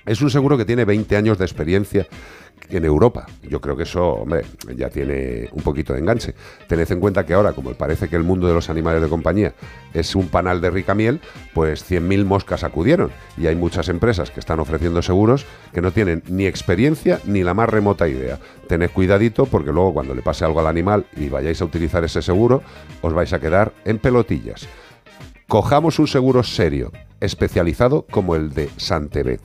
[0.06, 2.08] es un seguro que tiene 20 años de experiencia
[2.70, 3.26] en Europa.
[3.44, 4.44] Yo creo que eso, hombre,
[4.76, 6.34] ya tiene un poquito de enganche.
[6.68, 9.54] Tened en cuenta que ahora, como parece que el mundo de los animales de compañía
[9.94, 11.20] es un panal de rica miel,
[11.54, 13.12] pues 100.000 moscas acudieron.
[13.38, 17.54] Y hay muchas empresas que están ofreciendo seguros que no tienen ni experiencia ni la
[17.54, 18.40] más remota idea.
[18.68, 22.22] Tened cuidadito porque luego cuando le pase algo al animal y vayáis a utilizar ese
[22.22, 22.62] seguro,
[23.02, 24.68] os vais a quedar en pelotillas
[25.50, 29.42] cojamos un seguro serio, especializado como el de Santebet.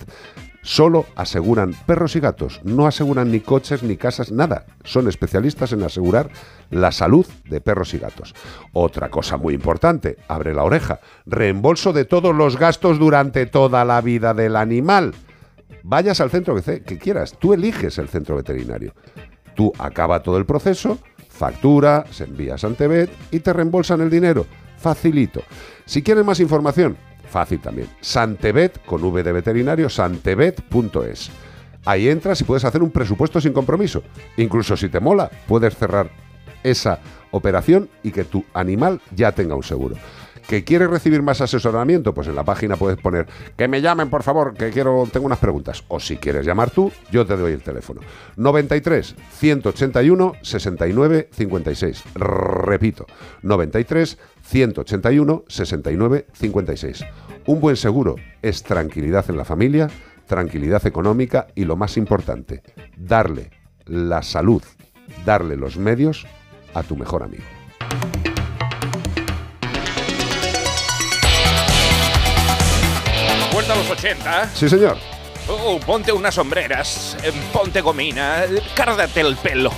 [0.64, 4.64] Solo aseguran perros y gatos, no aseguran ni coches ni casas, nada.
[4.82, 6.30] Son especialistas en asegurar
[6.70, 8.34] la salud de perros y gatos.
[8.72, 14.00] Otra cosa muy importante, abre la oreja, reembolso de todos los gastos durante toda la
[14.00, 15.14] vida del animal.
[15.82, 18.94] Vayas al centro que quieras, tú eliges el centro veterinario.
[19.54, 24.46] Tú acaba todo el proceso, factura, se envía a Santebet y te reembolsan el dinero.
[24.78, 25.42] Facilito.
[25.84, 26.96] Si quieres más información,
[27.34, 27.88] fácil también.
[28.00, 31.30] Santebet, con V de veterinario, santebet.es.
[31.84, 34.04] Ahí entras y puedes hacer un presupuesto sin compromiso.
[34.36, 36.08] Incluso si te mola, puedes cerrar
[36.62, 37.00] esa
[37.34, 39.96] operación y que tu animal ya tenga un seguro.
[40.48, 42.12] ¿Que quieres recibir más asesoramiento?
[42.12, 45.38] Pues en la página puedes poner que me llamen, por favor, que quiero, tengo unas
[45.38, 45.82] preguntas.
[45.88, 48.02] O si quieres llamar tú, yo te doy el teléfono.
[48.36, 52.04] 93 181 69 56.
[52.14, 53.06] Repito,
[53.42, 57.04] 93 181 69 56.
[57.46, 59.88] Un buen seguro es tranquilidad en la familia,
[60.26, 62.62] tranquilidad económica y lo más importante,
[62.98, 63.50] darle
[63.86, 64.62] la salud,
[65.24, 66.26] darle los medios
[66.74, 67.44] a tu mejor amigo.
[73.52, 74.50] Vuelta a los 80.
[74.54, 74.96] Sí, señor.
[75.48, 79.70] Oh, ponte unas sombreras, eh, ponte gomina, eh, cárdate el pelo,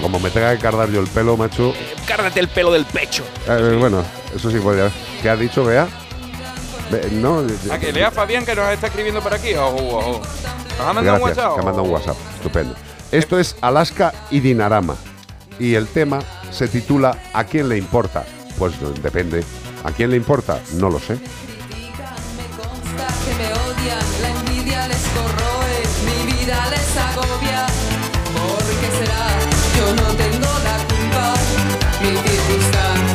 [0.00, 1.74] Como me tenga que cardar yo el pelo, macho.
[2.06, 3.22] cárdate el pelo del pecho.
[3.46, 4.02] Eh, bueno,
[4.34, 4.90] eso sí podría.
[5.20, 5.86] ¿Qué has dicho, Bea?
[6.90, 9.54] Be- no, ¿A que lea Fabián que nos está escribiendo por aquí?
[9.54, 10.22] Oh, oh, oh.
[10.78, 11.54] ¿Nos ha mandado un Gracias, WhatsApp?
[11.54, 12.16] que ha mandado un WhatsApp.
[12.36, 12.74] Estupendo.
[13.12, 14.96] Esto es Alaska y Dinarama.
[15.58, 16.20] Y el tema
[16.50, 18.24] se titula ¿A quién le importa?
[18.58, 19.44] Pues depende.
[19.84, 20.60] ¿A quién le importa?
[20.74, 21.18] No lo sé.
[23.24, 25.76] que me odian, la envidia les corroe,
[26.06, 27.66] mi vida les agobia.
[28.34, 29.24] ¿Por qué será?
[29.76, 31.34] Yo no tengo la culpa,
[32.02, 33.11] mi circunstancia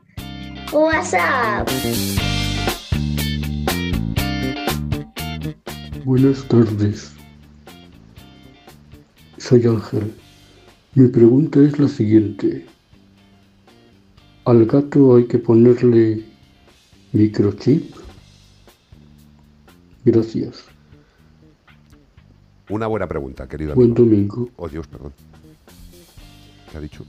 [0.73, 1.69] WhatsApp.
[6.05, 7.13] Buenas tardes.
[9.37, 10.11] Soy Ángel.
[10.95, 12.65] Mi pregunta es la siguiente.
[14.45, 16.25] ¿Al gato hay que ponerle
[17.11, 17.93] microchip?
[20.03, 20.70] Gracias.
[22.71, 24.03] Una buena pregunta, querido Buen amigo.
[24.05, 24.49] domingo.
[24.55, 25.13] Oh, Dios, perdón.
[26.71, 27.05] ¿Qué ha dicho?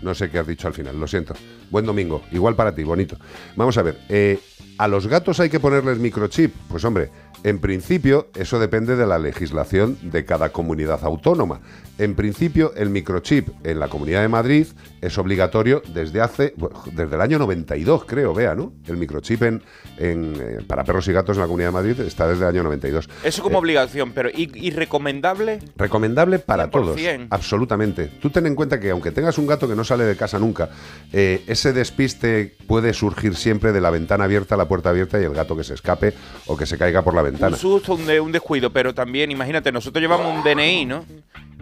[0.00, 1.34] no sé qué has dicho al final, lo siento.
[1.70, 3.16] Buen domingo, igual para ti, bonito.
[3.56, 4.38] Vamos a ver, eh,
[4.78, 6.54] ¿a los gatos hay que ponerles microchip?
[6.68, 7.10] Pues hombre,
[7.44, 11.60] en principio eso depende de la legislación de cada comunidad autónoma.
[11.98, 14.68] En principio, el microchip en la Comunidad de Madrid
[15.00, 16.54] es obligatorio desde hace,
[16.92, 18.72] desde el año 92, creo, vea, ¿no?
[18.86, 19.62] El microchip en,
[19.96, 22.62] en, eh, para perros y gatos en la Comunidad de Madrid está desde el año
[22.62, 23.08] 92.
[23.24, 25.58] Eso como obligación, pero ¿y, y recomendable?
[25.76, 27.28] Recomendable para todos, 100%.
[27.30, 28.06] absolutamente.
[28.06, 30.70] Tú ten en cuenta que aunque tengas un gato que no sale de casa nunca,
[31.12, 35.34] eh, ese despiste puede surgir siempre de la ventana abierta, la puerta abierta y el
[35.34, 36.14] gato que se escape
[36.46, 37.27] o que se caiga por la ventana.
[37.54, 41.04] Un susto, un, de- un descuido, pero también, imagínate, nosotros llevamos un DNI, ¿no?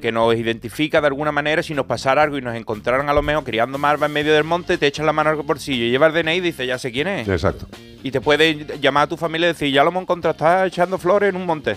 [0.00, 3.22] Que nos identifica de alguna manera si nos pasara algo y nos encontraran a lo
[3.22, 6.12] mejor criando marva en medio del monte, te echan la mano al bolsillo, lleva el
[6.12, 7.26] DNI y dice, ya sé quién es.
[7.28, 7.66] Exacto.
[8.02, 10.98] Y te puede llamar a tu familia y decir, ya lo hemos encontrado, está echando
[10.98, 11.76] flores en un monte.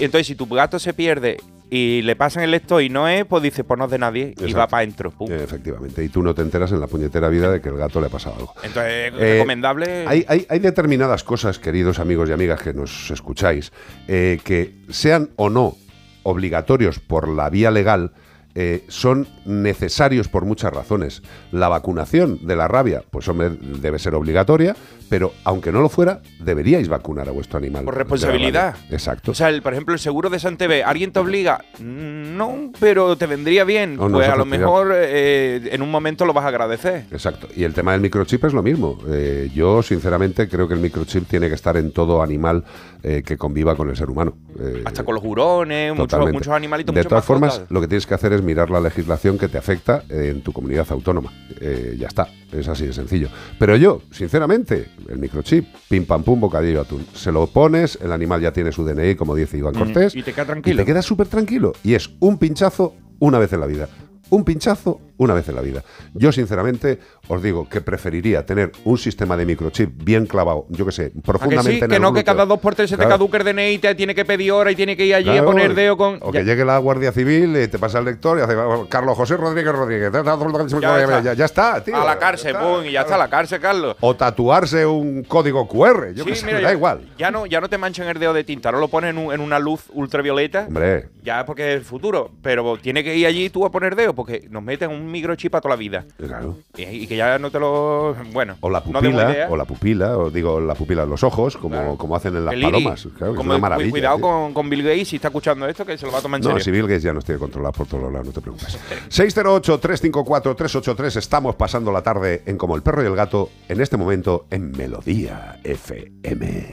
[0.00, 1.36] Y entonces, si tu gato se pierde
[1.74, 4.34] y le pasan el lector y no es, pues dice, pues no es de nadie
[4.46, 5.10] y va para adentro.
[5.20, 7.98] Eh, Efectivamente, y tú no te enteras en la puñetera vida de que el gato
[7.98, 8.52] le ha pasado algo.
[8.62, 10.04] Entonces, Eh, recomendable.
[10.06, 13.72] Hay, hay- hay determinadas cosas, queridos amigos y amigas que nos escucháis,
[14.06, 15.76] eh, que sean o no
[16.24, 18.12] obligatorios por la vía legal,
[18.54, 21.22] eh, son necesarios por muchas razones.
[21.52, 24.76] La vacunación de la rabia, pues hombre, debe ser obligatoria,
[25.08, 27.84] pero aunque no lo fuera, deberíais vacunar a vuestro animal.
[27.84, 28.74] Por responsabilidad.
[28.90, 29.32] Exacto.
[29.32, 31.64] O sea, el- por ejemplo, el seguro de Santeve, ¿alguien te obliga?
[31.80, 33.96] No, pero te vendría bien.
[33.96, 37.04] No, no, pues a lo mejor eh, en un momento lo vas a agradecer.
[37.10, 37.48] Exacto.
[37.54, 38.98] Y el tema del microchip es lo mismo.
[39.10, 42.64] Eh, yo, sinceramente, creo que el microchip tiene que estar en todo animal
[43.02, 44.36] eh, que conviva con el ser humano.
[44.60, 48.14] Eh, Hasta con los hurones, muchos, muchos animalitos, De todas formas, lo que tienes que
[48.14, 51.32] hacer es mirar la legislación que te afecta eh, en tu comunidad autónoma.
[51.60, 53.28] Eh, ya está, es así de sencillo.
[53.58, 57.04] Pero yo, sinceramente, el microchip, pim pam pum, bocadillo atún.
[57.14, 60.14] Se lo pones, el animal ya tiene su DNI, como dice Iván Mm, Cortés.
[60.14, 60.76] y te queda Y tranquilo.
[60.76, 61.72] te quedas súper tranquilo.
[61.82, 63.88] Y es un pinchazo una vez en la vida.
[64.30, 65.82] Un pinchazo una vez en la vida.
[66.14, 70.92] Yo, sinceramente, os digo que preferiría tener un sistema de microchip bien clavado, yo que
[70.92, 71.84] sé, ¿A que profundamente sí?
[71.84, 73.78] en Que el no, que cada dos por tres se te caduca el DNI y
[73.78, 76.18] te tiene que pedir hora y tiene que ir allí a poner dedo con...
[76.22, 78.54] O Ya- que llegue la Guardia Civil y te pasa el lector y hace
[78.88, 80.10] Carlos José Rodríguez Rodríguez.
[80.12, 81.34] Ya, está.
[81.34, 81.96] ya está, tío.
[81.96, 83.96] a la cárcel, pum, y ya está a la cárcel, Carlos.
[84.00, 86.12] O tatuarse un código QR.
[86.14, 87.08] Yo Sí, que sé, mira, da ya- igual.
[87.18, 89.40] Ya no, ya no te manchan el dedo de tinta, ahora lo pones en, en
[89.40, 90.64] una luz ultravioleta.
[90.68, 92.30] Hombre, Ya porque es el futuro.
[92.42, 95.60] Pero tiene que ir allí tú a poner dedo porque nos meten un microchip a
[95.60, 96.04] toda la vida.
[96.16, 96.56] claro.
[96.76, 98.16] Y, y que ya no te lo.
[98.32, 98.56] Bueno.
[98.60, 99.48] O la no pupila, idea.
[99.50, 102.60] o la pupila, o digo la pupila, los ojos, como, como hacen en las El
[102.60, 102.72] iris.
[102.72, 103.08] palomas.
[103.16, 103.90] Claro, que Como- es una maravilla.
[103.90, 106.38] Cuidado con, con Bill Gates si está escuchando esto, que se lo va a tomar
[106.40, 106.64] en No, serio.
[106.64, 108.78] si Bill Gates ya nos tiene controlado por todos lados, no te preocupes.
[109.10, 114.46] 608-354-383, estamos pasando la tarde en Como el Perro y el Gato, en este momento
[114.50, 116.72] en Melodía FM.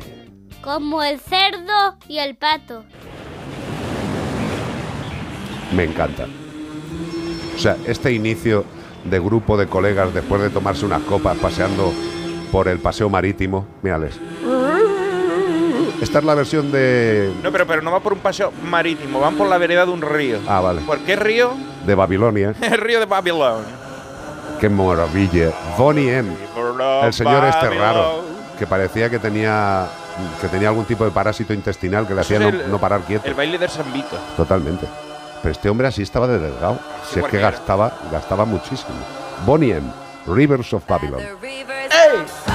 [0.63, 2.83] Como el cerdo y el pato.
[5.75, 6.25] Me encanta.
[7.59, 8.63] O sea, este inicio
[9.03, 11.91] de grupo de colegas después de tomarse unas copas paseando
[12.53, 13.67] por el paseo marítimo.
[13.81, 14.17] Mírales.
[16.01, 19.35] Esta es la versión de, No, pero, pero no va por un paseo marítimo, van
[19.35, 20.39] por la vereda de un río.
[20.47, 20.79] Ah, vale.
[20.83, 21.51] ¿Por qué río?
[21.85, 22.55] de Babilonia.
[22.61, 23.65] El río de Babilón.
[24.61, 25.51] ¡Qué maravilla!
[25.77, 26.33] Bonnie M.
[27.03, 28.21] El señor este raro,
[28.57, 29.85] que parecía que tenía
[30.39, 33.27] que tenía algún tipo de parásito intestinal que le hacía no, no parar quieto.
[33.27, 34.17] El baile del Sambito.
[34.37, 34.87] Totalmente.
[35.41, 36.79] Pero este hombre así estaba de delgado.
[37.09, 38.99] Si es que gastaba, gastaba muchísimo.
[39.45, 39.87] Bonnie M.
[40.27, 41.21] Rivers of Babylon.
[41.39, 42.48] There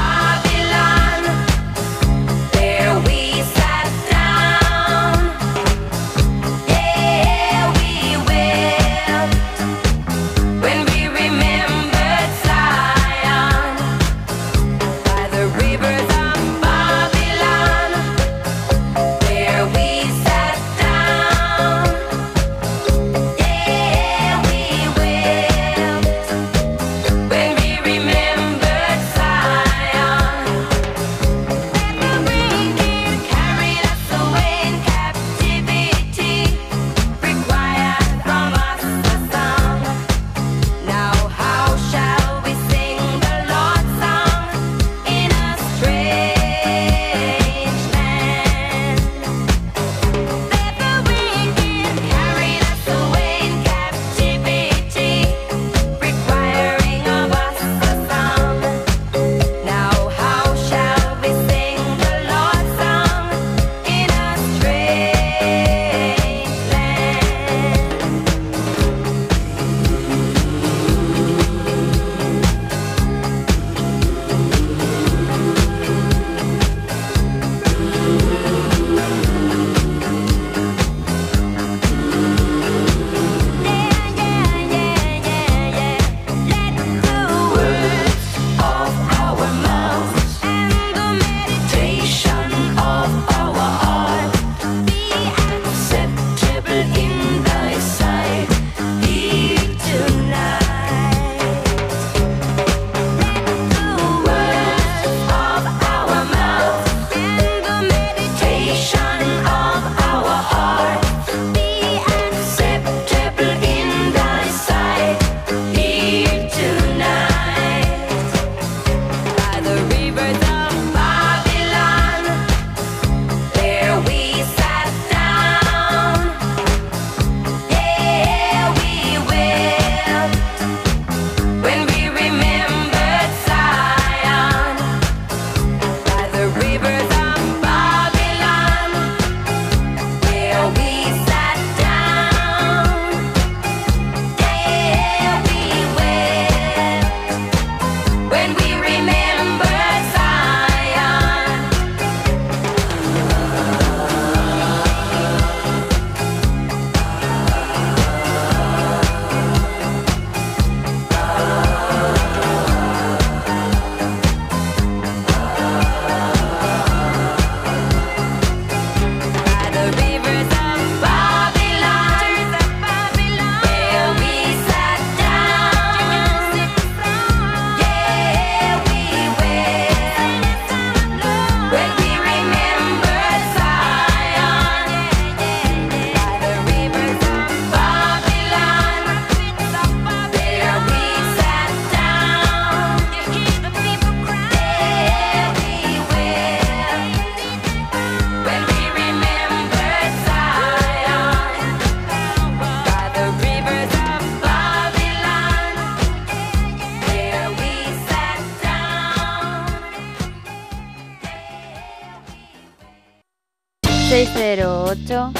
[214.54, 215.32] 608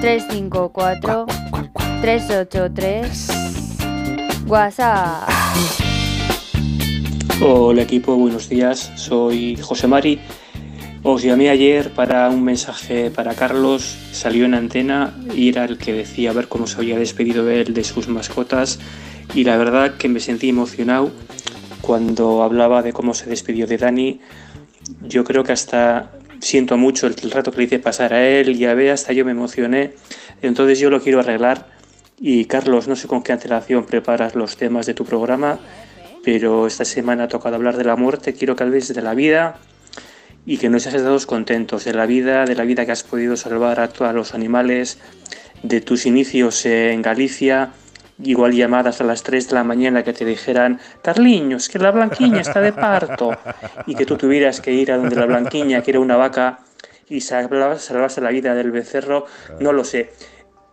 [0.00, 1.26] 354
[2.00, 3.28] 383
[4.46, 5.28] WhatsApp.
[7.42, 8.90] Hola equipo, buenos días.
[8.96, 10.18] Soy José Mari.
[11.02, 13.98] Os llamé ayer para un mensaje para Carlos.
[14.12, 17.74] Salió en antena y era el que decía a ver cómo se había despedido él
[17.74, 18.78] de sus mascotas.
[19.34, 21.10] Y la verdad que me sentí emocionado
[21.82, 24.20] cuando hablaba de cómo se despidió de Dani.
[25.02, 28.56] Yo creo que hasta siento mucho el, el rato que le hice pasar a él
[28.56, 29.92] y a ver, hasta yo me emocioné.
[30.42, 31.66] Entonces yo lo quiero arreglar.
[32.20, 35.60] Y Carlos, no sé con qué antelación preparas los temas de tu programa,
[36.24, 38.34] pero esta semana ha tocado hablar de la muerte.
[38.34, 39.60] Quiero que hables de la vida
[40.44, 43.36] y que nos hayas dado contentos de la vida, de la vida que has podido
[43.36, 44.98] salvar a todos los animales,
[45.62, 47.70] de tus inicios en Galicia,
[48.22, 52.40] igual llamadas a las 3 de la mañana que te dijeran, Carliños, que la blanquiña
[52.40, 53.36] está de parto,
[53.86, 56.60] y que tú tuvieras que ir a donde la blanquiña, que era una vaca,
[57.08, 59.26] y salvas la vida del becerro,
[59.60, 60.12] no lo sé.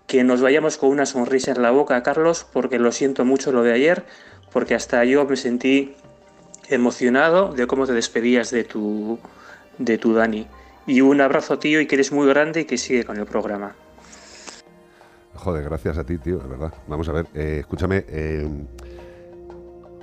[0.07, 3.63] Que nos vayamos con una sonrisa en la boca, Carlos, porque lo siento mucho lo
[3.63, 4.03] de ayer,
[4.51, 5.95] porque hasta yo me sentí
[6.69, 9.19] emocionado de cómo te despedías de tu,
[9.77, 10.47] de tu Dani.
[10.87, 13.75] Y un abrazo, tío, y que eres muy grande y que sigue con el programa.
[15.35, 16.73] Joder, gracias a ti, tío, de verdad.
[16.87, 18.05] Vamos a ver, eh, escúchame.
[18.07, 18.47] eh,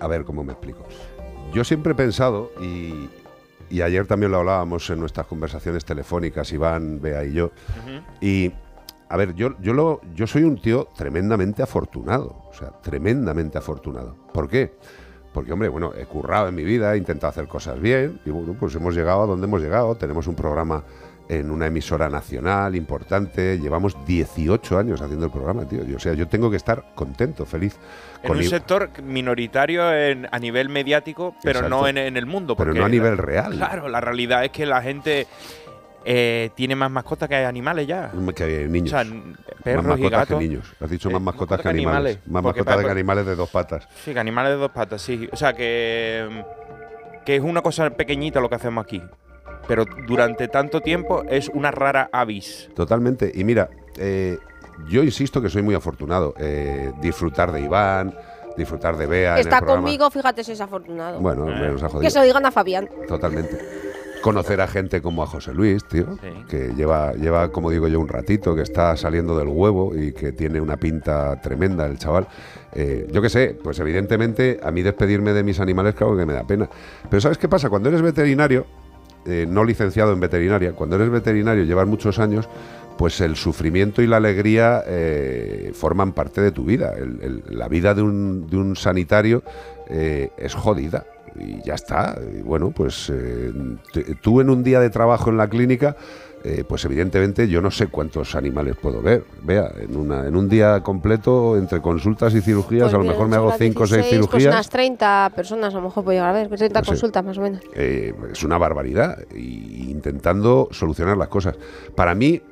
[0.01, 0.85] a ver cómo me explico.
[1.53, 3.09] Yo siempre he pensado, y,
[3.71, 7.53] y ayer también lo hablábamos en nuestras conversaciones telefónicas, Iván, Bea y yo,
[8.21, 8.53] y
[9.09, 14.17] a ver, yo, yo, lo, yo soy un tío tremendamente afortunado, o sea, tremendamente afortunado.
[14.33, 14.75] ¿Por qué?
[15.33, 18.57] Porque, hombre, bueno, he currado en mi vida, he intentado hacer cosas bien, y bueno,
[18.59, 19.95] pues hemos llegado a donde hemos llegado.
[19.95, 20.83] Tenemos un programa
[21.39, 25.81] en una emisora nacional importante, llevamos 18 años haciendo el programa, tío.
[25.97, 27.77] O sea, yo tengo que estar contento, feliz.
[28.23, 31.81] En con un sector minoritario en- a nivel mediático, pero Exacto.
[31.81, 32.55] no en, en el mundo.
[32.57, 33.53] Pero no a nivel la- real.
[33.53, 35.27] Claro, la realidad es que la gente
[36.05, 38.11] eh, tiene más mascotas que animales ya.
[38.35, 38.89] que hay niños.
[38.93, 40.39] O sea, n- perros más y mascotas gatos.
[40.41, 40.73] que niños.
[40.81, 42.17] Has dicho Eh, más mascotas que que animales.
[42.17, 43.89] animales, Más porque mascotas para- que animales de dos patas.
[44.05, 45.29] Sí, que animales de dos patas, sí.
[45.33, 49.01] O sea, que, mm, que es una cosa pequeñita lo que hacemos aquí.
[49.69, 52.69] Pero durante tanto tiempo es una rara avis.
[52.75, 53.31] Totalmente.
[53.35, 54.39] Y mira, eh,
[54.89, 56.35] yo insisto que soy muy afortunado.
[56.39, 58.15] Eh, disfrutar de Iván,
[58.57, 59.33] disfrutar de Bea.
[59.33, 61.21] en el Está conmigo, fíjate si es afortunado.
[61.21, 62.03] Bueno, me nos ha jodido.
[62.03, 62.89] que se lo digan a Fabián.
[63.07, 63.59] Totalmente.
[64.23, 66.17] Conocer a gente como a José Luis, tío,
[66.49, 70.31] que lleva, lleva, como digo yo, un ratito, que está saliendo del huevo y que
[70.31, 72.29] tiene una pinta tremenda el chaval.
[72.73, 76.35] Eh, yo qué sé, pues evidentemente a mí despedirme de mis animales, claro que me
[76.35, 76.71] da pena.
[77.11, 77.69] Pero ¿sabes qué pasa?
[77.69, 78.65] Cuando eres veterinario,
[79.27, 82.49] eh, no licenciado en veterinaria, cuando eres veterinario, llevas muchos años,
[82.99, 86.95] pues el sufrimiento y la alegría eh, forman parte de tu vida.
[87.49, 89.43] La vida de un, de un sanitario
[89.89, 91.07] eh, es jodida
[91.39, 92.19] y ya está.
[92.45, 93.11] Bueno, pues
[94.21, 95.97] tú en un día de trabajo en la clínica,
[96.45, 99.25] eh, pues evidentemente yo no sé cuántos animales puedo ver.
[99.43, 103.13] Vea, en, una, en un día completo, entre consultas y cirugías, Pues a lo bien,
[103.13, 104.55] mejor me hago las 5 o 6 16, Pues cirugías.
[104.55, 106.91] unas 30 personas a lo mejor puedo llegar a ver, 30 No sé.
[106.91, 107.61] consultas más o menos.
[107.75, 111.57] Eh, es una barbaridad y intentando solucionar las cosas.
[111.95, 112.43] Para mí,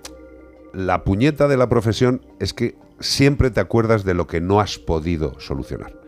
[0.73, 4.79] la puñeta de la profesión es que siempre te acuerdas de lo que no has
[4.79, 5.99] podido solucionar.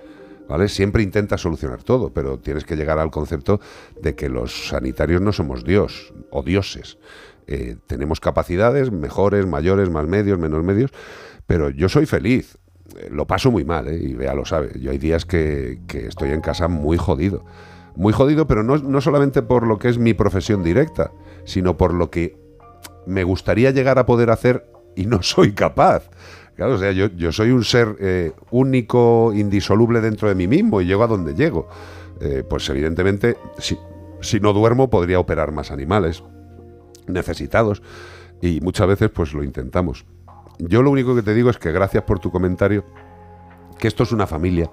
[0.49, 0.69] ¿Vale?
[0.69, 3.61] Siempre intentas solucionar todo, pero tienes que llegar al concepto
[4.03, 6.99] de que los sanitarios no somos Dios o dioses.
[7.47, 10.93] Eh, tenemos capacidades mejores, mayores, más medios, menos medios,
[11.47, 12.59] pero yo soy feliz.
[12.97, 13.99] Eh, lo paso muy mal, ¿eh?
[14.01, 14.73] y Bea lo sabe.
[14.81, 17.45] Yo hay días que, que estoy en casa muy jodido.
[17.95, 21.13] Muy jodido, pero no, no solamente por lo que es mi profesión directa,
[21.45, 22.39] sino por lo que
[23.07, 24.67] me gustaría llegar a poder hacer
[24.97, 26.09] y no soy capaz.
[26.55, 30.87] Claro, o sea, yo, yo soy un ser único, indisoluble dentro de mí mismo y
[30.87, 31.67] llego a donde llego.
[32.49, 33.79] Pues evidentemente, si,
[34.21, 36.23] si no duermo, podría operar más animales
[37.07, 37.83] necesitados
[38.41, 40.05] y muchas veces pues lo intentamos.
[40.59, 42.85] Yo lo único que te digo es que gracias por tu comentario,
[43.79, 44.71] que esto es una familia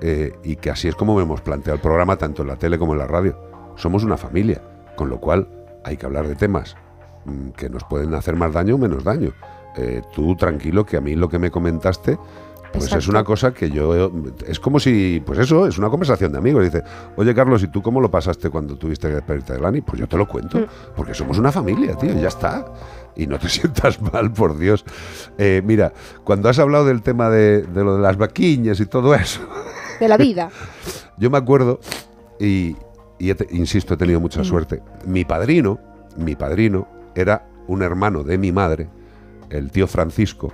[0.00, 2.92] eh, y que así es como hemos planteado el programa tanto en la tele como
[2.92, 3.38] en la radio.
[3.76, 4.62] Somos una familia,
[4.96, 5.48] con lo cual
[5.84, 6.76] hay que hablar de temas
[7.24, 9.32] mm, que nos pueden hacer más daño o menos daño.
[9.76, 12.18] Eh, tú tranquilo que a mí lo que me comentaste
[12.72, 14.10] pues es una cosa que yo
[14.46, 16.64] es como si pues eso es una conversación de amigos.
[16.64, 16.82] Dice
[17.16, 20.06] oye Carlos y tú cómo lo pasaste cuando tuviste que despedirte de Lani pues yo
[20.08, 20.64] te lo cuento Mm.
[20.96, 22.66] porque somos una familia tío ya está.
[23.16, 24.84] Y no te sientas mal por Dios.
[25.36, 25.92] Eh, mira
[26.24, 29.40] cuando has hablado del tema de, de lo de las vaquiñas y todo eso.
[29.98, 30.50] De la vida.
[31.18, 31.80] yo me acuerdo
[32.38, 32.76] y,
[33.18, 34.82] y he te- insisto, he tenido mucha suerte.
[35.06, 35.78] Mi padrino,
[36.16, 38.88] mi padrino era un hermano de mi madre,
[39.50, 40.52] el tío Francisco,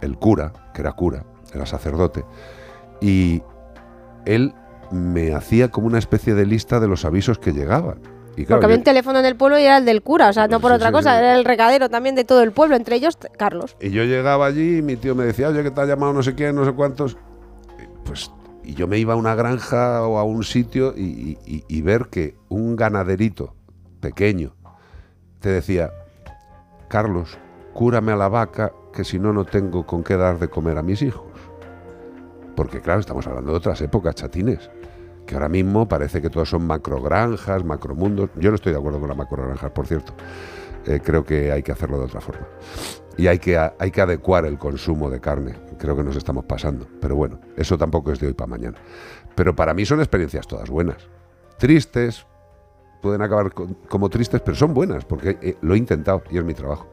[0.00, 1.24] el cura, que era cura,
[1.54, 2.24] era sacerdote,
[3.00, 3.42] y
[4.26, 4.54] él
[4.90, 7.98] me hacía como una especie de lista de los avisos que llegaban.
[8.36, 10.28] Y claro, Porque había yo- un teléfono en el pueblo y era el del cura,
[10.28, 11.18] o sea, no por Sí, otra sí, cosa, sí.
[11.18, 13.76] era el recadero también de todo el pueblo, entre ellos Carlos.
[13.80, 16.22] Y yo llegaba allí y mi tío me decía, oye, que te ha llamado no
[16.22, 17.16] sé quién, no sé cuántos.
[17.82, 18.30] Y, Pues,
[18.62, 21.82] y yo me iba a una granja o a un sitio y, y- y- y
[21.82, 23.54] ver que un ganaderito
[24.00, 24.54] pequeño
[25.40, 25.90] te decía,
[26.88, 27.36] Carlos,
[27.74, 30.82] cúrame a la vaca, que si no, no tengo con qué dar de comer a
[30.82, 31.26] mis hijos.
[32.58, 34.68] Porque claro, estamos hablando de otras épocas, chatines.
[35.24, 38.30] Que ahora mismo parece que todos son macrogranjas, macromundos.
[38.34, 40.12] Yo no estoy de acuerdo con las macrogranjas, por cierto.
[40.84, 42.48] Eh, creo que hay que hacerlo de otra forma.
[43.16, 45.54] Y hay que, hay que adecuar el consumo de carne.
[45.78, 46.88] Creo que nos estamos pasando.
[47.00, 48.76] Pero bueno, eso tampoco es de hoy para mañana.
[49.36, 51.08] Pero para mí son experiencias todas buenas.
[51.58, 52.26] Tristes,
[53.00, 53.52] pueden acabar
[53.88, 56.88] como tristes, pero son buenas, porque eh, lo he intentado y es mi trabajo.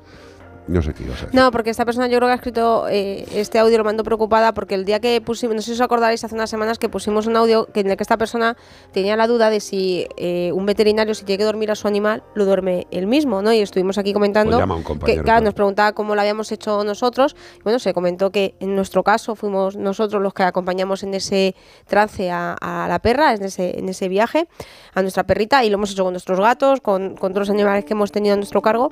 [0.68, 1.40] No sé qué ibas a decir.
[1.40, 4.54] No, porque esta persona yo creo que ha escrito eh, este audio, lo mando preocupada,
[4.54, 7.28] porque el día que pusimos, no sé si os acordaréis, hace unas semanas que pusimos
[7.28, 8.58] un audio que en el que esta persona
[8.92, 12.24] tenía la duda de si eh, un veterinario, si tiene que dormir a su animal,
[12.34, 13.54] lo duerme él mismo, ¿no?
[13.54, 15.46] Y estuvimos aquí comentando Pues llama a un que, compañero, claro, claro.
[15.46, 17.36] nos preguntaba cómo lo habíamos hecho nosotros.
[17.60, 21.56] Y bueno, se comentó que en nuestro caso fuimos nosotros los que acompañamos en ese
[21.88, 24.48] trance a, a la perra, en ese, en ese viaje,
[24.94, 27.94] a nuestra perrita, y lo hemos hecho con nuestros gatos, con, con otros animales que
[27.94, 28.92] hemos tenido a nuestro cargo.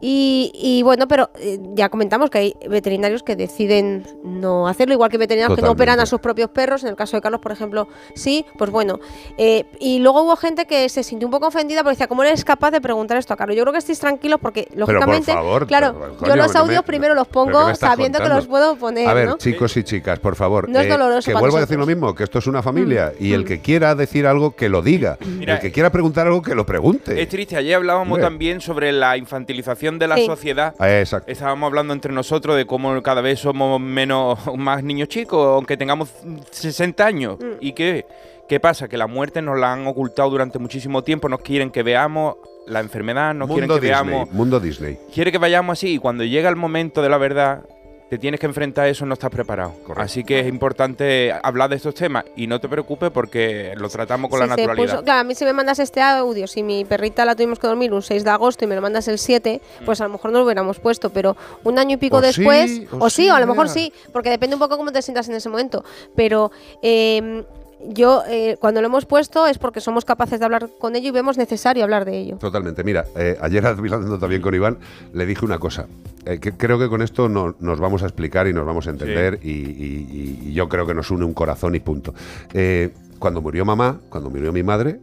[0.00, 5.10] Y, y bueno, pero eh, ya comentamos que hay veterinarios que deciden no hacerlo, igual
[5.10, 6.82] que veterinarios que no operan a sus propios perros.
[6.84, 9.00] En el caso de Carlos, por ejemplo, sí, pues bueno.
[9.36, 12.44] Eh, y luego hubo gente que se sintió un poco ofendida porque decía, ¿cómo eres
[12.44, 13.56] capaz de preguntar esto a Carlos?
[13.56, 16.82] Yo creo que estéis tranquilos porque, por lógicamente, favor, claro, pero, yo los me- audios
[16.84, 19.36] primero los ¿pero qué pongo sabiendo que los puedo poner, A ver, ¿no?
[19.38, 20.68] chicos y chicas, por favor.
[20.68, 23.24] No es doloroso Que vuelvo a decir lo mismo, que esto es una familia Mm.
[23.24, 25.18] y el que quiera decir algo, que lo diga.
[25.26, 27.20] Mira, el que quiera preguntar algo, que lo pregunte.
[27.20, 30.26] Es triste, ayer hablábamos también sobre la infantilización de la Sí.
[30.26, 30.74] sociedad.
[30.78, 31.30] Ah, exacto.
[31.30, 36.10] Estábamos hablando entre nosotros de cómo cada vez somos menos más niños chicos, aunque tengamos
[36.50, 37.38] 60 años.
[37.38, 37.52] Mm.
[37.60, 38.04] ¿Y qué,
[38.48, 38.88] qué pasa?
[38.88, 42.36] Que la muerte nos la han ocultado durante muchísimo tiempo, nos quieren que veamos
[42.66, 44.30] la enfermedad, nos quieren Mundo que Disney, veamos...
[44.32, 44.98] mundo Disney.
[45.14, 47.62] Quiere que vayamos así y cuando llega el momento de la verdad,
[48.08, 49.74] te tienes que enfrentar a eso, no estás preparado.
[49.96, 54.30] Así que es importante hablar de estos temas y no te preocupes porque lo tratamos
[54.30, 54.94] con Sí, la naturalidad.
[54.94, 57.66] puso- claro, a mí si me mandas este audio, si mi perrita la tuvimos que
[57.66, 60.32] dormir un 6 de agosto y me lo mandas el 7, pues a lo mejor
[60.32, 63.24] no lo hubiéramos puesto, pero un año y pico O después, sí, o o sí,
[63.24, 65.48] sí, o a lo mejor sí, porque depende un poco cómo te sientas en ese
[65.50, 65.84] momento.
[66.14, 66.50] Pero
[66.82, 67.44] eh,
[67.88, 71.12] yo, eh, cuando lo hemos puesto, es porque somos capaces de hablar con ello y
[71.12, 72.36] vemos necesario hablar de ello.
[72.36, 72.82] Totalmente.
[72.84, 74.78] Mira, eh, ayer hablando también con Iván,
[75.12, 75.86] le dije una cosa.
[76.26, 78.90] eh, que creo que con esto no- nos vamos a explicar y nos vamos a
[78.90, 82.12] entender y, y- y yo creo que nos une un corazón y punto.
[82.52, 85.00] Eh, cuando murió mamá, cuando murió mi madre,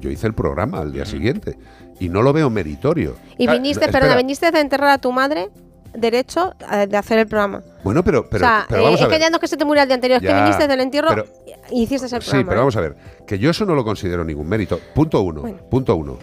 [0.00, 1.58] yo hice el programa al día siguiente
[1.98, 3.16] y no lo veo meritorio.
[3.38, 4.00] Y Ah, viniste, espera.
[4.00, 5.48] perdona, viniste de enterrar a tu madre
[5.94, 7.62] derecho a- de hacer el programa.
[7.84, 9.20] Bueno, pero, pero, o sea, pero eh, vamos es a que ver.
[9.22, 11.08] ya no es que se te murió el día anterior, es que viniste del entierro
[11.08, 11.26] pero-
[11.70, 12.48] y hiciste el Sí, programa.
[12.48, 12.62] pero ¿eh?
[12.62, 12.96] vamos a ver,
[13.26, 14.78] que yo eso no lo considero ningún mérito.
[14.94, 15.58] Punto uno, Bueno.
[15.70, 16.18] punto uno.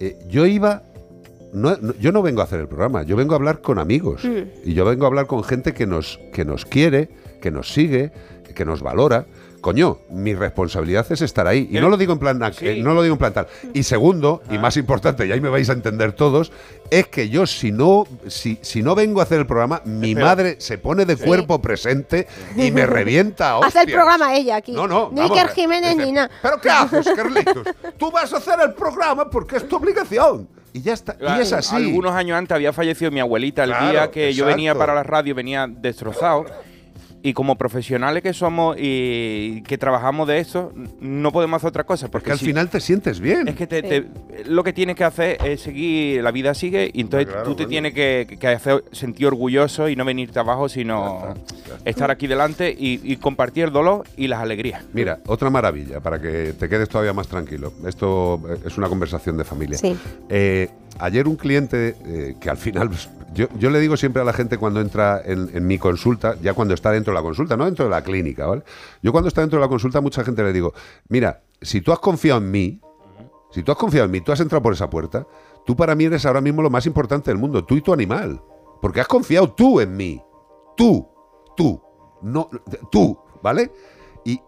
[0.00, 0.82] Eh, yo iba,
[1.52, 4.24] no- no- yo no vengo a hacer el programa, yo vengo a hablar con amigos
[4.24, 4.42] Mm.
[4.68, 7.08] y yo vengo a hablar con gente que nos, que nos quiere,
[7.42, 8.12] que nos sigue,
[8.54, 9.26] que nos valora.
[9.60, 11.68] Coño, mi responsabilidad es estar ahí.
[11.70, 13.46] Y no lo digo en plan, eh, no lo digo en plan tal.
[13.74, 16.52] Y segundo, y más importante, y ahí me vais a entender todos,
[16.90, 20.26] es que yo si no, si, si no vengo a hacer el programa, mi Espera.
[20.26, 24.72] madre se pone de cuerpo presente y me revienta a Hace el programa ella aquí.
[24.72, 26.30] No, no, Ni vamos, Iker eh, Jiménez dice, ni nada.
[26.40, 27.66] ¿Pero qué haces, Carlitos?
[27.98, 30.48] Tú vas a hacer el programa porque es tu obligación.
[30.72, 31.16] Y ya está.
[31.20, 31.74] Y es así.
[31.74, 33.64] Algunos años antes había fallecido mi abuelita.
[33.64, 36.44] El Claro, día que yo venía para la radio venía destrozado.
[37.20, 42.06] Y como profesionales que somos y que trabajamos de esto, no podemos hacer otra cosa.
[42.06, 43.48] Porque Porque al si- final te sientes bien.
[43.48, 44.06] Es que te- te-
[44.46, 47.66] lo que tienes que hacer es seguir, la vida sigue y entonces Claro, tú te
[47.66, 51.34] tienes que, que hacer sentir orgulloso y no venirte abajo, sino
[51.84, 54.84] estar aquí delante y, y compartir el dolor y las alegrías.
[54.92, 57.72] Mira, otra maravilla para que te quedes todavía más tranquilo.
[57.86, 59.76] Esto es una conversación de familia.
[59.78, 59.96] Sí.
[60.28, 60.68] Eh,
[60.98, 64.32] ayer un cliente eh, que al final, pues, yo, yo le digo siempre a la
[64.32, 67.84] gente cuando entra en, mi consulta, ya cuando está dentro de la consulta, no dentro
[67.84, 68.62] de la clínica, ¿vale?
[69.02, 70.72] Yo cuando está dentro de la consulta, mucha gente le digo,
[71.08, 72.80] mira, si tú has confiado en mí,
[73.50, 75.26] si tú has confiado en mí, tú has entrado por esa puerta,
[75.64, 78.40] tú para mí eres ahora mismo lo más importante del mundo, tú y tu animal.
[78.80, 80.22] Porque has confiado tú en mí.
[80.76, 81.08] Tú,
[81.56, 81.82] tú,
[82.22, 82.48] no,
[82.90, 83.72] tú, ¿vale?
[84.24, 84.40] Y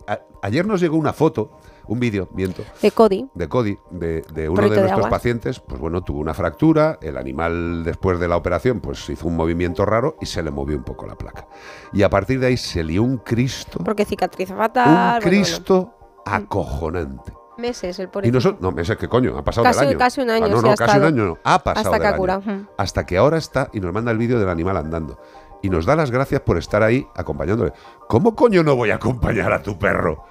[0.42, 1.58] ayer nos llegó una foto,
[1.90, 3.28] un vídeo, miento, De Cody.
[3.34, 7.82] de Cody, de, de uno de nuestros pacientes, pues bueno, tuvo una fractura, el animal
[7.84, 11.06] después de la operación pues hizo un movimiento raro y se le movió un poco
[11.06, 11.48] la placa.
[11.92, 14.88] Y a partir de ahí se lió un Cristo, Porque cicatriza fatal.
[14.88, 15.94] un bueno, Cristo
[16.24, 17.32] acojonante.
[17.32, 17.40] bueno.
[17.58, 18.28] Meses el pobre.
[18.28, 19.98] Y nosotros, no, meses que coño, ha pasado Casi- del año.
[19.98, 22.14] casi un año, Ah, no, no, casi un año no, ha pasado Hasta que del
[22.14, 22.42] ha curado.
[22.46, 22.60] año.
[22.62, 22.70] Ujú.
[22.78, 25.18] Hasta que ahora está y nos manda el vídeo del animal andando.
[25.60, 27.72] Y nos da las gracias por estar ahí acompañándole.
[28.08, 30.24] ¿Cómo coño no voy a acompañar a tu perro?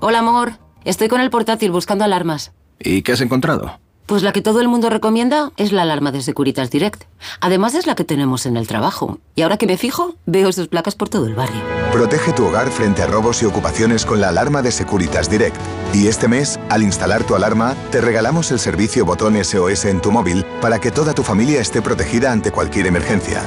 [0.00, 0.54] Hola, amor.
[0.84, 2.50] Estoy con el portátil buscando alarmas.
[2.80, 3.78] ¿Y qué has encontrado?
[4.06, 7.04] Pues la que todo el mundo recomienda es la alarma de Securitas Direct.
[7.40, 9.20] Además es la que tenemos en el trabajo.
[9.36, 11.62] Y ahora que me fijo, veo sus placas por todo el barrio.
[11.92, 15.56] Protege tu hogar frente a robos y ocupaciones con la alarma de Securitas Direct.
[15.94, 20.10] Y este mes, al instalar tu alarma, te regalamos el servicio botón SOS en tu
[20.10, 23.42] móvil para que toda tu familia esté protegida ante cualquier emergencia.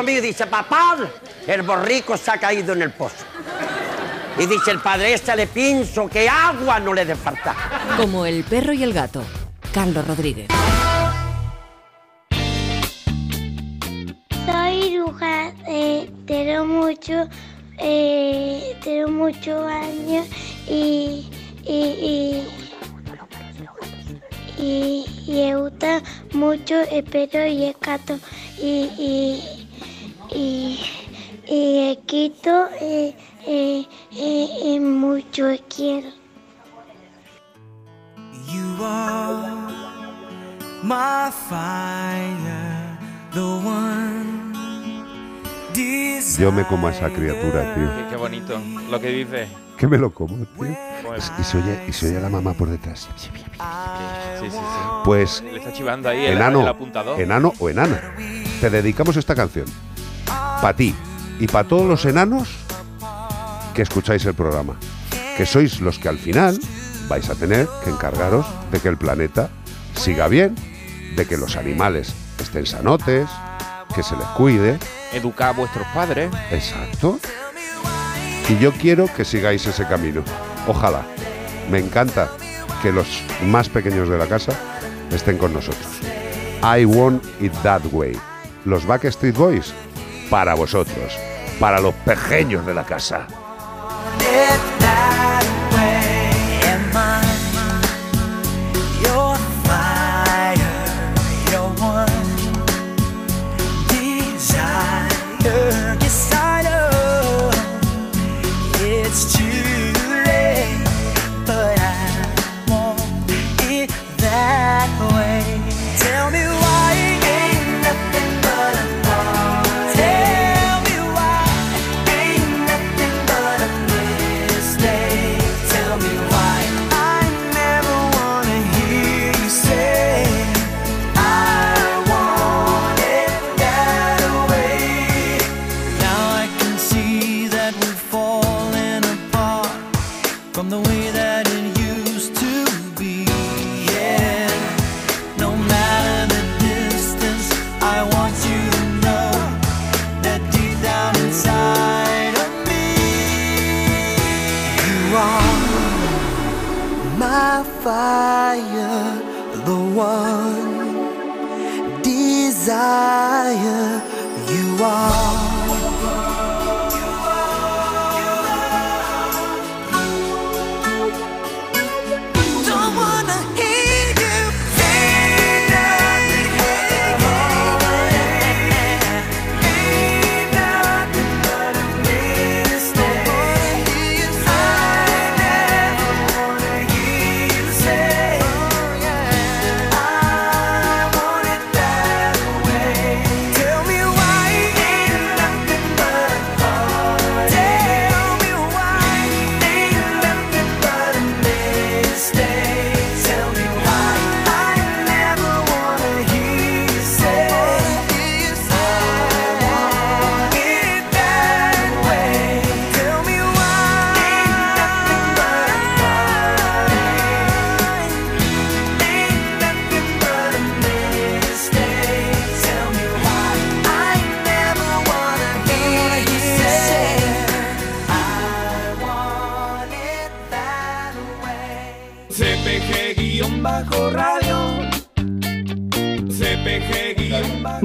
[0.06, 0.22] ¿Qué pasa, hijo mío?
[0.22, 0.98] Dice, papá,
[1.48, 3.26] el borrico se ha caído en el pozo.
[4.38, 7.56] Y dice el padre, échale pinzo, que agua no le dé falta.
[7.98, 9.24] Como el perro y el gato.
[9.74, 10.48] Carlos Rodríguez.
[14.46, 17.28] Soy Luja, eh, tengo mucho,
[17.80, 20.28] eh, tengo muchos años
[20.68, 21.30] y,
[21.66, 21.74] y,
[22.08, 22.48] y,
[24.58, 26.02] y, y me gusta
[26.34, 28.20] mucho el perro y el gato
[28.58, 28.65] y, y,
[46.76, 47.88] como a esa criatura, tío.
[47.96, 48.60] Qué, qué bonito
[48.92, 49.48] lo que dice.
[49.78, 50.78] ¿Qué me lo como, tío?
[51.04, 53.08] Pues- Y se oye, y se oye a la mamá por detrás.
[53.16, 53.30] Sí,
[54.42, 54.58] sí, sí.
[55.06, 57.22] Pues, Le está chivando ahí el, enano, el apuntador.
[57.22, 58.02] enano o enana,
[58.60, 59.66] te dedicamos esta canción.
[60.26, 60.94] Para ti
[61.40, 62.50] y para todos los enanos
[63.74, 64.76] que escucháis el programa.
[65.38, 66.60] Que sois los que al final
[67.08, 69.50] vais a tener que encargaros de que el planeta
[69.96, 70.56] siga bien,
[71.16, 73.30] de que los animales estén sanotes,
[73.96, 74.78] que se les cuide.
[75.14, 76.30] Educar a vuestros padres.
[76.52, 77.20] Exacto.
[78.50, 80.24] Y yo quiero que sigáis ese camino.
[80.68, 81.04] Ojalá.
[81.72, 82.30] Me encanta
[82.82, 84.52] que los más pequeños de la casa
[85.12, 85.88] estén con nosotros.
[86.62, 88.20] I want it that way.
[88.66, 89.74] Los Backstreet Boys,
[90.30, 91.18] para vosotros,
[91.60, 93.28] para los pequeños de la casa.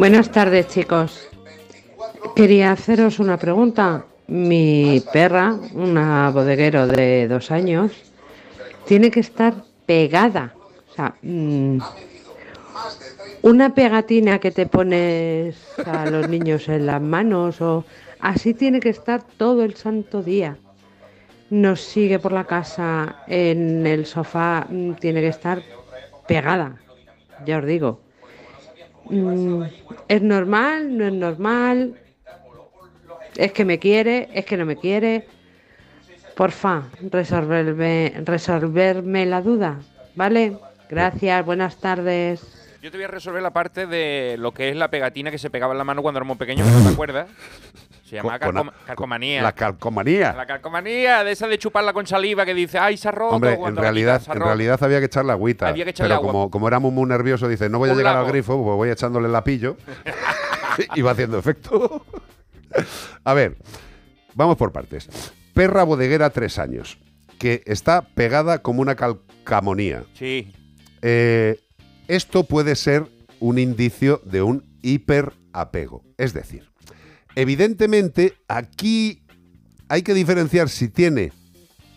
[0.01, 1.29] Buenas tardes, chicos.
[2.35, 4.07] Quería haceros una pregunta.
[4.29, 7.93] Mi perra, una bodeguero de dos años,
[8.87, 9.53] tiene que estar
[9.85, 10.55] pegada.
[10.91, 11.81] O sea, mm,
[13.43, 15.55] una pegatina que te pones
[15.85, 17.85] a los niños en las manos o
[18.21, 20.57] así tiene que estar todo el santo día.
[21.51, 25.63] Nos sigue por la casa en el sofá, mm, tiene que estar
[26.27, 26.77] pegada.
[27.45, 28.10] Ya os digo.
[29.11, 29.65] Mm,
[30.09, 30.97] ¿Es normal?
[30.97, 31.95] ¿No es normal?
[33.37, 34.29] ¿Es que me quiere?
[34.33, 35.27] ¿Es que no me quiere?
[36.37, 39.79] Porfa, resolverme, resolverme la duda,
[40.15, 40.57] ¿vale?
[40.89, 42.60] Gracias, buenas tardes.
[42.83, 45.51] Yo te voy a resolver la parte de lo que es la pegatina que se
[45.51, 47.29] pegaba en la mano cuando éramos pequeños, ¿no te acuerdas?
[48.09, 49.43] Se llamaba Con- calcoma- calcomanía.
[49.43, 50.33] La calcomanía.
[50.33, 53.35] La calcomanía, de esa de chuparla con saliva que dice, ¡ay, se ha roto!
[53.37, 55.69] Hombre, en la realidad, en realidad había que echarle agüita.
[55.69, 56.33] Había que echarle pero agua.
[56.33, 58.89] como, como éramos muy nerviosos, dice, no voy a Un llegar al grifo, pues voy
[58.91, 59.77] echándole el lapillo.
[60.97, 62.05] y va haciendo efecto.
[63.25, 63.57] a ver,
[64.35, 65.09] vamos por partes.
[65.53, 66.99] Perra bodeguera, tres años,
[67.39, 70.05] que está pegada como una calcamonía.
[70.15, 70.53] Sí.
[71.03, 71.61] Eh,
[72.11, 73.07] esto puede ser
[73.39, 76.03] un indicio de un hiperapego.
[76.19, 76.69] Es decir,
[77.37, 79.23] evidentemente aquí
[79.89, 81.33] hay que diferenciar si tiene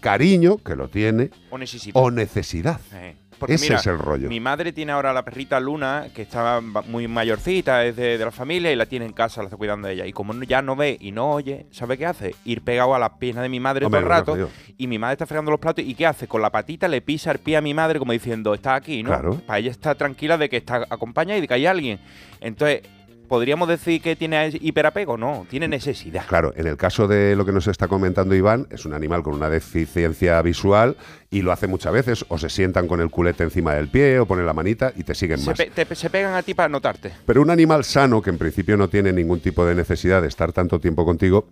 [0.01, 1.93] cariño, que lo tiene, O necesidad.
[1.95, 2.79] o necesidad.
[2.93, 4.29] Eh, Porque Ese mira, es el rollo.
[4.29, 8.23] Mi madre tiene ahora la perrita Luna, que está ba- muy mayorcita, es de, de
[8.25, 10.05] la familia y la tiene en casa, la está cuidando ella.
[10.05, 12.35] Y como ya no ve y no oye, ¿sabe qué hace?
[12.45, 14.49] Ir pegado a las piernas de mi madre Hombre, todo el rato.
[14.77, 15.83] Y mi madre está fregando los platos.
[15.83, 16.27] ¿Y qué hace?
[16.27, 19.09] Con la patita le pisa el pie a mi madre como diciendo, está aquí, ¿no?
[19.09, 19.41] Claro.
[19.45, 21.99] Para ella está tranquila de que está acompañada y de que hay alguien.
[22.39, 22.81] Entonces,
[23.27, 25.17] ¿podríamos decir que tiene hiperapego?
[25.17, 26.25] No, tiene necesidad.
[26.27, 29.33] Claro, en el caso de lo que nos está comentando Iván, es un animal con
[29.33, 30.95] una deficiencia visual
[31.31, 34.25] y lo hace muchas veces, o se sientan con el culete encima del pie o
[34.25, 35.57] ponen la manita y te siguen Se, más.
[35.57, 37.11] pe- te- se pegan a ti para notarte.
[37.25, 40.51] Pero un animal sano, que en principio no tiene ningún tipo de necesidad de estar
[40.53, 41.47] tanto tiempo contigo,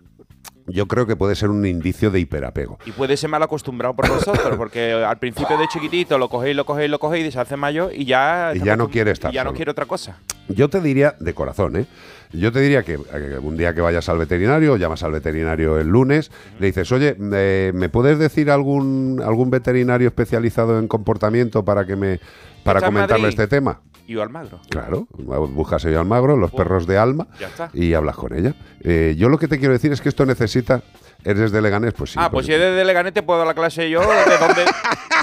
[0.72, 2.80] yo creo que puede ser un indicio de hiperapego.
[2.85, 6.65] Y puede ser mal acostumbrado por vosotros, porque al principio de chiquitito lo cogéis, lo
[6.65, 8.52] cogéis, lo cogéis y se hace mayor y ya.
[8.56, 10.18] Y ya no quiere estar Y ya no quiere otra cosa.
[10.48, 11.85] Yo te diría, de corazón, ¿eh?
[12.34, 15.88] Yo te diría que, que un día que vayas al veterinario, llamas al veterinario el
[15.88, 21.85] lunes, le dices, oye, eh, ¿me puedes decir algún, algún veterinario especializado en comportamiento para
[21.85, 22.19] que me
[22.64, 23.39] para comentarle Madrid.
[23.39, 23.81] este tema?
[24.07, 24.60] Y yo Almagro.
[24.69, 27.28] Claro, buscas a Almagro, los perros de alma,
[27.73, 28.56] y hablas con ella.
[28.82, 30.82] Eh, yo lo que te quiero decir es que esto necesita.
[31.23, 31.94] ¿Eres de Leganés?
[31.94, 32.19] Pues sí.
[32.19, 34.65] ah, pues si es desde Leganés te puedo dar la clase yo de dónde,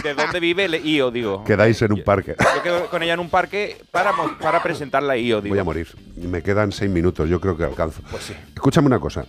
[0.05, 1.43] de dónde vive el IO, digo.
[1.43, 2.37] Quedáis en un parque.
[2.39, 5.55] Yo quedo con ella en un parque para, para presentarla a IO, digo.
[5.55, 5.89] Voy a morir.
[6.17, 8.03] Me quedan seis minutos, yo creo que alcanzo.
[8.11, 8.35] Pues sí.
[8.55, 9.25] Escúchame una cosa.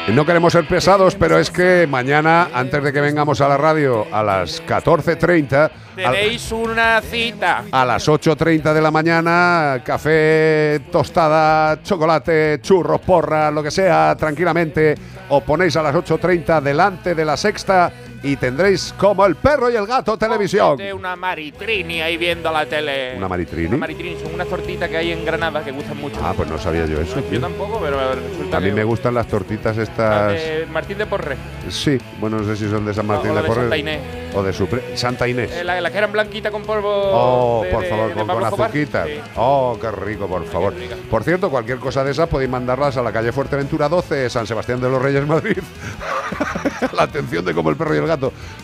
[0.08, 4.06] No queremos ser pesados, pero es que mañana, antes de que vengamos a la radio
[4.12, 7.64] a las 14.30, a- Tenéis una cita.
[7.72, 14.94] a las 8.30 de la mañana, café, tostada, chocolate, churros, porra, lo que sea, tranquilamente,
[15.30, 17.92] os ponéis a las 8.30 delante de la sexta
[18.26, 20.78] y tendréis como el perro y el gato televisión.
[20.96, 23.16] Una maritrini ahí viendo la tele.
[23.18, 23.68] ¿Una maritrini?
[23.68, 26.18] Una maritrini son unas tortitas que hay en Granada que gustan mucho.
[26.24, 27.22] Ah, pues no sabía yo eso.
[27.32, 30.34] Yo tampoco, pero resulta A mí que me gustan las tortitas estas.
[30.34, 31.38] de Martín de Porres.
[31.70, 34.00] Sí, bueno, no sé si son de San Martín o de de Porres Santa Inés.
[34.34, 35.52] o de Supre- Santa Inés.
[35.52, 36.90] Eh, la, la que eran blanquitas con polvo.
[36.92, 39.06] Oh, de- por de- favor, con, con azuquita.
[39.06, 39.20] Sí.
[39.36, 40.74] Oh, qué rico, por favor.
[41.10, 44.82] Por cierto, cualquier cosa de esas podéis mandarlas a la calle Fuerteventura 12, San Sebastián
[44.82, 45.58] de los Reyes, Madrid.
[46.94, 48.15] la atención de como el perro y el gato.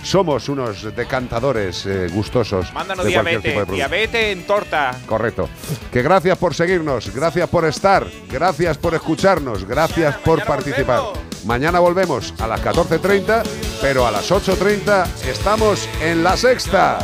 [0.04, 3.76] Somos unos decantadores eh, gustosos Mándanos de cualquier tipo de diabetes.
[3.76, 4.98] Diabetes en torta.
[5.06, 5.50] Correcto.
[5.92, 11.02] Que gracias por seguirnos, gracias por estar, gracias por escucharnos, gracias por participar.
[11.46, 13.44] Mañana volvemos a las 14.30,
[13.82, 17.00] pero a las 8.30 estamos en la sexta.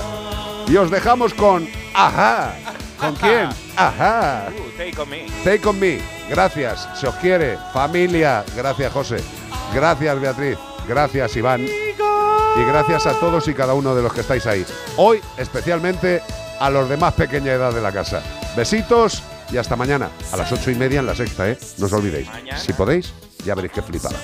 [0.67, 2.53] Y os dejamos con Ajá.
[2.99, 3.49] ¿Con quién?
[3.75, 4.49] Ajá.
[4.49, 5.25] Uh, take on me.
[5.43, 5.99] Take on me.
[6.29, 6.87] Gracias.
[6.95, 7.57] Se os quiere.
[7.73, 8.43] Familia.
[8.55, 9.17] Gracias, José.
[9.73, 10.57] Gracias, Beatriz.
[10.87, 11.65] Gracias, Iván.
[12.59, 14.65] Y gracias a todos y cada uno de los que estáis ahí.
[14.97, 16.21] Hoy, especialmente,
[16.59, 18.23] a los de más pequeña edad de la casa.
[18.55, 19.21] Besitos
[19.51, 20.09] y hasta mañana.
[20.31, 21.57] A las ocho y media en la sexta, ¿eh?
[21.77, 22.27] No os olvidéis.
[22.57, 23.13] Si podéis,
[23.45, 24.17] ya veréis qué flipada.